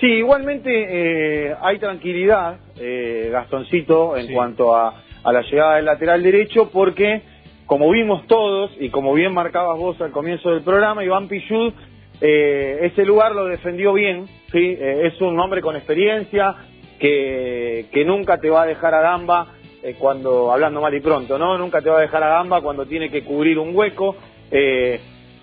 Sí, 0.00 0.06
igualmente 0.06 0.70
eh, 0.70 1.54
hay 1.60 1.78
tranquilidad, 1.78 2.58
eh, 2.78 3.28
Gastoncito, 3.32 4.16
en 4.16 4.32
cuanto 4.32 4.74
a, 4.74 5.02
a 5.24 5.32
la 5.32 5.42
llegada 5.42 5.76
del 5.76 5.86
lateral 5.86 6.22
derecho, 6.22 6.70
porque 6.70 7.22
como 7.66 7.90
vimos 7.90 8.26
todos 8.26 8.70
y 8.78 8.90
como 8.90 9.12
bien 9.12 9.34
marcabas 9.34 9.78
vos 9.78 10.00
al 10.00 10.12
comienzo 10.12 10.50
del 10.50 10.62
programa, 10.62 11.04
Iván 11.04 11.28
Pichud 11.28 11.72
eh, 12.20 12.78
ese 12.82 13.04
lugar 13.04 13.34
lo 13.34 13.44
defendió 13.44 13.92
bien, 13.92 14.26
¿sí? 14.50 14.76
Eh, 14.78 15.02
es 15.06 15.20
un 15.20 15.38
hombre 15.38 15.60
con 15.60 15.76
experiencia 15.76 16.54
que, 16.98 17.86
que 17.92 18.04
nunca 18.04 18.38
te 18.38 18.50
va 18.50 18.62
a 18.62 18.66
dejar 18.66 18.94
a 18.94 19.00
gamba 19.00 19.54
eh, 19.82 19.94
cuando, 19.98 20.52
hablando 20.52 20.80
mal 20.80 20.94
y 20.94 21.00
pronto, 21.00 21.38
¿no? 21.38 21.56
Nunca 21.56 21.80
te 21.80 21.90
va 21.90 21.98
a 21.98 22.02
dejar 22.02 22.22
a 22.24 22.28
gamba 22.28 22.60
cuando 22.60 22.86
tiene 22.86 23.08
que 23.08 23.22
cubrir 23.22 23.58
un 23.58 23.74
hueco. 23.74 24.16
Eh, 24.50 25.00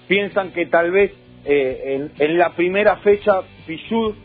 piensan 0.08 0.52
que 0.52 0.66
tal 0.66 0.92
vez 0.92 1.14
en, 1.48 2.12
en, 2.18 2.38
la 2.40 2.56
primera 2.56 2.96
fecha 2.98 3.42
Pichud 3.68 4.16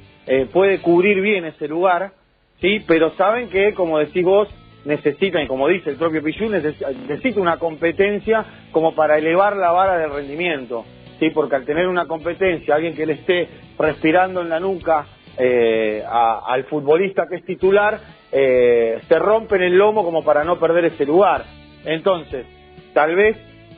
puede 0.52 0.80
cubrir 0.80 1.20
bien 1.20 1.44
ese 1.44 1.66
lugar, 1.66 2.12
¿sí? 2.60 2.84
Pero 2.86 3.10
saben 3.16 3.48
que, 3.48 3.74
como 3.74 3.98
decís 3.98 4.24
vos, 4.24 4.48
necesitan, 4.84 5.42
y 5.42 5.46
como 5.46 5.68
dice 5.68 5.90
el 5.90 5.96
propio 5.96 6.22
Pichud, 6.22 6.50
necesita 6.50 7.40
una 7.40 7.58
competencia 7.58 8.44
como 8.72 8.94
para 8.94 9.18
elevar 9.18 9.56
la 9.56 9.72
vara 9.72 9.98
del 9.98 10.10
rendimiento. 10.10 10.84
¿sí? 11.20 11.30
porque 11.30 11.54
al 11.54 11.64
tener 11.64 11.86
una 11.86 12.06
competencia, 12.06 12.74
alguien 12.74 12.96
que 12.96 13.06
le 13.06 13.12
esté 13.12 13.48
respirando 13.78 14.40
en 14.40 14.48
la 14.48 14.58
nuca 14.58 15.06
eh, 15.38 16.02
al 16.04 16.64
futbolista 16.64 17.26
que 17.28 17.36
es 17.36 17.44
titular, 17.44 18.00
eh, 18.32 18.98
se 19.06 19.18
rompe 19.18 19.56
en 19.56 19.62
el 19.62 19.78
lomo 19.78 20.02
como 20.02 20.24
para 20.24 20.42
no 20.42 20.58
perder 20.58 20.86
ese 20.86 21.04
lugar. 21.04 21.44
Entonces, 21.84 22.46
tal 22.94 23.14
vez 23.14 23.36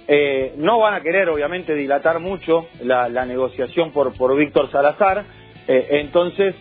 eh, 0.08 0.54
no 0.56 0.78
van 0.78 0.94
a 0.94 1.00
querer, 1.02 1.28
obviamente, 1.28 1.74
dilatar 1.74 2.20
mucho 2.20 2.68
la, 2.82 3.08
negociación 3.26 3.92
por, 3.92 4.16
por 4.16 4.36
Víctor 4.36 4.70
Salazar, 4.70 5.24
entonces 5.66 6.54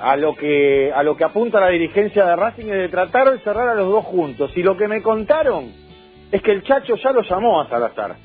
a 0.00 0.16
lo 0.16 0.34
que 0.34 0.92
a 0.94 1.02
lo 1.02 1.16
que 1.16 1.24
apunta 1.24 1.60
la 1.60 1.68
dirigencia 1.68 2.26
de 2.26 2.36
Racing 2.36 2.66
es 2.66 2.78
de 2.78 2.88
tratar 2.88 3.30
de 3.30 3.38
cerrar 3.40 3.68
a 3.68 3.74
los 3.74 3.88
dos 3.88 4.04
juntos. 4.04 4.50
Y 4.56 4.62
lo 4.62 4.76
que 4.76 4.88
me 4.88 5.02
contaron 5.02 5.72
es 6.30 6.42
que 6.42 6.52
el 6.52 6.62
Chacho 6.62 6.96
ya 6.96 7.12
lo 7.12 7.22
llamó 7.22 7.60
a 7.60 7.68
Salazar. 7.68 8.16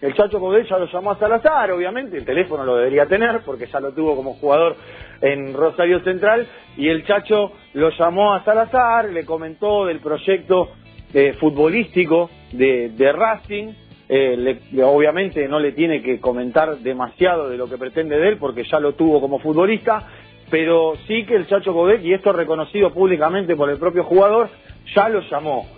El 0.00 0.14
Chacho 0.14 0.40
Codel 0.40 0.66
ya 0.66 0.78
lo 0.78 0.86
llamó 0.86 1.10
a 1.10 1.18
Salazar, 1.18 1.72
obviamente, 1.72 2.16
el 2.16 2.24
teléfono 2.24 2.64
lo 2.64 2.76
debería 2.76 3.04
tener 3.04 3.40
porque 3.44 3.66
ya 3.66 3.80
lo 3.80 3.92
tuvo 3.92 4.16
como 4.16 4.32
jugador 4.34 4.76
en 5.20 5.52
Rosario 5.52 6.00
Central 6.00 6.46
y 6.78 6.88
el 6.88 7.04
Chacho 7.04 7.52
lo 7.74 7.90
llamó 7.90 8.32
a 8.32 8.42
Salazar, 8.42 9.10
le 9.10 9.26
comentó 9.26 9.84
del 9.84 10.00
proyecto 10.00 10.70
eh, 11.12 11.34
futbolístico 11.38 12.30
de, 12.52 13.12
Racing, 13.12 13.74
eh, 14.12 14.58
obviamente 14.82 15.46
no 15.46 15.60
le 15.60 15.70
tiene 15.70 16.02
que 16.02 16.18
comentar 16.18 16.78
demasiado 16.78 17.48
de 17.48 17.56
lo 17.56 17.68
que 17.68 17.78
pretende 17.78 18.18
de 18.18 18.28
él 18.28 18.38
porque 18.38 18.64
ya 18.64 18.80
lo 18.80 18.94
tuvo 18.94 19.20
como 19.20 19.38
futbolista, 19.38 20.04
pero 20.50 20.94
sí 21.06 21.24
que 21.24 21.36
el 21.36 21.46
Chacho 21.46 21.72
Codel, 21.72 22.04
y 22.04 22.12
esto 22.12 22.32
reconocido 22.32 22.92
públicamente 22.92 23.54
por 23.54 23.70
el 23.70 23.78
propio 23.78 24.02
jugador, 24.02 24.48
ya 24.96 25.08
lo 25.08 25.20
llamó. 25.20 25.68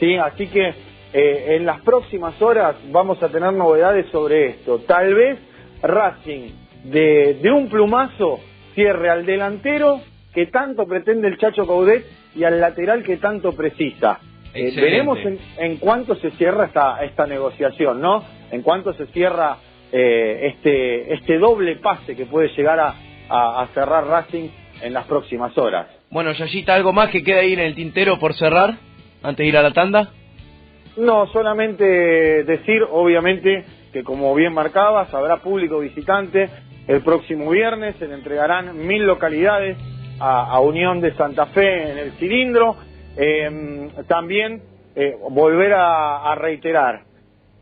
¿sí? 0.00 0.16
Así 0.16 0.46
que 0.46 0.72
eh, 1.12 1.56
en 1.56 1.66
las 1.66 1.82
próximas 1.82 2.40
horas 2.40 2.76
vamos 2.90 3.22
a 3.22 3.28
tener 3.28 3.52
novedades 3.52 4.06
sobre 4.06 4.46
esto. 4.46 4.78
Tal 4.86 5.14
vez 5.14 5.38
Racing 5.82 6.50
de, 6.84 7.50
un 7.54 7.68
plumazo 7.68 8.40
cierre 8.74 9.10
al 9.10 9.26
delantero 9.26 10.00
que 10.32 10.46
tanto 10.46 10.86
pretende 10.86 11.28
el 11.28 11.36
Chacho 11.36 11.66
Caudet 11.66 12.06
y 12.34 12.44
al 12.44 12.58
lateral 12.58 13.02
que 13.02 13.18
tanto 13.18 13.52
precisa. 13.52 14.18
Eh, 14.54 14.72
veremos 14.76 15.18
en, 15.58 15.76
cuánto 15.78 16.14
se 16.16 16.30
cierra 16.32 16.66
esta, 16.66 17.02
esta 17.04 17.26
negociación, 17.26 18.00
¿no? 18.00 18.22
En 18.50 18.62
cuánto 18.62 18.92
se 18.92 19.06
cierra 19.06 19.56
eh, 19.90 20.52
este, 20.54 21.14
este 21.14 21.38
doble 21.38 21.76
pase 21.76 22.14
que 22.14 22.26
puede 22.26 22.48
llegar 22.48 22.78
a, 22.78 22.94
a, 23.28 23.66
cerrar 23.74 24.06
Racing 24.06 24.48
en 24.82 24.92
las 24.92 25.06
próximas 25.06 25.56
horas. 25.56 25.86
Bueno, 26.10 26.32
Yayita, 26.32 26.74
¿algo 26.74 26.92
más 26.92 27.08
que 27.10 27.22
queda 27.22 27.40
ahí 27.40 27.54
en 27.54 27.60
el 27.60 27.74
tintero 27.74 28.18
por 28.18 28.34
cerrar 28.34 28.74
antes 29.22 29.38
de 29.38 29.46
ir 29.46 29.56
a 29.56 29.62
la 29.62 29.72
tanda? 29.72 30.10
No, 30.96 31.26
solamente 31.28 31.84
decir, 32.44 32.82
obviamente, 32.90 33.64
que 33.92 34.02
como 34.02 34.34
bien 34.34 34.52
marcabas, 34.52 35.12
habrá 35.14 35.38
público 35.38 35.78
visitante. 35.78 36.50
El 36.86 37.02
próximo 37.02 37.50
viernes 37.50 37.96
se 37.98 38.08
le 38.08 38.14
entregarán 38.14 38.76
mil 38.86 39.04
localidades 39.04 39.78
a, 40.18 40.60
Unión 40.60 41.00
de 41.00 41.14
Santa 41.14 41.46
Fe 41.46 41.90
en 41.90 41.98
el 41.98 42.12
cilindro. 42.12 42.76
Em, 43.16 43.90
también 44.08 44.62
eh, 44.94 45.16
volver 45.30 45.72
a, 45.74 46.34
reiterar, 46.34 47.02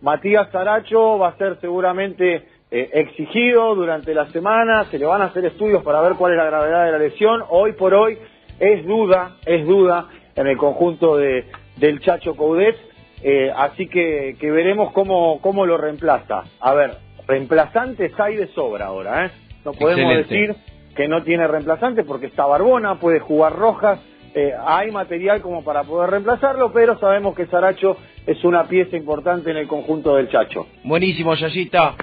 Matías 0.00 0.50
Saracho 0.50 1.18
va 1.18 1.28
a 1.28 1.36
ser 1.36 1.58
seguramente 1.60 2.44
eh, 2.70 2.90
exigido 2.94 3.74
durante 3.74 4.14
la 4.14 4.26
semana, 4.30 4.84
se 4.84 4.98
le 4.98 5.06
van 5.06 5.22
a 5.22 5.26
hacer 5.26 5.44
estudios 5.44 5.82
para 5.82 6.00
ver 6.00 6.14
cuál 6.14 6.32
es 6.32 6.38
la 6.38 6.44
gravedad 6.44 6.86
de 6.86 6.92
la 6.92 6.98
lesión. 6.98 7.42
Hoy 7.48 7.72
por 7.72 7.92
hoy 7.94 8.18
es 8.58 8.86
duda, 8.86 9.36
es 9.44 9.66
duda 9.66 10.08
en 10.36 10.46
el 10.46 10.56
conjunto 10.56 11.16
de, 11.16 11.44
del 11.76 12.00
Chacho 12.00 12.34
Coudet 12.36 12.76
eh, 13.22 13.52
así 13.54 13.86
que, 13.86 14.36
que 14.40 14.50
veremos 14.50 14.92
cómo, 14.92 15.40
cómo 15.40 15.66
lo 15.66 15.76
reemplaza. 15.76 16.44
A 16.60 16.74
ver, 16.74 16.96
reemplazantes 17.26 18.18
hay 18.18 18.36
de 18.36 18.46
sobra 18.48 18.86
ahora, 18.86 19.26
¿eh? 19.26 19.30
No 19.64 19.72
podemos 19.72 20.16
decir 20.16 20.56
que 20.96 21.06
no 21.06 21.22
tiene 21.22 21.46
reemplazantes 21.46 22.06
porque 22.06 22.26
está 22.26 22.46
Barbona, 22.46 22.98
puede 22.98 23.20
jugar 23.20 23.54
Rojas, 23.56 24.00
eh, 24.34 24.52
hay 24.64 24.90
material 24.90 25.40
como 25.42 25.64
para 25.64 25.84
poder 25.84 26.10
reemplazarlo, 26.10 26.72
pero 26.72 26.98
sabemos 26.98 27.34
que 27.34 27.46
Saracho 27.46 27.96
es 28.26 28.42
una 28.44 28.64
pieza 28.68 28.96
importante 28.96 29.50
en 29.50 29.56
el 29.56 29.66
conjunto 29.66 30.14
del 30.16 30.28
Chacho. 30.30 30.66
Buenísimo, 30.84 31.34
Yayita. 31.34 31.94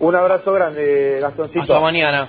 Un 0.00 0.14
abrazo 0.14 0.52
grande, 0.52 1.18
Gastoncito. 1.20 1.62
Hasta 1.62 1.80
mañana. 1.80 2.28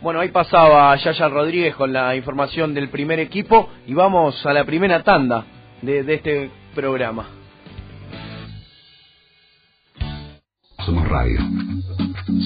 Bueno, 0.00 0.20
ahí 0.20 0.30
pasaba 0.30 0.96
Yaya 0.96 1.28
Rodríguez 1.28 1.76
con 1.76 1.92
la 1.92 2.16
información 2.16 2.74
del 2.74 2.88
primer 2.88 3.20
equipo 3.20 3.68
y 3.86 3.94
vamos 3.94 4.44
a 4.46 4.52
la 4.52 4.64
primera 4.64 5.02
tanda 5.02 5.44
de, 5.80 6.02
de 6.02 6.14
este 6.14 6.50
programa. 6.74 7.28
Somos 10.84 11.08
radio. 11.08 11.38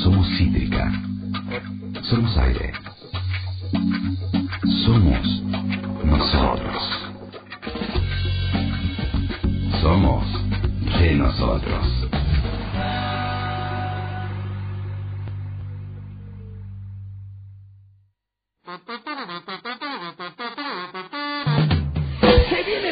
Somos 0.02 0.26
cítrica. 0.36 0.92
Somos 2.02 2.36
aire. 2.36 2.72
Nosotros. 11.68 12.26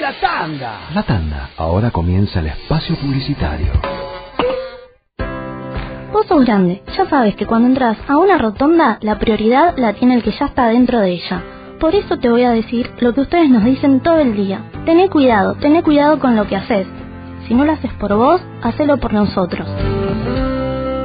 la 0.05 0.13
tanda. 0.21 0.81
La 0.93 1.03
tanda. 1.03 1.51
Ahora 1.57 1.91
comienza 1.91 2.41
el 2.41 2.49
espacio 2.49 2.95
publicitario. 2.97 3.73
Vos 6.13 6.27
sos 6.27 6.45
grande, 6.45 6.83
ya 6.97 7.09
sabes 7.09 7.35
que 7.37 7.47
cuando 7.47 7.69
entras 7.69 7.97
a 8.07 8.19
una 8.19 8.37
rotonda, 8.37 8.99
la 9.01 9.19
prioridad 9.19 9.79
la 9.79 9.95
tiene 9.95 10.17
el 10.17 10.23
que 10.23 10.33
ya 10.33 10.47
está 10.47 10.69
dentro 10.69 11.01
de 11.01 11.13
ella. 11.13 11.43
Por 11.81 11.95
eso 11.95 12.19
te 12.19 12.29
voy 12.29 12.45
a 12.45 12.51
decir 12.51 12.91
lo 13.01 13.15
que 13.15 13.23
ustedes 13.23 13.49
nos 13.49 13.65
dicen 13.65 14.01
todo 14.01 14.19
el 14.19 14.37
día. 14.37 14.61
Tené 14.85 15.09
cuidado, 15.09 15.55
tené 15.55 15.83
cuidado 15.83 16.19
con 16.19 16.37
lo 16.37 16.47
que 16.47 16.57
haces. 16.57 16.87
Si 17.47 17.55
no 17.55 17.65
lo 17.65 17.73
haces 17.73 17.93
por 17.95 18.15
vos, 18.15 18.41
hacelo 18.63 18.99
por 18.99 19.13
nosotros. 19.13 19.67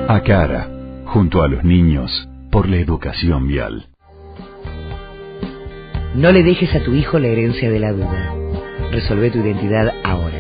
A 0.07 0.21
cara, 0.25 0.67
junto 1.05 1.41
a 1.43 1.47
los 1.47 1.63
niños, 1.63 2.27
por 2.51 2.69
la 2.69 2.77
educación 2.77 3.47
vial. 3.47 3.87
No 6.15 6.31
le 6.31 6.41
dejes 6.43 6.73
a 6.75 6.83
tu 6.83 6.93
hijo 6.95 7.19
la 7.19 7.27
herencia 7.27 7.69
de 7.69 7.79
la 7.79 7.91
duda. 7.91 8.33
Resolve 8.91 9.29
tu 9.31 9.39
identidad 9.39 9.93
ahora. 10.03 10.37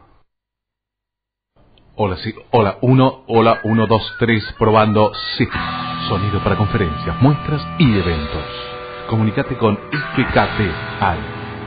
Hola, 1.93 2.15
sí, 2.23 2.33
hola, 2.51 2.77
uno, 2.81 3.25
hola, 3.27 3.59
uno, 3.65 3.85
dos, 3.85 4.15
tres, 4.17 4.41
probando, 4.57 5.11
sí. 5.37 5.45
Sonido 6.07 6.41
para 6.41 6.55
conferencias, 6.55 7.21
muestras 7.21 7.61
y 7.79 7.83
eventos. 7.83 8.45
Comunicate 9.09 9.57
con 9.57 9.75
FKT 9.75 10.71
al 11.01 11.17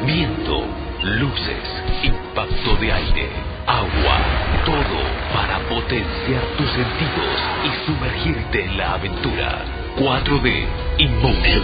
viento, 0.06 0.64
luces, 1.04 1.84
impacto 2.04 2.76
de 2.82 2.92
aire, 2.92 3.30
agua, 3.68 4.18
todo 4.66 5.00
para 5.32 5.60
potenciar 5.70 6.42
tus 6.58 6.70
sentidos 6.72 7.38
y 7.64 7.86
sumergirte 7.86 8.66
en 8.66 8.78
la 8.78 8.94
aventura. 8.96 9.62
4D 9.98 10.66
Emotion. 10.98 11.64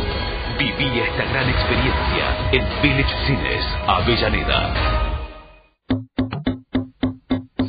Viví 0.60 1.00
esta 1.00 1.26
gran 1.26 1.50
experiencia 1.50 2.52
en 2.52 2.64
Village 2.84 3.16
Cines 3.26 3.66
Avellaneda. 3.88 4.74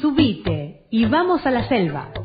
Subite 0.00 0.82
y 0.90 1.06
vamos 1.06 1.44
a 1.46 1.50
la 1.50 1.66
selva. 1.66 2.23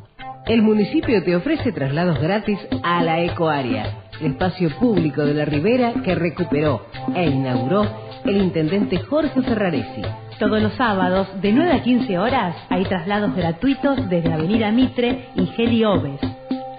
El 0.49 0.63
municipio 0.63 1.23
te 1.23 1.35
ofrece 1.35 1.71
traslados 1.71 2.19
gratis 2.19 2.57
a 2.81 3.03
la 3.03 3.21
Ecoárea, 3.21 4.05
el 4.19 4.31
espacio 4.31 4.71
público 4.79 5.23
de 5.23 5.35
la 5.35 5.45
Ribera 5.45 5.93
que 6.03 6.15
recuperó 6.15 6.87
e 7.15 7.27
inauguró 7.27 7.85
el 8.25 8.37
intendente 8.37 8.97
Jorge 8.97 9.43
Ferraresi. 9.43 10.01
Todos 10.39 10.59
los 10.59 10.73
sábados, 10.73 11.27
de 11.39 11.53
9 11.53 11.71
a 11.71 11.83
15 11.83 12.17
horas, 12.17 12.55
hay 12.69 12.83
traslados 12.85 13.35
gratuitos 13.35 14.09
desde 14.09 14.33
Avenida 14.33 14.71
Mitre 14.71 15.29
y 15.35 15.45
Geli 15.45 15.85
Oves. 15.85 16.19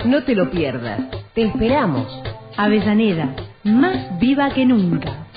No 0.04 0.24
te 0.24 0.34
lo 0.34 0.50
pierdas. 0.50 1.02
Te 1.34 1.42
esperamos. 1.42 2.08
Avellaneda, 2.56 3.36
más 3.62 4.18
viva 4.18 4.50
que 4.50 4.66
nunca. 4.66 5.28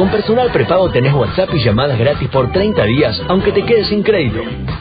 Con 0.00 0.10
personal 0.10 0.50
prepago 0.50 0.90
tenés 0.90 1.12
WhatsApp 1.12 1.52
y 1.52 1.62
llamadas 1.62 1.98
gratis 1.98 2.26
por 2.30 2.50
30 2.50 2.84
días, 2.84 3.22
aunque 3.28 3.52
te 3.52 3.66
quedes 3.66 3.88
sin 3.88 4.02
crédito, 4.02 4.40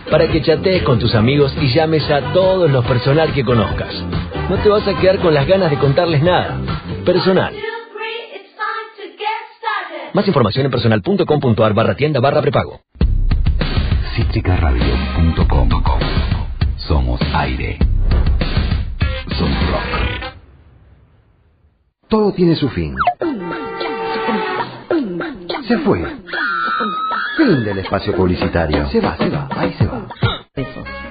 para 0.10 0.30
que 0.30 0.42
chatees 0.42 0.82
con 0.84 0.98
tus 0.98 1.14
amigos 1.14 1.54
y 1.60 1.68
llames 1.74 2.10
a 2.10 2.32
todos 2.32 2.72
los 2.72 2.86
personal 2.86 3.34
que 3.34 3.44
conozcas. 3.44 3.94
No 4.50 4.56
te 4.64 4.70
vas 4.70 4.88
a 4.88 4.98
quedar 4.98 5.20
con 5.20 5.34
las 5.34 5.46
ganas 5.46 5.72
de 5.72 5.78
contarles 5.78 6.24
nada. 6.24 6.62
Personal. 7.04 7.54
Más 10.14 10.26
información 10.26 10.68
en 10.68 10.72
personal.com.ar 10.72 11.74
barra 11.74 11.96
tienda 11.96 12.22
barra 12.22 12.42
prepago. 12.42 12.80
Cítricaradio.com 14.16 15.70
Somos 16.78 17.20
aire. 17.34 17.78
Somos 19.38 19.70
rock. 19.70 20.34
Todo 22.08 22.32
tiene 22.32 22.56
su 22.56 22.70
fin. 22.70 22.96
Se 25.70 25.78
fue. 25.78 26.04
Fin 27.38 27.64
del 27.64 27.78
espacio 27.78 28.14
publicitario. 28.16 28.90
Se 28.90 29.00
va, 29.00 29.16
se 29.18 29.30
va, 29.30 29.48
ahí 29.56 29.72
se 29.78 29.86
va. 29.86 30.08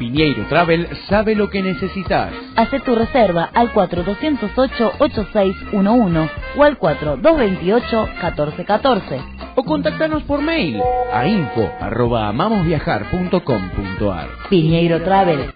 Piñeiro 0.01 0.49
Travel 0.49 0.89
sabe 1.09 1.37
lo 1.37 1.49
que 1.49 1.63
necesitas. 1.63 2.33
Haz 2.57 2.71
tu 2.85 2.97
reserva 2.97 3.51
al 3.55 3.73
4208-8611 3.73 6.31
o 6.57 6.65
al 6.65 6.77
4228-1414. 6.77 9.53
O 9.55 9.63
contactanos 9.63 10.25
por 10.25 10.43
mail 10.43 10.83
a 11.13 11.29
info 11.29 11.71
arroba 11.81 12.27
amamosviajar.com.ar. 12.27 14.29
Piñeiro 14.51 15.05
Travel. 15.05 15.55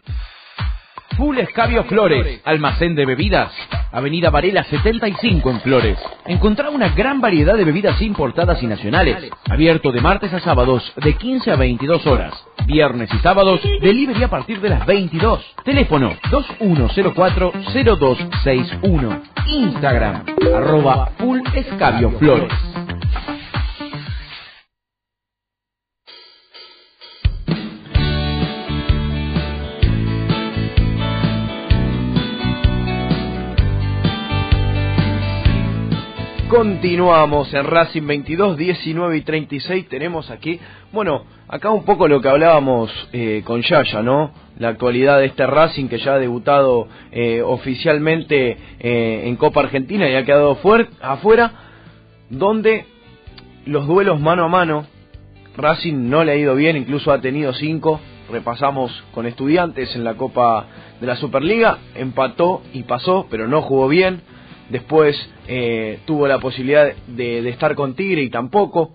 Full 1.17 1.39
Escabio 1.39 1.85
Flores, 1.85 2.43
almacén 2.45 2.95
de 2.95 3.07
bebidas. 3.07 3.51
Avenida 3.93 4.31
Varela 4.31 4.65
75 4.65 5.51
en 5.51 5.61
Flores. 5.61 5.99
Encontrá 6.27 6.71
una 6.71 6.89
gran 6.89 7.21
variedad 7.21 7.57
de 7.57 7.65
bebidas 7.65 8.01
importadas 8.01 8.63
y 8.63 8.67
nacionales. 8.67 9.31
Abierto 9.51 9.93
de 9.93 10.01
martes 10.01 10.33
a 10.33 10.41
sábados 10.41 10.91
de 10.97 11.15
15 11.15 11.51
a 11.51 11.57
22 11.57 12.07
horas. 12.07 12.33
Viernes 12.67 13.11
y 13.13 13.19
sábados, 13.19 13.61
delivery 13.81 14.23
a 14.23 14.31
partir 14.31 14.61
de 14.61 14.69
las 14.71 14.87
22. 14.87 15.45
Teléfono 15.65 16.13
2104-0261. 16.31 19.21
Instagram, 19.47 20.25
arroba 20.55 21.11
Full 21.19 21.41
Escabio 21.55 22.13
Flores. 22.13 22.53
Continuamos 36.53 37.55
en 37.55 37.65
Racing 37.65 38.07
22, 38.07 38.59
19 38.59 39.17
y 39.17 39.23
36. 39.23 39.89
Tenemos 39.89 40.31
aquí, 40.31 40.61
bueno, 40.93 41.25
acá 41.49 41.71
un 41.71 41.83
poco 41.87 42.07
lo 42.09 42.21
que 42.21 42.29
hablábamos 42.29 42.93
eh, 43.15 43.41
con 43.43 43.63
Yaya, 43.63 44.03
¿no? 44.03 44.33
La 44.59 44.69
actualidad 44.69 45.19
de 45.21 45.25
este 45.25 45.47
Racing 45.47 45.89
que 45.89 45.97
ya 45.97 46.13
ha 46.13 46.19
debutado 46.19 46.89
eh, 47.11 47.41
oficialmente 47.41 48.59
eh, 48.81 49.23
en 49.25 49.37
Copa 49.37 49.61
Argentina 49.61 50.07
y 50.11 50.15
ha 50.15 50.27
quedado 50.27 50.59
afuera, 51.01 51.53
donde 52.29 52.85
los 53.65 53.87
duelos 53.87 54.21
mano 54.21 54.45
a 54.45 54.49
mano, 54.49 54.85
Racing 55.57 56.11
no 56.11 56.23
le 56.23 56.33
ha 56.33 56.37
ido 56.37 56.55
bien, 56.55 56.77
incluso 56.77 57.13
ha 57.13 57.23
tenido 57.23 57.55
cinco. 57.55 57.99
Repasamos 58.31 58.93
con 59.15 59.25
estudiantes 59.25 59.97
en 59.97 60.05
la 60.05 60.19
Copa 60.19 60.67
de 61.01 61.07
la 61.07 61.17
Superliga, 61.17 61.79
empató 61.95 62.61
y 62.75 62.83
pasó, 62.83 63.27
pero 63.31 63.49
no 63.49 63.63
jugó 63.63 63.89
bien 63.89 64.21
después 64.73 65.17
eh, 65.47 66.01
tuvo 66.07 66.27
la 66.27 66.39
posibilidad 66.39 66.93
de, 67.07 67.49
estar 67.49 67.75
con 67.75 67.95
Tigre 67.95 68.23
y 68.23 68.31
tampoco, 68.31 68.93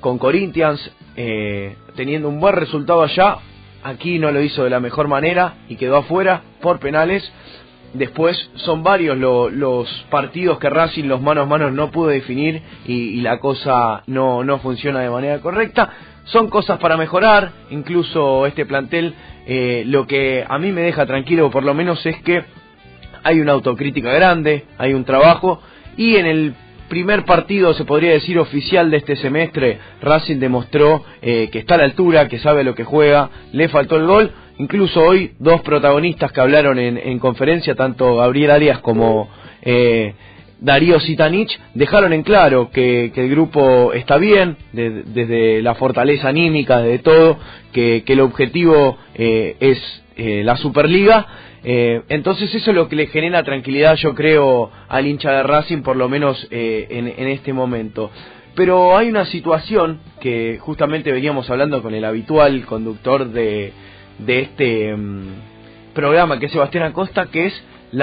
con 0.00 0.18
Corinthians, 0.18 0.80
eh, 1.16 1.76
teniendo 1.94 2.28
un 2.28 2.40
buen 2.40 2.56
resultado 2.56 3.02
allá, 3.02 3.36
aquí 3.84 4.18
no 4.18 4.32
lo 4.32 4.40
hizo 4.40 4.64
de 4.64 4.70
la 4.70 4.80
mejor 4.80 5.08
manera 5.08 5.58
y 5.68 5.76
quedó 5.76 5.98
afuera 5.98 6.42
por 6.60 6.80
penales. 6.80 7.30
Después 7.92 8.50
son 8.54 8.82
varios 8.82 9.18
los 9.18 9.86
partidos 10.10 10.58
que 10.58 10.70
Racing 10.70 11.04
los 11.04 11.20
manos 11.20 11.44
a 11.44 11.46
manos 11.46 11.72
no 11.72 11.90
pudo 11.90 12.08
definir 12.08 12.62
y, 12.86 13.20
la 13.20 13.38
cosa 13.38 14.02
no, 14.06 14.42
no 14.44 14.60
funciona 14.60 15.00
de 15.00 15.10
manera 15.10 15.40
correcta. 15.42 15.90
Son 16.24 16.48
cosas 16.48 16.78
para 16.78 16.96
mejorar, 16.96 17.52
incluso 17.68 18.46
este 18.46 18.64
plantel 18.64 19.14
eh, 19.46 19.82
lo 19.86 20.06
que 20.06 20.42
a 20.48 20.58
mí 20.58 20.72
me 20.72 20.80
deja 20.80 21.04
tranquilo 21.04 21.50
por 21.50 21.64
lo 21.64 21.74
menos 21.74 22.06
es 22.06 22.16
que 22.22 22.44
hay 23.22 23.40
una 23.40 23.52
autocrítica 23.52 24.12
grande, 24.12 24.64
hay 24.78 24.94
un 24.94 25.04
trabajo 25.04 25.60
y 25.96 26.16
en 26.16 26.26
el 26.26 26.54
primer 26.92 27.24
partido, 27.24 27.72
se 27.72 27.86
podría 27.86 28.10
decir 28.10 28.38
oficial 28.38 28.90
de 28.90 28.98
este 28.98 29.16
semestre, 29.16 29.78
Racing 30.02 30.36
demostró 30.36 31.02
eh, 31.22 31.48
que 31.50 31.60
está 31.60 31.76
a 31.76 31.78
la 31.78 31.84
altura, 31.84 32.28
que 32.28 32.38
sabe 32.38 32.64
lo 32.64 32.74
que 32.74 32.84
juega, 32.84 33.30
le 33.52 33.70
faltó 33.70 33.96
el 33.96 34.06
gol. 34.06 34.30
Incluso 34.58 35.00
hoy 35.00 35.32
dos 35.38 35.62
protagonistas 35.62 36.30
que 36.32 36.40
hablaron 36.42 36.78
en, 36.78 37.18
conferencia, 37.18 37.74
tanto 37.74 38.16
Gabriel 38.16 38.50
Arias 38.50 38.80
como 38.80 39.30
eh, 39.62 40.12
Darío 40.60 41.00
Sitanich, 41.00 41.58
dejaron 41.72 42.12
en 42.12 42.22
claro 42.22 42.70
que, 42.70 43.10
el 43.14 43.30
grupo 43.30 43.94
está 43.94 44.18
bien, 44.18 44.58
desde 44.74 45.62
la 45.62 45.74
fortaleza 45.74 46.28
anímica, 46.28 46.82
de 46.82 46.98
todo, 46.98 47.38
que, 47.72 48.04
el 48.06 48.20
objetivo 48.20 48.98
eh, 49.14 49.56
es 49.58 50.02
la 50.44 50.56
Superliga 50.58 51.26
eh, 51.64 52.02
entonces 52.08 52.54
eso 52.54 52.70
es 52.70 52.76
lo 52.76 52.88
que 52.88 52.96
le 52.96 53.06
genera 53.06 53.42
tranquilidad, 53.44 53.94
yo 53.96 54.14
creo, 54.14 54.70
al 54.88 55.06
hincha 55.06 55.32
de 55.32 55.42
Racing, 55.42 55.82
por 55.82 55.96
lo 55.96 56.08
menos 56.08 56.46
eh, 56.50 56.86
en, 56.90 57.28
este 57.28 57.52
momento. 57.52 58.10
Pero 58.54 58.96
hay 58.96 59.08
una 59.08 59.24
situación 59.26 60.00
que 60.20 60.58
justamente 60.60 61.12
veníamos 61.12 61.48
hablando 61.50 61.82
con 61.82 61.94
el 61.94 62.04
habitual 62.04 62.64
conductor 62.66 63.28
de, 63.30 63.72
de 64.18 64.40
este 64.40 64.94
mm, 64.94 65.92
programa, 65.94 66.38
que 66.38 66.46
es 66.46 66.52
Sebastián 66.52 66.84
Acosta, 66.84 67.26
que 67.26 67.46
es 67.46 67.64